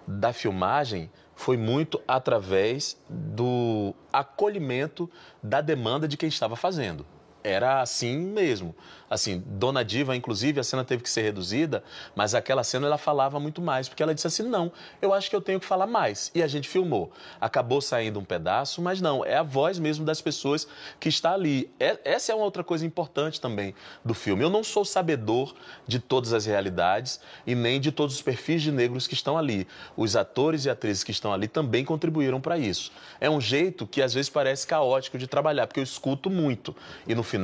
[0.06, 5.10] da filmagem foi muito através do acolhimento
[5.42, 7.06] da demanda de quem estava fazendo.
[7.50, 8.76] Era assim mesmo.
[9.10, 11.84] Assim, Dona Diva, inclusive, a cena teve que ser reduzida,
[12.16, 14.72] mas aquela cena ela falava muito mais, porque ela disse assim: não,
[15.02, 16.30] eu acho que eu tenho que falar mais.
[16.36, 17.12] E a gente filmou.
[17.42, 20.68] Acabou saindo um pedaço, mas não, é a voz mesmo das pessoas
[21.00, 21.72] que está ali.
[21.80, 23.74] É- essa é uma outra coisa importante também
[24.06, 24.44] do filme.
[24.44, 25.56] Eu não sou sabedor
[25.88, 29.68] de todas as realidades e nem de todos os perfis de negros que estão ali.
[29.98, 32.92] Os atores e atrizes que estão ali também contribuíram para isso.
[33.20, 36.76] É um jeito que às vezes parece caótico de trabalhar, porque eu escuto muito.
[37.08, 37.39] E no final,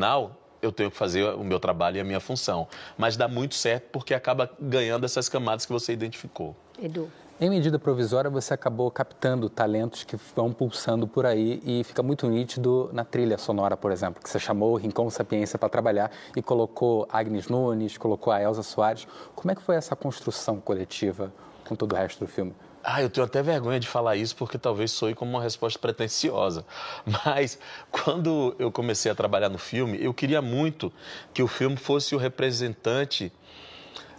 [0.62, 2.68] eu tenho que fazer o meu trabalho e a minha função.
[2.98, 6.56] Mas dá muito certo porque acaba ganhando essas camadas que você identificou.
[6.82, 7.10] Edu.
[7.40, 12.30] Em medida provisória, você acabou captando talentos que vão pulsando por aí e fica muito
[12.30, 16.42] nítido na trilha sonora, por exemplo, que você chamou o Rincon Sapiência para trabalhar e
[16.42, 19.06] colocou Agnes Nunes, colocou a Elza Soares.
[19.36, 21.30] Como é que foi essa construção coletiva
[21.68, 22.56] com todo o resto do filme?
[22.88, 26.64] Ah, eu tenho até vergonha de falar isso porque talvez soe como uma resposta pretensiosa.
[27.26, 27.58] Mas
[27.90, 30.94] quando eu comecei a trabalhar no filme, eu queria muito
[31.34, 33.34] que o filme fosse o representante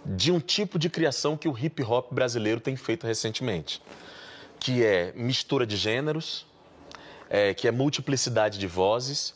[0.05, 3.81] de um tipo de criação que o hip hop brasileiro tem feito recentemente,
[4.59, 6.45] que é mistura de gêneros,
[7.29, 9.33] é, que é multiplicidade de vozes,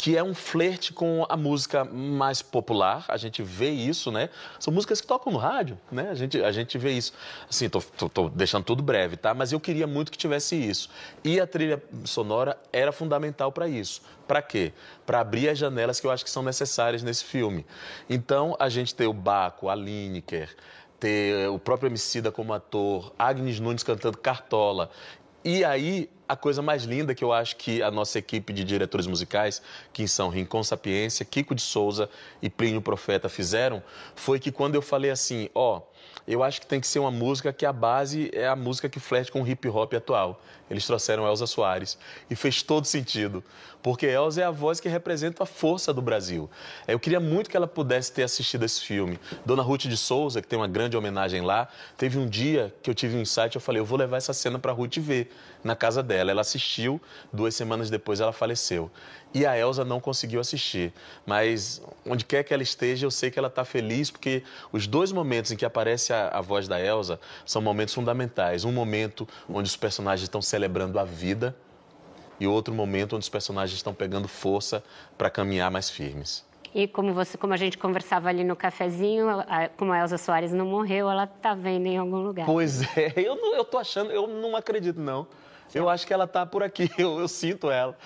[0.00, 3.04] que é um flerte com a música mais popular.
[3.06, 4.30] A gente vê isso, né?
[4.58, 6.08] São músicas que tocam no rádio, né?
[6.10, 7.12] A gente, a gente vê isso.
[7.46, 9.34] Assim, tô, tô- tô deixando tudo breve, tá?
[9.34, 10.88] Mas eu queria muito que tivesse isso.
[11.22, 14.00] E a trilha sonora era fundamental para isso.
[14.26, 14.72] Para quê?
[15.04, 17.66] Para abrir as janelas que eu acho que são necessárias nesse filme.
[18.08, 20.48] Então, a gente tem o Baco, a Lineker,
[20.98, 24.90] ter o próprio Emicida como ator, Agnes Nunes cantando Cartola.
[25.44, 29.06] E aí, a coisa mais linda que eu acho que a nossa equipe de diretores
[29.06, 29.62] musicais,
[29.92, 32.10] que são Rincon Sapiência, Kiko de Souza
[32.42, 33.82] e Plínio Profeta fizeram,
[34.14, 35.80] foi que quando eu falei assim, ó,
[36.26, 39.00] eu acho que tem que ser uma música que a base é a música que
[39.00, 40.40] flerte com o hip hop atual.
[40.70, 41.98] Eles trouxeram Elza Soares
[42.30, 43.42] e fez todo sentido,
[43.82, 46.48] porque Elza é a voz que representa a força do Brasil.
[46.86, 49.18] Eu queria muito que ela pudesse ter assistido esse filme.
[49.44, 51.66] Dona Ruth de Souza, que tem uma grande homenagem lá,
[51.96, 54.60] teve um dia que eu tive um insight, eu falei, eu vou levar essa cena
[54.60, 55.32] para Ruth ver
[55.64, 56.20] na casa dela.
[56.20, 56.30] dela.
[56.30, 57.00] Ela assistiu,
[57.32, 58.90] duas semanas depois ela faleceu.
[59.32, 60.92] E a Elsa não conseguiu assistir.
[61.24, 64.42] Mas onde quer que ela esteja, eu sei que ela está feliz, porque
[64.72, 68.64] os dois momentos em que aparece a, a voz da Elsa são momentos fundamentais.
[68.64, 71.54] Um momento onde os personagens estão celebrando a vida
[72.40, 74.82] e outro momento onde os personagens estão pegando força
[75.16, 76.44] para caminhar mais firmes.
[76.74, 80.52] E como, você, como a gente conversava ali no cafezinho, a- como a Elza Soares
[80.52, 82.46] não morreu, ela tá vendo em algum lugar.
[82.46, 85.26] Pois é, eu, não, eu tô achando, eu não acredito, não.
[85.74, 87.96] Eu acho que ela tá por aqui, eu, eu sinto ela.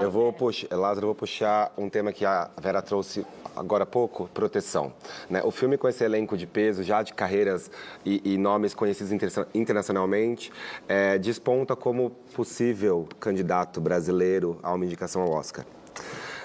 [0.00, 3.26] Eu vou puxar, Lázaro, eu vou puxar um tema que a Vera trouxe
[3.56, 4.92] agora há pouco, proteção.
[5.28, 5.42] né?
[5.42, 7.70] O filme com esse elenco de peso, já de carreiras
[8.04, 10.52] e, e nomes conhecidos interna- internacionalmente,
[10.88, 15.64] é, desponta como possível candidato brasileiro a uma indicação ao Oscar.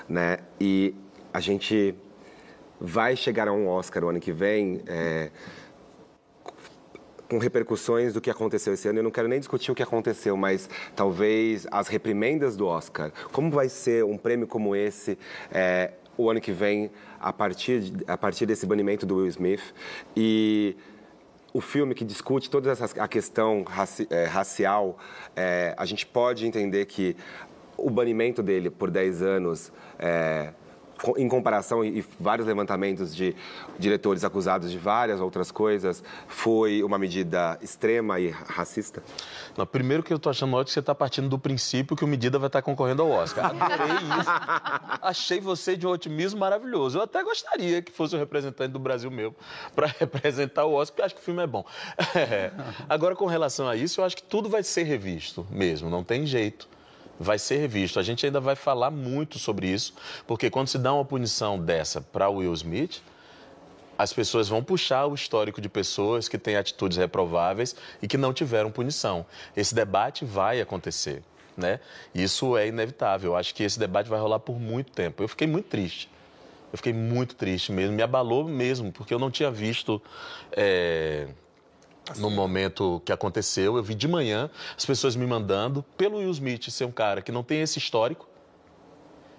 [0.10, 0.40] Né?
[0.60, 0.96] E
[1.32, 1.94] a gente
[2.80, 5.30] vai chegar a um Oscar o ano que vem é,
[7.30, 9.00] com repercussões do que aconteceu esse ano.
[9.00, 13.12] Eu não quero nem discutir o que aconteceu, mas talvez as reprimendas do Oscar.
[13.32, 15.18] Como vai ser um prêmio como esse
[15.52, 19.74] é, o ano que vem, a partir, a partir desse banimento do Will Smith?
[20.16, 20.76] E
[21.54, 24.98] o filme que discute toda essa a questão raci- eh, racial,
[25.36, 27.16] eh, a gente pode entender que
[27.78, 29.72] o banimento dele por 10 anos,
[31.18, 33.36] em comparação e, e vários levantamentos de
[33.78, 39.04] diretores acusados de várias outras coisas, foi uma medida extrema e racista?
[39.58, 42.08] Não, primeiro que eu tô achando ótimo que você está partindo do princípio que o
[42.08, 43.46] Medida vai estar concorrendo ao Oscar.
[43.46, 44.30] Adorei isso.
[45.02, 46.98] Achei você de um otimismo maravilhoso.
[46.98, 49.36] Eu até gostaria que fosse o representante do Brasil meu
[49.76, 51.66] para representar o Oscar, porque acho que o filme é bom.
[52.16, 52.52] É.
[52.88, 56.26] Agora, com relação a isso, eu acho que tudo vai ser revisto mesmo, não tem
[56.26, 56.68] jeito.
[57.20, 58.00] Vai ser revisto.
[58.00, 59.94] A gente ainda vai falar muito sobre isso,
[60.28, 63.02] porque quando se dá uma punição dessa para Will Smith,
[63.98, 68.34] as pessoas vão puxar o histórico de pessoas que têm atitudes reprováveis e que não
[68.34, 69.26] tiveram punição.
[69.56, 71.24] Esse debate vai acontecer,
[71.56, 71.80] né?
[72.14, 73.32] Isso é inevitável.
[73.32, 75.24] Eu acho que esse debate vai rolar por muito tempo.
[75.24, 76.10] Eu fiquei muito triste.
[76.74, 77.96] Eu fiquei muito triste mesmo.
[77.96, 80.02] Me abalou mesmo, porque eu não tinha visto.
[80.52, 81.28] é,
[82.18, 86.70] No momento que aconteceu, eu vi de manhã as pessoas me mandando, pelo Will Smith
[86.70, 88.28] ser um cara que não tem esse histórico,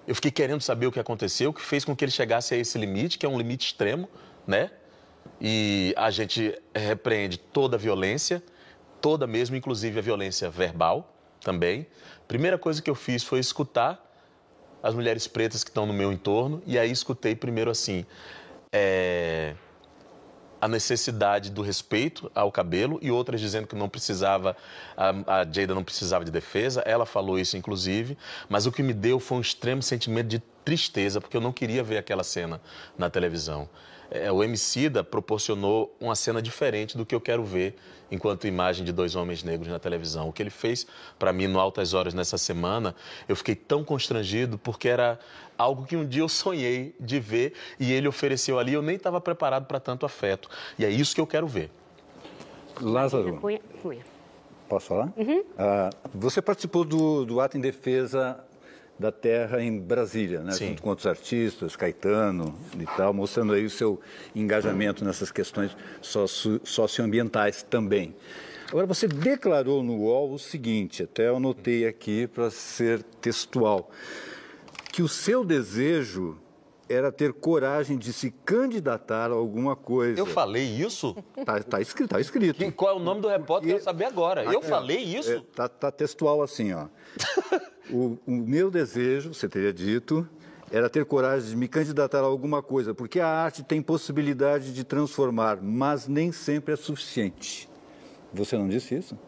[0.06, 2.56] eu fiquei querendo saber o que aconteceu, o que fez com que ele chegasse a
[2.56, 4.08] esse limite, que é um limite extremo,
[4.46, 4.70] né?
[5.40, 8.42] E a gente repreende toda a violência,
[9.00, 11.86] toda mesmo, inclusive a violência verbal também.
[12.28, 14.02] Primeira coisa que eu fiz foi escutar
[14.82, 18.06] as mulheres pretas que estão no meu entorno, e aí escutei primeiro assim.
[18.72, 19.54] é,
[20.66, 24.56] a necessidade do respeito ao cabelo e outras dizendo que não precisava,
[24.96, 26.82] a, a Jada não precisava de defesa.
[26.84, 28.18] Ela falou isso, inclusive,
[28.48, 31.84] mas o que me deu foi um extremo sentimento de tristeza, porque eu não queria
[31.84, 32.60] ver aquela cena
[32.98, 33.68] na televisão.
[34.10, 37.76] É, o Emicida proporcionou uma cena diferente do que eu quero ver
[38.10, 40.28] enquanto imagem de dois homens negros na televisão.
[40.28, 40.86] O que ele fez
[41.18, 42.94] para mim no Altas Horas nessa semana,
[43.28, 45.18] eu fiquei tão constrangido porque era
[45.58, 49.20] algo que um dia eu sonhei de ver e ele ofereceu ali, eu nem estava
[49.20, 50.48] preparado para tanto afeto.
[50.78, 51.70] E é isso que eu quero ver.
[52.80, 54.04] Lázaro, Cunha,
[54.68, 55.12] posso falar?
[55.58, 58.38] Ah, você participou do, do ato em defesa
[58.98, 60.52] da terra em Brasília, né?
[60.52, 64.00] junto com outros artistas, Caetano e tal, mostrando aí o seu
[64.34, 68.14] engajamento nessas questões socio- socioambientais também.
[68.68, 73.90] Agora, você declarou no UOL o seguinte, até eu anotei aqui para ser textual,
[74.92, 76.38] que o seu desejo
[76.88, 80.20] era ter coragem de se candidatar a alguma coisa.
[80.20, 81.14] Eu falei isso?
[81.44, 82.72] Tá, tá escrito, tá escrito.
[82.72, 83.70] Qual é o nome do repórter?
[83.72, 84.44] Quero saber agora.
[84.44, 85.32] Eu É, falei isso?
[85.32, 86.86] é, tá, tá textual assim, ó.
[87.90, 90.28] o, o meu desejo, você teria dito,
[90.70, 94.84] era ter coragem de me candidatar a alguma coisa, porque a arte tem possibilidade de
[94.84, 97.68] transformar, mas nem sempre é suficiente.
[98.32, 99.18] Você não disse isso?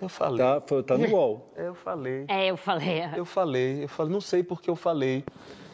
[0.00, 0.38] Eu falei.
[0.38, 1.52] Tá, foi- tá no UOL.
[1.56, 2.24] Eu falei.
[2.28, 3.02] É, eu falei.
[3.16, 5.24] Eu falei, eu falei, não sei porque eu falei.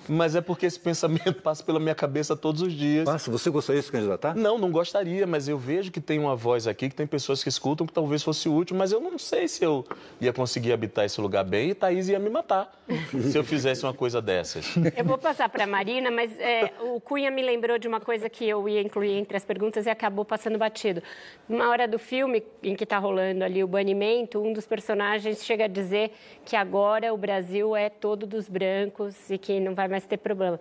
[0.09, 3.05] Mas é porque esse pensamento passa pela minha cabeça todos os dias.
[3.05, 4.35] Passa, você gostaria de se candidatar?
[4.35, 7.49] Não, não gostaria, mas eu vejo que tem uma voz aqui, que tem pessoas que
[7.49, 9.85] escutam, que talvez fosse útil, mas eu não sei se eu
[10.21, 12.73] ia conseguir habitar esse lugar bem e Thaís ia me matar
[13.31, 14.75] se eu fizesse uma coisa dessas.
[14.97, 18.29] Eu vou passar para a Marina, mas é, o Cunha me lembrou de uma coisa
[18.29, 21.03] que eu ia incluir entre as perguntas e acabou passando batido.
[21.49, 25.65] Numa hora do filme em que está rolando ali o banimento, um dos personagens chega
[25.65, 26.13] a dizer
[26.45, 30.59] que agora o Brasil é todo dos brancos e que não vai mais ter problema.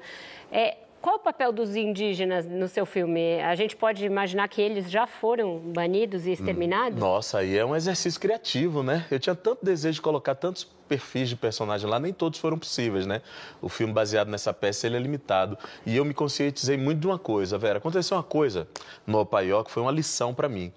[0.51, 3.41] É, Qual o papel dos indígenas no seu filme?
[3.41, 6.97] A gente pode imaginar que eles já foram banidos e exterminados?
[6.97, 9.05] Nossa, aí é um exercício criativo, né?
[9.11, 13.05] Eu tinha tanto desejo de colocar tantos perfis de personagem lá, nem todos foram possíveis,
[13.05, 13.21] né?
[13.61, 15.57] O filme baseado nessa peça, ele é limitado.
[15.85, 17.79] E eu me conscientizei muito de uma coisa, Vera.
[17.79, 18.65] Aconteceu uma coisa
[19.05, 20.71] no Opaió que foi uma lição para mim.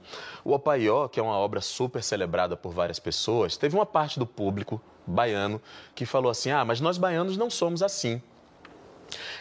[0.44, 4.26] O Opaió, que é uma obra super celebrada por várias pessoas, teve uma parte do
[4.26, 5.62] público baiano
[5.94, 8.20] que falou assim: ah, mas nós baianos não somos assim.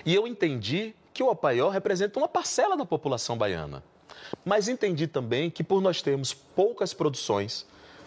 [0.06, 3.84] E eu entendi que o Opaió representa uma parcela da população baiana.
[4.44, 7.66] Mas entendi também que por nós termos poucas produções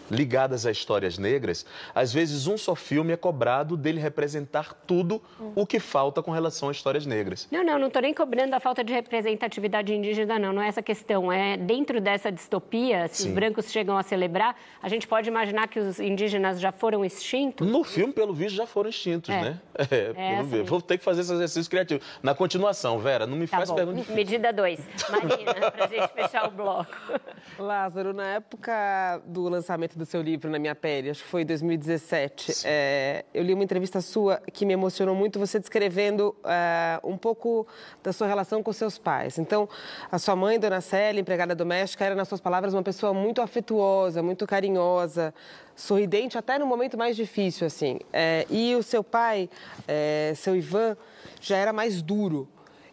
[0.09, 5.21] ligadas a histórias negras, às vezes um só filme é cobrado dele representar tudo
[5.55, 7.47] o que falta com relação a histórias negras.
[7.51, 10.53] Não, não, não estou nem cobrando a falta de representatividade indígena, não.
[10.53, 11.31] Não é essa questão.
[11.31, 13.29] É dentro dessa distopia, se Sim.
[13.29, 17.67] os brancos chegam a celebrar, a gente pode imaginar que os indígenas já foram extintos?
[17.67, 19.41] No filme, pelo visto, já foram extintos, É.
[19.41, 19.59] né?
[19.91, 20.63] É, É.
[20.63, 22.01] Vou ter que fazer esse exercício criativo.
[22.23, 23.75] Na continuação, Vera, não me Tá faz bom.
[23.75, 24.15] pergunta difícil.
[24.15, 24.79] Medida 2.
[25.09, 26.95] Marina, para a gente fechar o bloco.
[27.59, 31.45] Lázaro, na época do lançamento do seu livro Na Minha Pele, acho que foi em
[31.45, 37.17] 2017, é, eu li uma entrevista sua que me emocionou muito, você descrevendo é, um
[37.17, 37.67] pouco
[38.01, 39.37] da sua relação com seus pais.
[39.37, 39.67] Então,
[40.09, 44.23] a sua mãe, Dona Célia, empregada doméstica, era, nas suas palavras, uma pessoa muito afetuosa,
[44.23, 45.33] muito carinhosa,
[45.75, 47.99] sorridente até no momento mais difícil, assim.
[48.13, 49.49] É, e o seu pai,
[49.85, 50.95] é, seu Ivan,
[51.41, 52.47] já era mais duro.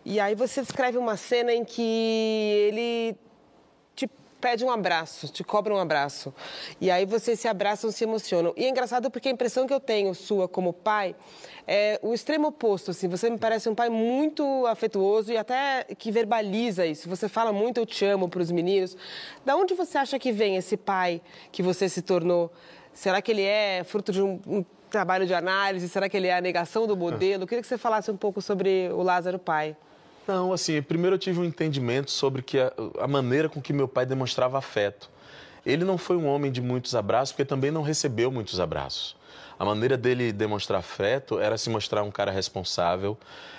[0.04, 1.82] E aí você descreve uma cena em que
[2.68, 3.16] ele
[4.46, 6.32] pede um abraço, te cobra um abraço.
[6.80, 8.54] E aí vocês se abraçam, se emocionam.
[8.56, 11.16] E é engraçado porque a impressão que eu tenho sua como pai
[11.66, 13.08] é o extremo oposto, assim.
[13.08, 17.08] Você me parece um pai muito afetuoso e até que verbaliza isso.
[17.08, 18.96] Você fala muito eu te amo para os meninos.
[19.44, 21.20] Da onde você acha que vem esse pai
[21.50, 22.52] que você se tornou?
[22.94, 25.88] Será que ele é fruto de um, um trabalho de análise?
[25.88, 27.42] Será que ele é a negação do modelo?
[27.42, 29.76] Eu queria que você falasse um pouco sobre o Lázaro pai.
[30.26, 33.86] Não, assim, primeiro eu tive um entendimento sobre que a, a maneira com que meu
[33.86, 35.08] pai demonstrava afeto.
[35.64, 39.16] Ele não foi um homem de muitos abraços, porque também não recebeu muitos abraços.
[39.58, 43.16] A maneira dele demonstrar afeto era se mostrar um cara responsável,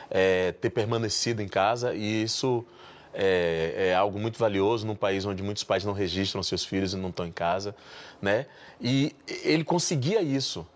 [0.10, 2.66] é, ter permanecido em casa, e isso
[3.14, 6.98] é, é algo muito valioso num país onde muitos pais não registram seus filhos e
[6.98, 7.76] não estão em casa,
[8.22, 8.46] né?
[8.80, 10.68] E ele conseguia isso.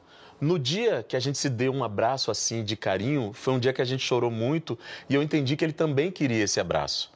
[0.41, 3.71] No dia que a gente se deu um abraço assim de carinho, foi um dia
[3.71, 4.77] que a gente chorou muito
[5.07, 7.11] e eu entendi que ele também queria esse abraço.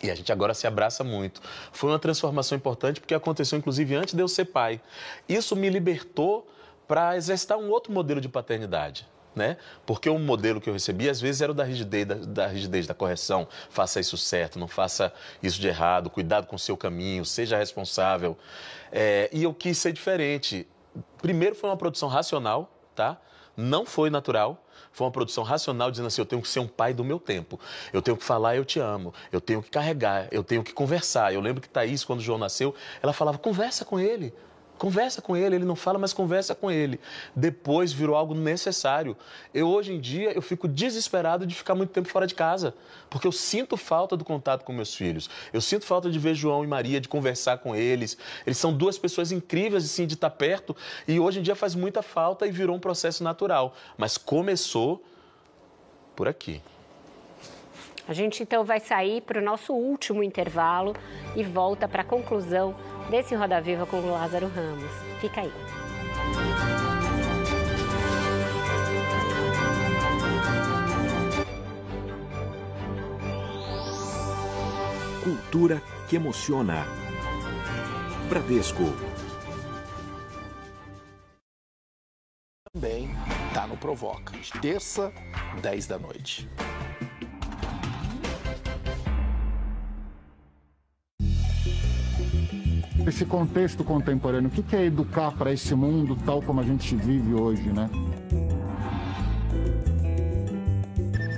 [0.00, 1.42] E a gente agora se abraça muito.
[1.72, 4.80] Foi uma transformação importante porque aconteceu inclusive antes de eu ser pai.
[5.28, 6.48] Isso me libertou
[6.86, 9.08] para exercitar um outro modelo de paternidade.
[9.34, 9.56] Né?
[9.84, 12.86] Porque o modelo que eu recebi, às vezes, era o da rigidez da, da rigidez,
[12.86, 13.46] da correção.
[13.70, 15.12] Faça isso certo, não faça
[15.42, 18.36] isso de errado, cuidado com o seu caminho, seja responsável.
[18.90, 20.66] É, e eu quis ser diferente.
[21.18, 23.20] Primeiro foi uma produção racional, tá?
[23.56, 24.64] Não foi natural.
[24.92, 27.60] Foi uma produção racional dizendo assim: eu tenho que ser um pai do meu tempo.
[27.92, 29.14] Eu tenho que falar, eu te amo.
[29.30, 31.32] Eu tenho que carregar, eu tenho que conversar.
[31.32, 34.34] Eu lembro que Thaís, quando o João nasceu, ela falava: conversa com ele.
[34.80, 36.98] Conversa com ele, ele não fala, mas conversa com ele.
[37.36, 39.14] Depois virou algo necessário.
[39.52, 42.72] Eu hoje em dia eu fico desesperado de ficar muito tempo fora de casa,
[43.10, 45.28] porque eu sinto falta do contato com meus filhos.
[45.52, 48.16] Eu sinto falta de ver João e Maria, de conversar com eles.
[48.46, 50.74] Eles são duas pessoas incríveis assim de estar perto
[51.06, 55.04] e hoje em dia faz muita falta e virou um processo natural, mas começou
[56.16, 56.62] por aqui.
[58.10, 60.96] A gente então vai sair para o nosso último intervalo
[61.36, 62.74] e volta para a conclusão
[63.08, 64.90] desse Roda Viva com o Lázaro Ramos.
[65.20, 65.52] Fica aí.
[75.22, 76.84] Cultura que emociona.
[78.28, 78.82] Bradesco.
[82.72, 83.10] Também
[83.54, 84.32] tá no Provoca.
[84.60, 85.12] Terça,
[85.62, 86.50] 10 da noite.
[93.06, 97.34] Esse contexto contemporâneo, o que é educar para esse mundo tal como a gente vive
[97.34, 97.88] hoje, né?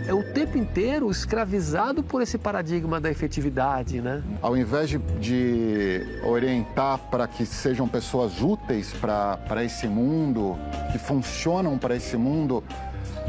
[0.06, 4.22] É o tempo inteiro escravizado por esse paradigma da efetividade, né?
[4.42, 10.58] Ao invés de, de orientar para que sejam pessoas úteis para esse mundo,
[10.90, 12.62] que funcionam para esse mundo,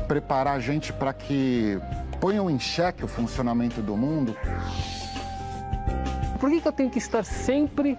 [0.08, 1.80] preparar a gente para que
[2.20, 4.36] ponham em xeque o funcionamento do mundo.
[6.40, 7.98] Por que, que eu tenho que estar sempre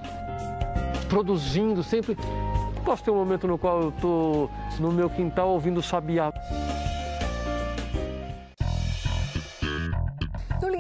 [1.15, 2.17] produzindo, sempre...
[2.85, 4.51] Posso ter um momento no qual eu estou
[4.81, 6.33] no meu quintal ouvindo sabiá.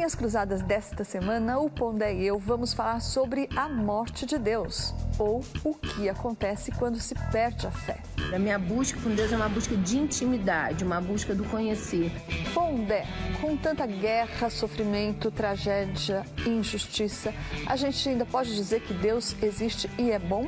[0.04, 4.94] Linhas Cruzadas desta semana, o Pondé e eu vamos falar sobre a morte de Deus,
[5.18, 8.02] ou o que acontece quando se perde a fé.
[8.30, 12.12] A minha busca com Deus é uma busca de intimidade, uma busca do conhecer.
[12.52, 13.06] Pondé,
[13.40, 17.32] com tanta guerra, sofrimento, tragédia, injustiça,
[17.66, 20.46] a gente ainda pode dizer que Deus existe e é bom?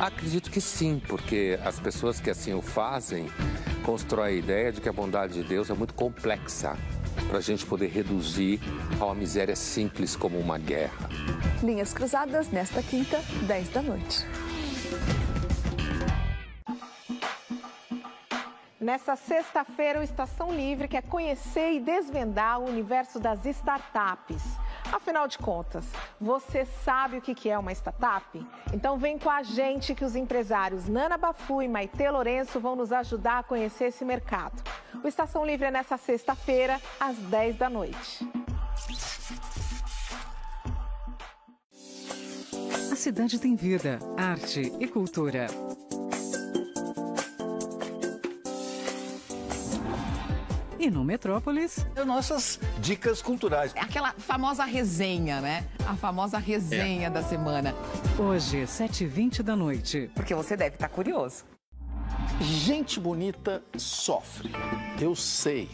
[0.00, 3.26] Acredito que sim, porque as pessoas que assim o fazem
[3.84, 6.74] constroem a ideia de que a bondade de Deus é muito complexa
[7.26, 8.60] para a gente poder reduzir
[9.00, 11.08] a uma miséria simples como uma guerra.
[11.62, 14.26] Linhas Cruzadas nesta quinta, 10 da noite.
[18.80, 24.42] Nessa sexta-feira, o Estação Livre quer conhecer e desvendar o universo das startups.
[24.92, 25.84] Afinal de contas,
[26.20, 28.46] você sabe o que é uma startup?
[28.72, 32.92] Então vem com a gente que os empresários Nana Bafu e Maite Lourenço vão nos
[32.92, 34.62] ajudar a conhecer esse mercado.
[35.02, 38.26] O Estação Livre é nessa sexta-feira, às 10 da noite.
[42.90, 45.46] A cidade tem vida, arte e cultura.
[50.78, 53.72] E no Metrópolis, Nossas dicas culturais.
[53.74, 55.66] É aquela famosa resenha, né?
[55.86, 57.74] A famosa resenha da semana.
[58.18, 60.10] hoje, 7h20 da noite.
[60.14, 61.44] Porque você deve estar curioso.
[62.40, 64.52] Gente bonita sofre.
[65.00, 65.68] Eu sei.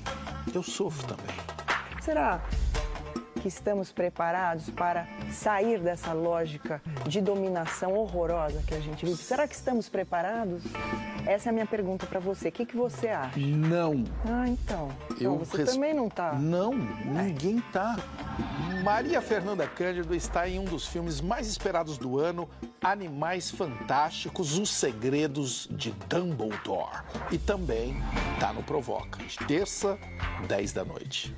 [0.55, 1.37] Eu sofro também.
[2.01, 2.43] Será
[3.45, 9.19] que estamos preparados para sair dessa lógica de dominação horrorosa que a gente vive?
[9.23, 10.63] Será que estamos preparados?
[11.27, 12.49] Essa é a minha pergunta para você.
[12.49, 13.39] O que, que você acha?
[13.39, 14.03] Não.
[14.25, 14.89] Ah, então.
[15.11, 16.33] Então, você res- também não tá.
[16.33, 17.97] Não, ninguém tá.
[18.83, 22.49] Maria Fernanda Cândido está em um dos filmes mais esperados do ano,
[22.83, 27.03] Animais Fantásticos, Os Segredos de Dumbledore.
[27.31, 27.95] E também
[28.41, 29.99] tá no Provoca, terça,
[30.49, 31.37] 10 da noite.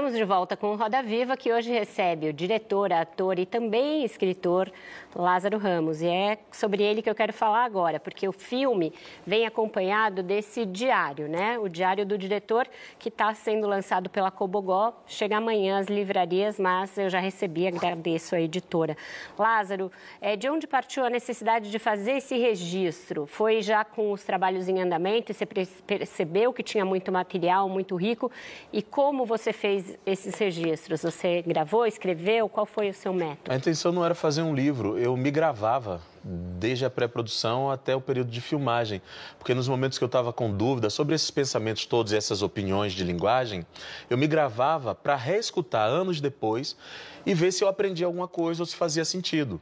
[0.00, 4.02] Estamos de volta com o Roda Viva, que hoje recebe o diretor, ator e também
[4.02, 4.72] escritor
[5.14, 6.02] Lázaro Ramos.
[6.02, 8.92] E é sobre ele que eu quero falar agora, porque o filme
[9.26, 11.58] vem acompanhado desse diário, né?
[11.58, 12.66] O diário do diretor,
[12.98, 14.92] que está sendo lançado pela Cobogó.
[15.06, 18.96] Chega amanhã às livrarias, mas eu já recebi, agradeço a editora.
[19.38, 23.26] Lázaro, é, de onde partiu a necessidade de fazer esse registro?
[23.26, 27.96] Foi já com os trabalhos em andamento e você percebeu que tinha muito material, muito
[27.96, 28.30] rico?
[28.72, 31.02] E como você fez esses registros?
[31.02, 32.48] Você gravou, escreveu?
[32.48, 33.52] Qual foi o seu método?
[33.52, 38.00] A intenção não era fazer um livro, eu me gravava desde a pré-produção até o
[38.00, 39.00] período de filmagem,
[39.38, 42.92] porque nos momentos que eu estava com dúvida sobre esses pensamentos todos e essas opiniões
[42.92, 43.64] de linguagem,
[44.10, 46.76] eu me gravava para reescutar anos depois
[47.24, 49.60] e ver se eu aprendi alguma coisa ou se fazia sentido.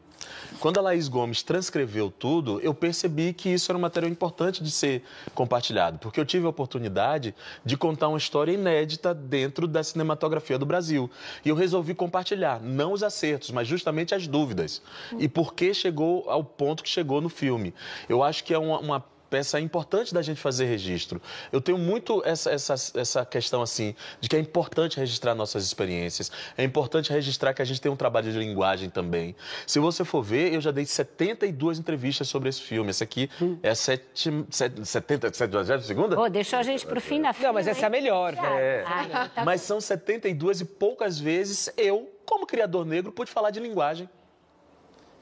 [0.60, 4.70] Quando a Laís Gomes transcreveu tudo, eu percebi que isso era um material importante de
[4.70, 5.02] ser
[5.34, 10.66] compartilhado, porque eu tive a oportunidade de contar uma história inédita dentro da cinematografia do
[10.66, 11.10] Brasil.
[11.44, 14.82] E eu resolvi compartilhar, não os acertos, mas justamente as dúvidas.
[15.18, 17.74] E por que chegou ao ponto que chegou no filme.
[18.08, 21.20] Eu acho que é uma, uma peça importante da gente fazer registro.
[21.52, 26.30] Eu tenho muito essa, essa, essa questão assim, de que é importante registrar nossas experiências,
[26.56, 29.34] é importante registrar que a gente tem um trabalho de linguagem também.
[29.66, 32.90] Se você for ver, eu já dei 72 entrevistas sobre esse filme.
[32.90, 33.30] Essa aqui
[33.62, 36.18] é a sete, sete, 70, 72 segunda?
[36.18, 37.48] Ô, deixou a gente pro fim da fila.
[37.48, 38.34] Não, mas essa é a melhor.
[38.34, 38.84] É.
[38.86, 43.60] Ah, tá Mas são 72 e poucas vezes eu, como criador negro, pude falar de
[43.60, 44.08] linguagem.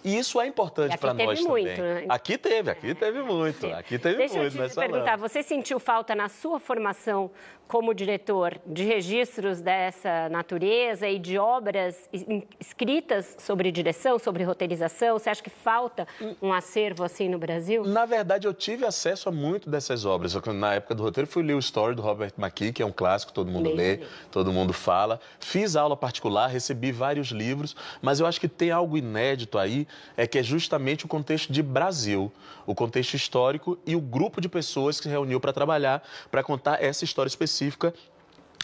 [0.07, 1.83] E isso é importante para nós muito, também.
[1.83, 2.07] né?
[2.09, 3.67] Aqui teve, aqui teve muito.
[3.67, 7.29] Aqui teve Deixa muito, eu nós te perguntar, você sentiu falta na sua formação
[7.69, 12.25] como diretor de registros dessa natureza e de obras es-
[12.61, 15.19] escritas sobre direção, sobre roteirização?
[15.19, 16.07] Você acha que falta
[16.41, 17.85] um acervo assim no Brasil?
[17.85, 20.35] Na verdade, eu tive acesso a muito dessas obras.
[20.47, 23.33] Na época do roteiro, fui ler o Story do Robert McKee, que é um clássico,
[23.33, 25.19] todo mundo lê, todo mundo fala.
[25.41, 30.25] Fiz aula particular, recebi vários livros, mas eu acho que tem algo inédito aí, é
[30.27, 32.33] que é justamente o contexto de Brasil,
[32.65, 36.81] o contexto histórico e o grupo de pessoas que se reuniu para trabalhar, para contar
[36.81, 37.56] essa história específica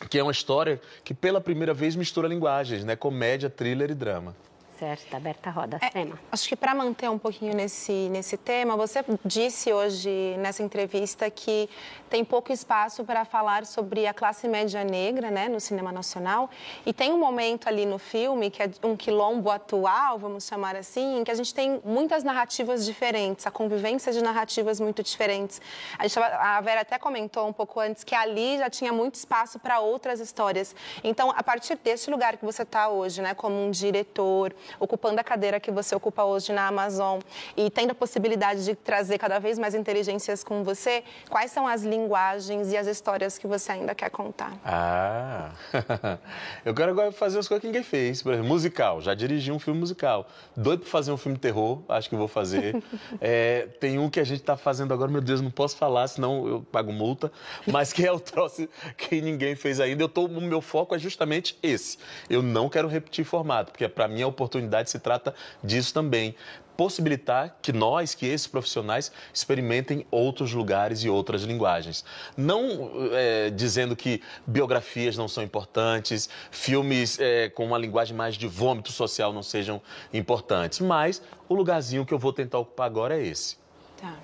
[0.08, 2.96] que é uma história que pela primeira vez mistura linguagens, né?
[2.96, 4.34] Comédia, thriller e drama.
[4.82, 5.78] Certo, aberta a roda.
[5.80, 6.18] É, Sema.
[6.32, 11.70] Acho que para manter um pouquinho nesse, nesse tema, você disse hoje nessa entrevista que
[12.10, 16.50] tem pouco espaço para falar sobre a classe média negra né, no cinema nacional.
[16.84, 21.20] E tem um momento ali no filme, que é um quilombo atual, vamos chamar assim,
[21.20, 25.62] em que a gente tem muitas narrativas diferentes, a convivência de narrativas muito diferentes.
[25.96, 29.60] A, gente, a Vera até comentou um pouco antes que ali já tinha muito espaço
[29.60, 30.74] para outras histórias.
[31.04, 35.24] Então, a partir desse lugar que você está hoje, né, como um diretor, ocupando a
[35.24, 37.20] cadeira que você ocupa hoje na Amazon
[37.56, 41.82] e tendo a possibilidade de trazer cada vez mais inteligências com você, quais são as
[41.82, 44.52] linguagens e as histórias que você ainda quer contar?
[44.64, 45.50] Ah,
[46.64, 48.22] eu quero agora fazer as coisas que ninguém fez.
[48.22, 50.28] Por exemplo, musical, já dirigi um filme musical.
[50.56, 52.82] Doido para fazer um filme terror, acho que vou fazer.
[53.20, 56.46] É, tem um que a gente está fazendo agora, meu Deus, não posso falar, senão
[56.48, 57.30] eu pago multa,
[57.66, 60.02] mas que é o troço que ninguém fez ainda.
[60.02, 61.98] Eu tô, o meu foco é justamente esse.
[62.28, 66.34] Eu não quero repetir formato, porque para mim a oportunidade se trata disso também
[66.76, 72.04] possibilitar que nós, que esses profissionais, experimentem outros lugares e outras linguagens.
[72.36, 78.46] Não é, dizendo que biografias não são importantes, filmes é, com uma linguagem mais de
[78.46, 79.80] vômito social não sejam
[80.12, 83.56] importantes, mas o lugarzinho que eu vou tentar ocupar agora é esse.
[84.00, 84.16] Tá.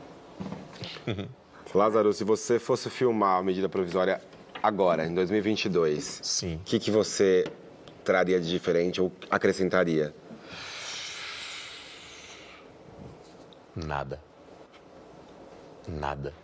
[1.75, 4.23] Lázaro, se você fosse filmar a medida provisória
[4.63, 6.57] agora, em 2022, Sim.
[6.57, 7.45] o que, que você
[8.03, 10.15] traria de diferente ou acrescentaria?
[13.87, 14.21] Nada.
[15.87, 16.35] Nada.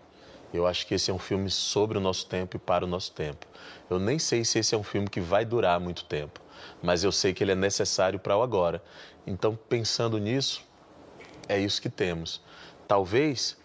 [0.53, 3.11] Eu acho que esse é um filme sobre o nosso tempo e para o nosso
[3.11, 3.45] tempo.
[3.91, 6.41] Eu nem sei se esse é um filme que vai durar muito tempo,
[6.81, 8.83] mas eu sei que ele é necessário para o agora.
[9.27, 10.63] Então, pensando nisso,
[11.49, 12.41] é isso que temos.
[12.87, 13.57] Talvez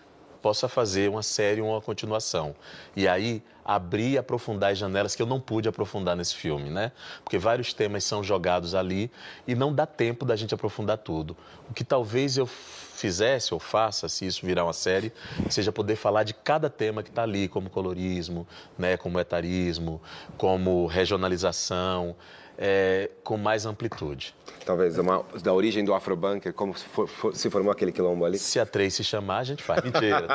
[0.42, 2.56] possa fazer uma série ou uma continuação.
[2.96, 6.92] E aí abrir e aprofundar as janelas que eu não pude aprofundar nesse filme, né?
[7.24, 9.12] Porque vários temas são jogados ali
[9.48, 11.38] e não dá tempo da gente aprofundar tudo.
[11.70, 15.14] O que talvez eu fizesse ou faça, se isso virar uma série,
[15.50, 18.48] seja poder falar de cada tema que está ali, como colorismo,
[18.78, 20.02] né, como etarismo,
[20.38, 22.16] como regionalização,
[22.62, 24.36] é, com mais amplitude.
[24.66, 28.38] Talvez uma, da origem do Afrobanker, como se, for, for, se formou aquele quilombo ali?
[28.38, 29.82] Se a Três se chamar, a gente faz.
[29.82, 30.28] Mentira.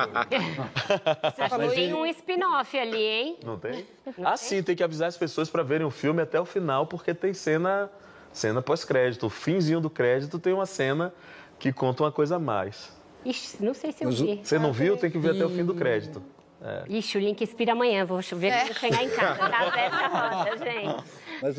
[1.36, 3.36] Você falou em um spin-off ali, hein?
[3.44, 3.86] Não tem?
[4.16, 4.36] Não ah, tem?
[4.38, 7.34] sim, tem que avisar as pessoas para verem o filme até o final, porque tem
[7.34, 7.90] cena,
[8.32, 9.26] cena pós-crédito.
[9.26, 11.12] O finzinho do crédito tem uma cena
[11.59, 12.90] que conta uma coisa a mais.
[13.22, 14.40] Ixi, não sei se eu vi.
[14.42, 14.96] Você não viu?
[14.96, 16.22] Tem que ver até o fim do crédito.
[16.62, 16.84] É.
[16.88, 18.06] Ixi, o link expira amanhã.
[18.06, 18.60] Vou ver é.
[18.64, 19.38] quando chegar em casa.
[19.38, 21.05] Tá aberta a roda, gente.
[21.44, 21.56] Mas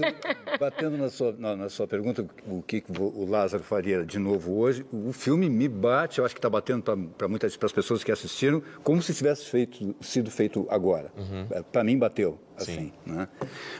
[0.59, 4.83] batendo na sua, na, na, sua pergunta, o que o Lázaro faria de novo hoje,
[4.91, 6.81] o filme me bate, eu acho que está batendo
[7.15, 11.11] para muitas para as pessoas que assistiram, como se tivesse feito, sido feito agora.
[11.15, 11.45] Uhum.
[11.51, 12.91] É, para mim bateu assim.
[13.05, 13.27] Né?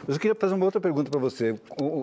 [0.06, 1.58] Mas eu queria fazer uma outra pergunta para você.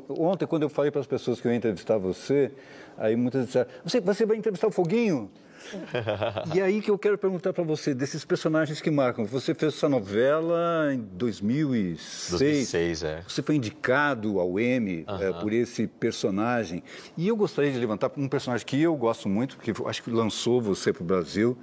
[0.10, 2.52] Ontem, quando eu falei para as pessoas que eu ia entrevistar você,
[2.98, 5.32] aí muitas disseram: você, você vai entrevistar o Foguinho?
[6.54, 9.26] e aí que eu quero perguntar para você, desses personagens que marcam.
[9.26, 12.30] Você fez essa novela em 2006.
[12.32, 13.24] 2006, é.
[13.28, 16.84] Você foi indicado ao Emmy é, por esse personagem.
[17.18, 20.62] E eu gostaria de levantar um personagem que eu gosto muito, porque acho que lançou
[20.62, 21.58] você para o Brasil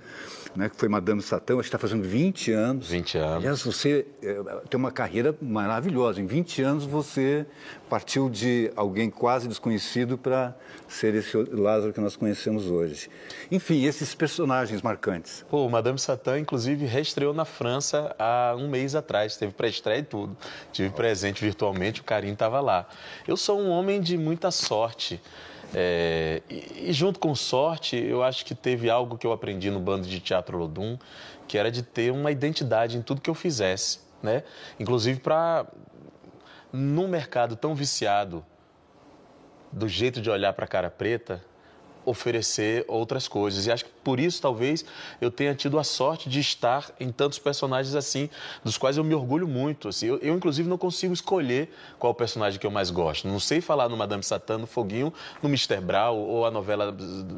[0.54, 2.90] né, que foi Madame Satã, acho que está fazendo 20 anos.
[2.90, 3.36] 20 anos.
[3.36, 4.34] Aliás, você é,
[4.68, 6.20] tem uma carreira maravilhosa.
[6.20, 7.46] Em 20 anos você
[7.88, 10.56] partiu de alguém quase desconhecido para
[10.88, 13.08] ser esse Lázaro que nós conhecemos hoje.
[13.50, 15.44] Enfim, esses personagens marcantes.
[15.50, 19.36] Pô, Madame Satã, inclusive, reestreou na França há um mês atrás.
[19.36, 20.36] Teve pré-estreia e tudo.
[20.72, 22.86] Tive presente virtualmente, o Carinho estava lá.
[23.26, 25.20] Eu sou um homem de muita sorte.
[25.74, 29.78] É, e, e, junto com sorte, eu acho que teve algo que eu aprendi no
[29.78, 30.98] bando de teatro Lodum,
[31.46, 34.42] que era de ter uma identidade em tudo que eu fizesse, né?
[34.78, 35.66] Inclusive para
[36.72, 38.44] num mercado tão viciado
[39.72, 41.44] do jeito de olhar para a cara preta,
[42.04, 43.66] oferecer outras coisas.
[43.66, 44.84] E acho que por isso, talvez,
[45.20, 48.30] eu tenha tido a sorte de estar em tantos personagens assim,
[48.64, 49.88] dos quais eu me orgulho muito.
[49.88, 50.06] Assim.
[50.06, 51.68] Eu, eu, inclusive, não consigo escolher
[51.98, 53.28] qual personagem que eu mais gosto.
[53.28, 55.12] Não sei falar no Madame Satã, no Foguinho,
[55.42, 55.80] no Mr.
[55.80, 56.96] Brown, ou a novela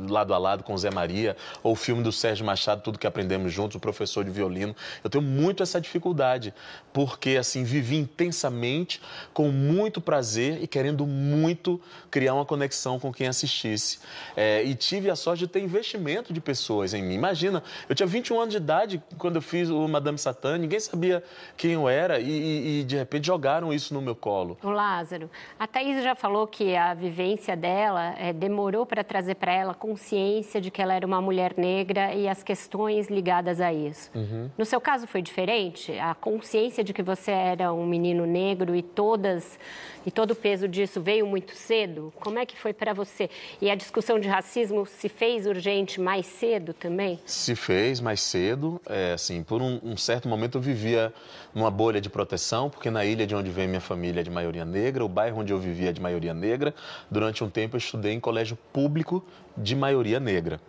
[0.08, 3.52] Lado a Lado com Zé Maria, ou o filme do Sérgio Machado, Tudo que Aprendemos
[3.52, 4.74] Juntos, o professor de violino.
[5.02, 6.54] Eu tenho muito essa dificuldade,
[6.92, 9.00] porque, assim, vivi intensamente,
[9.34, 11.80] com muito prazer e querendo muito
[12.10, 13.98] criar uma conexão com quem assistisse.
[14.36, 17.14] É, É, e tive a sorte de ter investimento de pessoas em mim.
[17.14, 21.22] Imagina, eu tinha 21 anos de idade quando eu fiz o Madame Satã, ninguém sabia
[21.56, 24.58] quem eu era e, e, e de repente jogaram isso no meu colo.
[24.62, 29.52] O Lázaro, a Thaís já falou que a vivência dela é, demorou para trazer para
[29.52, 34.10] ela consciência de que ela era uma mulher negra e as questões ligadas a isso.
[34.14, 34.50] Uhum.
[34.58, 35.98] No seu caso foi diferente?
[35.98, 39.58] A consciência de que você era um menino negro e todas
[40.04, 42.12] e todo o peso disso veio muito cedo?
[42.20, 43.30] Como é que foi para você?
[43.60, 47.18] E a discussão de racismo se fez urgente mais cedo também?
[47.24, 51.12] Se fez mais cedo, é, assim, por um, um, certo momento eu vivia
[51.54, 54.64] numa bolha de proteção, porque na ilha de onde vem minha família é de maioria
[54.64, 56.74] negra, o bairro onde eu vivia é de maioria negra.
[57.10, 59.24] Durante um tempo eu estudei em colégio público
[59.56, 60.60] de maioria negra.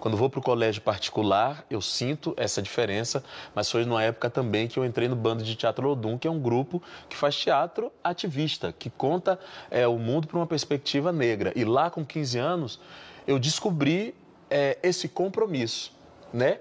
[0.00, 3.22] Quando vou para o colégio particular, eu sinto essa diferença,
[3.54, 6.30] mas foi numa época também que eu entrei no Bando de Teatro Lodum, que é
[6.30, 9.38] um grupo que faz teatro ativista, que conta
[9.70, 11.52] é, o mundo por uma perspectiva negra.
[11.54, 12.80] E lá, com 15 anos,
[13.26, 14.14] eu descobri
[14.48, 15.92] é, esse compromisso,
[16.32, 16.60] né?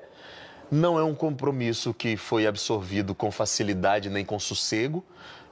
[0.70, 5.03] Não é um compromisso que foi absorvido com facilidade nem com sossego,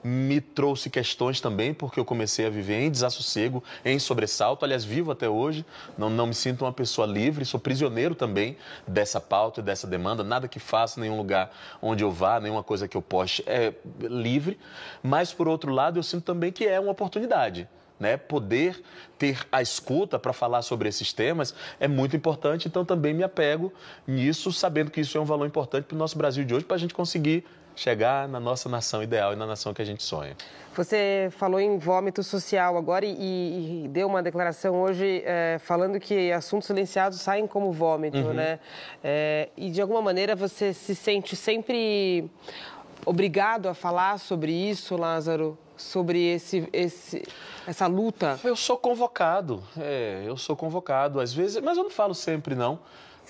[0.07, 4.63] me trouxe questões também, porque eu comecei a viver em desassossego, em sobressalto.
[4.63, 5.65] Aliás, vivo até hoje,
[5.97, 8.55] não, não me sinto uma pessoa livre, sou prisioneiro também
[8.87, 10.23] dessa pauta e dessa demanda.
[10.23, 11.51] Nada que faça, nenhum lugar
[11.81, 14.57] onde eu vá, nenhuma coisa que eu poste é livre.
[15.03, 17.67] Mas, por outro lado, eu sinto também que é uma oportunidade.
[17.99, 18.15] Né?
[18.15, 18.81] Poder
[19.17, 23.73] ter a escuta para falar sobre esses temas é muito importante, então também me apego
[24.05, 26.75] nisso, sabendo que isso é um valor importante para o nosso Brasil de hoje, para
[26.75, 27.43] a gente conseguir
[27.77, 30.35] chegar na nossa nação ideal e na nação que a gente sonha.
[30.75, 36.31] Você falou em vômito social agora e, e deu uma declaração hoje é, falando que
[36.31, 38.33] assuntos silenciados saem como vômito, uhum.
[38.33, 38.59] né?
[39.03, 42.29] É, e de alguma maneira você se sente sempre
[43.05, 45.57] obrigado a falar sobre isso, Lázaro?
[45.75, 47.23] Sobre esse, esse,
[47.67, 48.39] essa luta?
[48.43, 52.79] Eu sou convocado, é, eu sou convocado às vezes, mas eu não falo sempre não.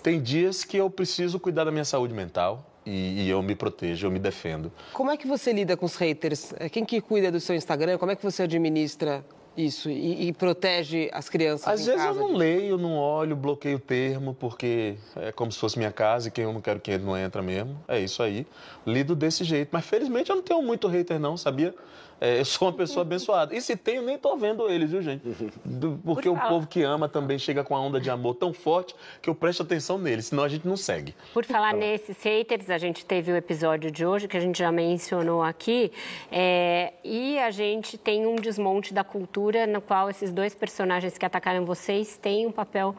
[0.02, 4.08] Tem dias que eu preciso cuidar da minha saúde mental, e, e, eu me protejo,
[4.08, 4.72] eu me defendo.
[4.94, 6.54] Como é que você lida com os haters?
[6.72, 7.98] Quem que cuida do seu Instagram?
[7.98, 9.26] Como é que você administra
[9.58, 11.68] isso e, e protege as crianças?
[11.68, 12.18] Às vezes casa?
[12.18, 16.30] eu não leio, não olho, bloqueio o termo, porque é como se fosse minha casa
[16.30, 17.78] e quem eu não quero que entre não entra mesmo.
[17.88, 18.48] É isso aí.
[18.86, 19.70] Lido desse jeito.
[19.72, 21.76] Mas felizmente eu não tenho muito hater, não, sabia?
[22.20, 23.56] É, eu sou uma pessoa abençoada.
[23.56, 25.22] E se tenho, nem tô vendo eles, viu, gente?
[25.64, 28.52] Do, porque Por o povo que ama também chega com a onda de amor tão
[28.52, 31.16] forte que eu presto atenção neles, senão a gente não segue.
[31.34, 34.58] Por falar tá nesses haters, a gente teve o episódio de hoje que a gente
[34.58, 35.92] já mencionou aqui,
[36.32, 41.26] é, e a gente tem um desmonte da cultura no qual esses dois personagens que
[41.26, 42.96] atacaram vocês têm um papel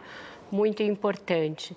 [0.51, 1.77] muito importante.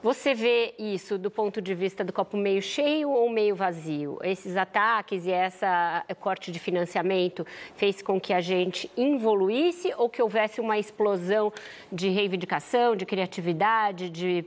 [0.00, 4.16] Você vê isso do ponto de vista do copo meio cheio ou meio vazio?
[4.22, 7.44] Esses ataques e essa corte de financiamento
[7.74, 11.52] fez com que a gente evoluísse ou que houvesse uma explosão
[11.90, 14.44] de reivindicação, de criatividade, de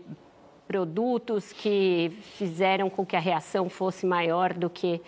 [0.65, 5.01] produtos que fizeram com que a reação fosse maior do que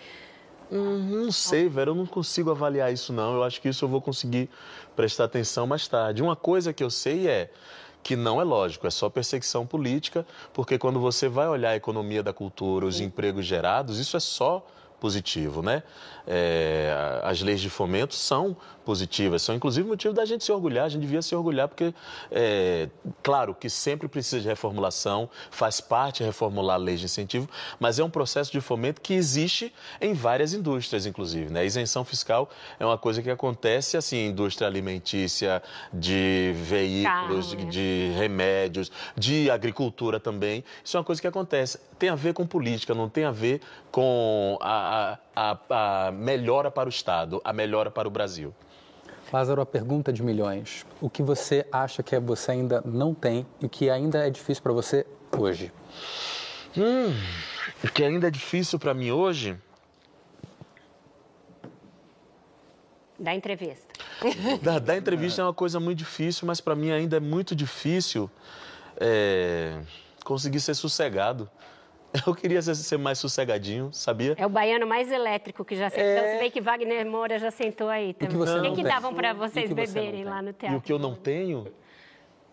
[0.70, 3.34] Hum, não sei, velho, eu não consigo avaliar isso não.
[3.34, 4.48] Eu acho que isso eu vou conseguir
[4.96, 6.22] prestar atenção mais tarde.
[6.22, 7.50] Uma coisa que eu sei é
[8.04, 12.22] que não é lógico, é só perseguição política, porque quando você vai olhar a economia
[12.22, 14.64] da cultura, os empregos gerados, isso é só
[15.00, 15.82] positivo, né?
[16.26, 20.88] É, as leis de fomento são positivas, são inclusive motivo da gente se orgulhar, a
[20.88, 21.94] gente devia se orgulhar porque,
[22.30, 22.88] é,
[23.22, 27.48] claro que sempre precisa de reformulação, faz parte reformular leis de incentivo,
[27.80, 31.60] mas é um processo de fomento que existe em várias indústrias, inclusive, né?
[31.60, 32.48] A isenção fiscal
[32.78, 35.62] é uma coisa que acontece, assim, indústria alimentícia,
[35.92, 41.78] de veículos, de remédios, de agricultura também, isso é uma coisa que acontece.
[41.98, 46.88] Tem a ver com política, não tem a ver com a, a, a melhora para
[46.88, 48.54] o Estado, a melhora para o Brasil.
[49.34, 50.86] Lázaro, a pergunta de milhões.
[51.00, 54.72] O que você acha que você ainda não tem e que ainda é difícil para
[54.72, 55.04] você
[55.36, 55.72] hoje?
[56.78, 57.12] Hum,
[57.82, 59.58] o que ainda é difícil para mim hoje?
[63.18, 63.88] Da entrevista.
[64.62, 68.30] Da, da entrevista é uma coisa muito difícil, mas para mim ainda é muito difícil
[69.00, 69.80] é,
[70.24, 71.50] conseguir ser sossegado.
[72.26, 74.34] Eu queria ser mais sossegadinho, sabia?
[74.38, 76.04] É o baiano mais elétrico que já sentou.
[76.04, 76.34] É...
[76.34, 78.36] Se bem que Wagner Moura já sentou aí também.
[78.36, 80.76] O que, que, que davam para vocês beberem lá no teatro?
[80.76, 81.66] E o que eu não tenho?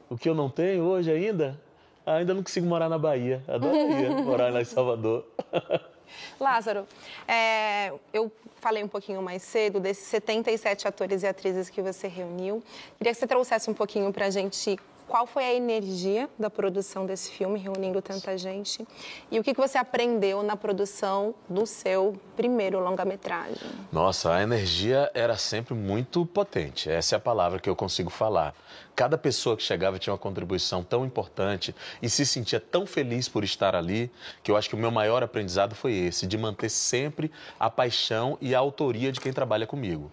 [0.10, 1.60] O que eu não tenho hoje ainda?
[2.06, 3.44] Ainda não consigo morar na Bahia.
[3.48, 5.26] Adoraria morar lá em Salvador.
[6.40, 6.86] Lázaro,
[7.26, 8.30] é, eu
[8.60, 12.62] falei um pouquinho mais cedo desses 77 atores e atrizes que você reuniu.
[12.98, 14.78] Queria que você trouxesse um pouquinho para a gente
[15.12, 18.88] qual foi a energia da produção desse filme, reunindo tanta gente?
[19.30, 23.70] E o que, que você aprendeu na produção do seu primeiro longa-metragem?
[23.92, 26.90] Nossa, a energia era sempre muito potente.
[26.90, 28.56] Essa é a palavra que eu consigo falar.
[28.96, 33.44] Cada pessoa que chegava tinha uma contribuição tão importante e se sentia tão feliz por
[33.44, 34.10] estar ali,
[34.42, 37.30] que eu acho que o meu maior aprendizado foi esse, de manter sempre
[37.60, 40.10] a paixão e a autoria de quem trabalha comigo.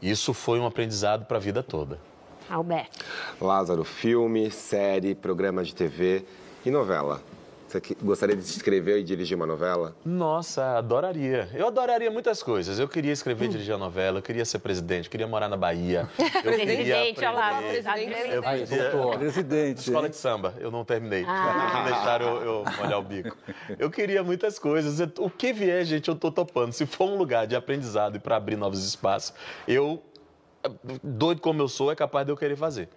[0.00, 2.09] Isso foi um aprendizado para a vida toda.
[2.50, 3.04] Alberto.
[3.40, 6.24] Lázaro, filme, série, programa de TV
[6.64, 7.22] e novela.
[7.70, 9.94] Você gostaria de escrever e dirigir uma novela?
[10.04, 11.48] Nossa, adoraria.
[11.54, 12.80] Eu adoraria muitas coisas.
[12.80, 15.56] Eu queria escrever e dirigir uma novela, eu queria ser presidente, eu queria morar na
[15.56, 16.08] Bahia.
[16.18, 18.30] Eu presidente, olha lá, presidente.
[18.32, 19.18] Eu doutor.
[19.20, 19.78] Presidente.
[19.78, 21.24] Escola de samba, eu não terminei.
[21.24, 21.74] Ah.
[21.76, 23.36] Não deixaram eu, eu molhar o bico.
[23.78, 24.98] Eu queria muitas coisas.
[25.18, 26.72] O que vier, gente, eu tô topando.
[26.72, 29.32] Se for um lugar de aprendizado e para abrir novos espaços,
[29.68, 30.02] eu,
[31.02, 32.88] doido como eu sou, é capaz de eu querer fazer.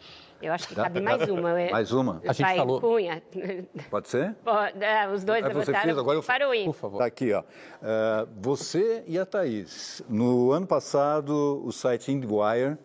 [0.42, 1.60] Eu acho que cabe mais uma.
[1.62, 2.22] é- Mais uma?
[2.26, 3.24] A gente Vai, falou- Cunha.
[3.90, 4.36] Pode ser?
[4.44, 6.72] Pode- é, os dois você levantaram fez, agora eu- para o IN.
[6.98, 7.44] Tá aqui, ó.
[7.82, 10.02] Ah, você e a Thaís.
[10.10, 12.78] No ano passado, o site IndieWire,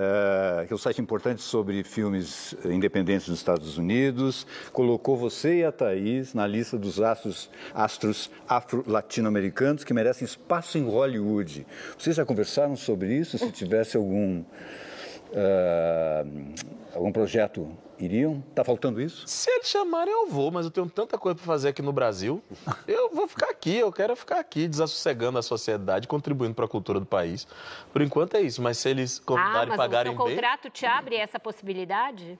[0.00, 5.64] ah, que é um site importante sobre filmes independentes dos Estados Unidos, colocou você e
[5.64, 11.66] a Thaís na lista dos astros, astros afro-latino-americanos que merecem espaço em Hollywood.
[11.98, 13.36] Vocês já conversaram sobre isso?
[13.38, 14.44] Se tivesse algum,
[15.34, 16.24] ah,
[16.94, 17.68] algum projeto,
[17.98, 18.40] iriam?
[18.54, 19.26] Tá faltando isso?
[19.26, 22.42] Se eles chamarem, eu vou, mas eu tenho tanta coisa para fazer aqui no Brasil.
[22.86, 27.00] Eu vou ficar aqui, eu quero ficar aqui, desassossegando a sociedade, contribuindo para a cultura
[27.00, 27.46] do país.
[27.92, 30.34] Por enquanto é isso, mas se eles Ah, convidarem e mas o pagarem seu bem,
[30.34, 32.38] contrato te abre essa possibilidade?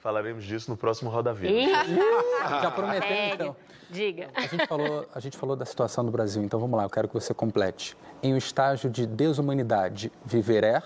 [0.00, 1.52] falaremos disso no próximo Roda Viva.
[2.62, 3.34] Já prometeu, Sério?
[3.34, 3.56] então.
[3.90, 4.30] Diga.
[4.34, 7.08] A gente, falou, a gente falou da situação do Brasil, então vamos lá, eu quero
[7.08, 7.96] que você complete.
[8.22, 10.80] Em um estágio de desumanidade, viver é?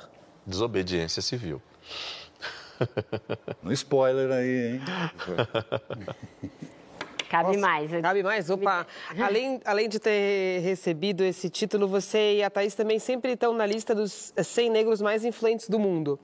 [0.47, 1.61] Desobediência civil.
[3.63, 4.81] No spoiler aí, hein?
[7.33, 7.91] Cabe mais.
[8.03, 8.51] Cabe mais?
[8.51, 8.87] Opa!
[9.19, 13.65] Além, além de ter recebido esse título, você e a Thaís também sempre estão na
[13.65, 16.21] lista dos 100 negros mais influentes do mundo.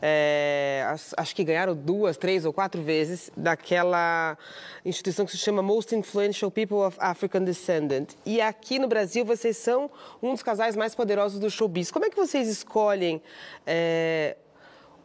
[0.00, 0.82] É,
[1.14, 4.38] acho que ganharam duas, três ou quatro vezes daquela
[4.82, 8.14] instituição que se chama Most Influential People of African Descent.
[8.24, 9.90] E aqui no Brasil, vocês são
[10.22, 11.90] um dos casais mais poderosos do showbiz.
[11.90, 13.20] Como é que vocês escolhem...
[13.66, 14.38] é,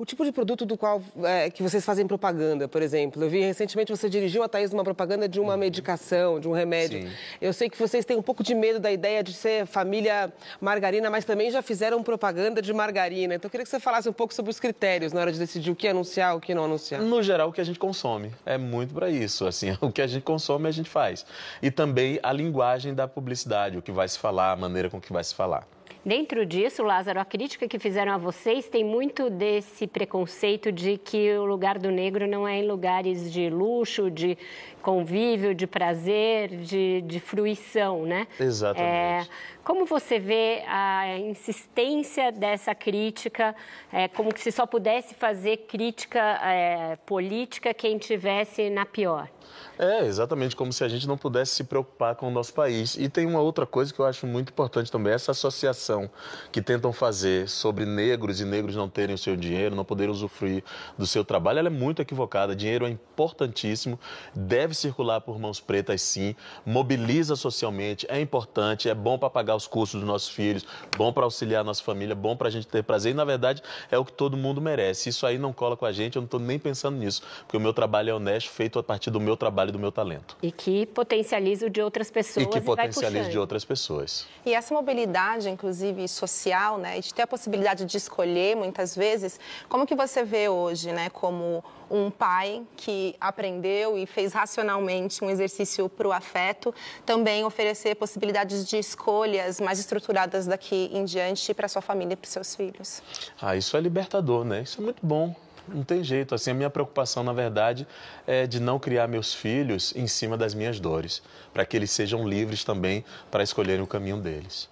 [0.01, 3.23] o tipo de produto do qual é, que vocês fazem propaganda, por exemplo.
[3.23, 7.03] Eu vi recentemente você dirigiu a Thaís numa propaganda de uma medicação, de um remédio.
[7.03, 7.09] Sim.
[7.39, 11.07] Eu sei que vocês têm um pouco de medo da ideia de ser família margarina,
[11.11, 13.35] mas também já fizeram propaganda de margarina.
[13.35, 15.69] Então eu queria que você falasse um pouco sobre os critérios na hora de decidir
[15.69, 16.99] o que anunciar, o que não anunciar.
[16.99, 18.31] No geral, o que a gente consome.
[18.43, 19.45] É muito para isso.
[19.45, 21.27] Assim, o que a gente consome, a gente faz.
[21.61, 25.13] E também a linguagem da publicidade, o que vai se falar, a maneira com que
[25.13, 25.67] vai se falar.
[26.03, 31.31] Dentro disso, Lázaro, a crítica que fizeram a vocês tem muito desse preconceito de que
[31.37, 34.35] o lugar do negro não é em lugares de luxo, de
[34.81, 38.25] convívio, de prazer, de, de fruição, né?
[38.39, 38.89] Exatamente.
[38.89, 39.27] É,
[39.63, 43.55] como você vê a insistência dessa crítica,
[43.93, 49.29] é, como que se só pudesse fazer crítica é, política quem tivesse na pior?
[49.77, 52.95] É, exatamente, como se a gente não pudesse se preocupar com o nosso país.
[52.95, 56.09] E tem uma outra coisa que eu acho muito importante também, essa associação
[56.51, 60.63] que tentam fazer sobre negros e negros não terem o seu dinheiro, não poderem usufruir
[60.97, 62.55] do seu trabalho, ela é muito equivocada.
[62.55, 63.99] Dinheiro é importantíssimo,
[64.35, 69.67] deve circular por mãos pretas sim, mobiliza socialmente, é importante, é bom para pagar os
[69.67, 70.65] custos dos nossos filhos,
[70.97, 73.11] bom para auxiliar a nossa família, bom para a gente ter prazer.
[73.11, 75.09] E, na verdade, é o que todo mundo merece.
[75.09, 77.59] Isso aí não cola com a gente, eu não estou nem pensando nisso, porque o
[77.59, 80.37] meu trabalho é honesto, feito a partir do meu trabalho e do meu talento.
[80.41, 83.31] E que potencializa o de outras pessoas E que potencialize puxando.
[83.31, 84.27] de outras pessoas.
[84.45, 89.39] E essa mobilidade, inclusive social, né, e de ter a possibilidade de escolher muitas vezes,
[89.67, 95.29] como que você vê hoje, né, como um pai que aprendeu e fez racionalmente um
[95.29, 96.73] exercício para o afeto,
[97.05, 102.29] também oferecer possibilidades de escolhas mais estruturadas daqui em diante para sua família e para
[102.29, 103.01] seus filhos?
[103.41, 104.61] Ah, isso é libertador, né?
[104.61, 105.35] Isso é muito bom.
[105.67, 106.35] Não tem jeito.
[106.35, 107.87] Assim, a minha preocupação, na verdade,
[108.27, 111.21] é de não criar meus filhos em cima das minhas dores,
[111.53, 114.69] para que eles sejam livres também para escolherem o caminho deles.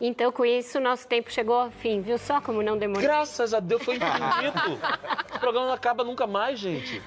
[0.00, 2.16] Então, com isso, nosso tempo chegou ao fim, viu?
[2.18, 3.02] Só como não demorou.
[3.02, 4.78] Graças a Deus, foi infinito.
[5.34, 7.02] o programa não acaba nunca mais, gente.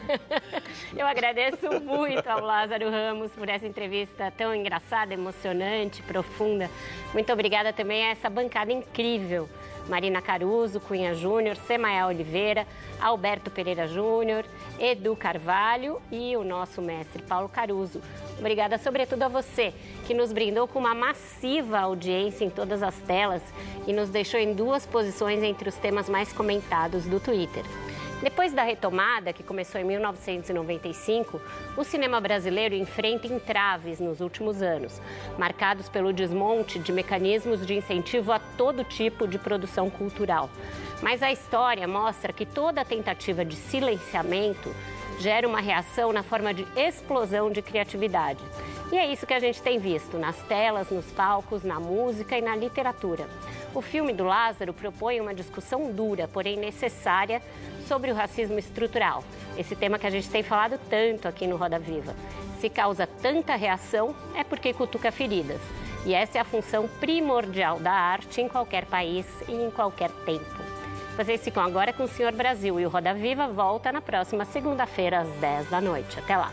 [0.98, 6.70] Eu agradeço muito ao Lázaro Ramos por essa entrevista tão engraçada, emocionante, profunda.
[7.14, 9.48] Muito obrigada também a essa bancada incrível.
[9.90, 12.68] Marina Caruso, Cunha Júnior, Semael Oliveira,
[13.00, 14.46] Alberto Pereira Júnior,
[14.80, 18.02] Edu Carvalho e o nosso mestre Paulo Caruso.
[18.40, 19.74] Obrigada, sobretudo, a você,
[20.06, 23.42] que nos brindou com uma massiva audiência em todas as telas
[23.86, 27.64] e nos deixou em duas posições entre os temas mais comentados do Twitter.
[28.22, 31.42] Depois da retomada, que começou em 1995,
[31.76, 35.02] o cinema brasileiro enfrenta entraves nos últimos anos,
[35.40, 40.52] marcados pelo desmonte de mecanismos de incentivo a todo tipo de produção cultural.
[41.02, 44.72] Mas a história mostra que toda tentativa de silenciamento
[45.20, 48.44] gera uma reação na forma de explosão de criatividade.
[48.92, 52.42] E é isso que a gente tem visto nas telas, nos palcos, na música e
[52.42, 53.28] na literatura.
[53.74, 57.42] O filme do Lázaro propõe uma discussão dura, porém necessária,
[57.92, 59.22] sobre o racismo estrutural.
[59.58, 62.16] Esse tema que a gente tem falado tanto aqui no Roda Viva.
[62.62, 65.60] Se causa tanta reação, é porque cutuca feridas.
[66.06, 70.64] E essa é a função primordial da arte em qualquer país e em qualquer tempo.
[71.18, 75.20] Vocês ficam agora com o Senhor Brasil e o Roda Viva volta na próxima segunda-feira
[75.20, 76.18] às 10 da noite.
[76.18, 76.50] Até lá.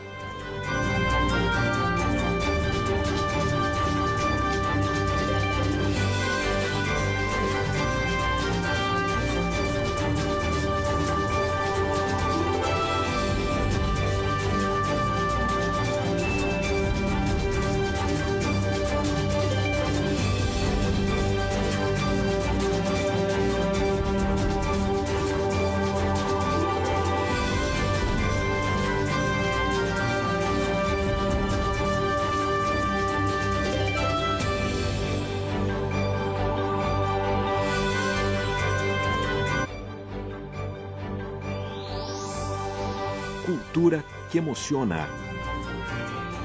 [44.38, 45.08] Que emociona.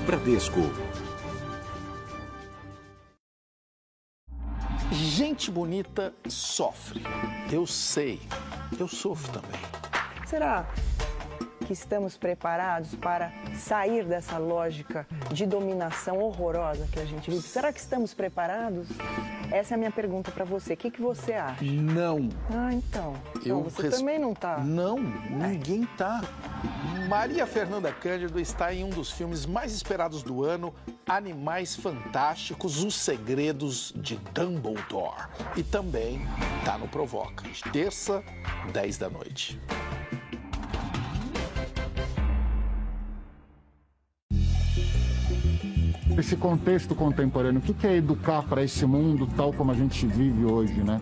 [0.06, 0.62] Bradesco.
[4.92, 7.04] Gente bonita sofre.
[7.52, 8.20] Eu sei.
[8.80, 9.60] Eu sofro também.
[10.26, 10.68] Será
[11.64, 17.42] que estamos preparados para sair dessa lógica de dominação horrorosa que a gente vive?
[17.42, 18.88] Será que estamos preparados?
[19.52, 20.74] Essa é a minha pergunta para você.
[20.74, 21.64] O que, que você acha?
[21.64, 22.30] Não.
[22.52, 23.14] Ah, então.
[23.46, 24.58] Eu Não, você res- também não tá.
[24.60, 26.22] Não, ninguém tá.
[27.08, 30.74] Maria Fernanda Cândido está em um dos filmes mais esperados do ano,
[31.08, 35.28] Animais Fantásticos, Os Segredos de Dumbledore.
[35.56, 36.22] E também
[36.66, 38.24] tá no Provoca, terça,
[38.72, 39.60] 10 da noite.
[46.18, 50.46] Esse contexto contemporâneo, o que é educar para esse mundo tal como a gente vive
[50.46, 51.02] hoje, né?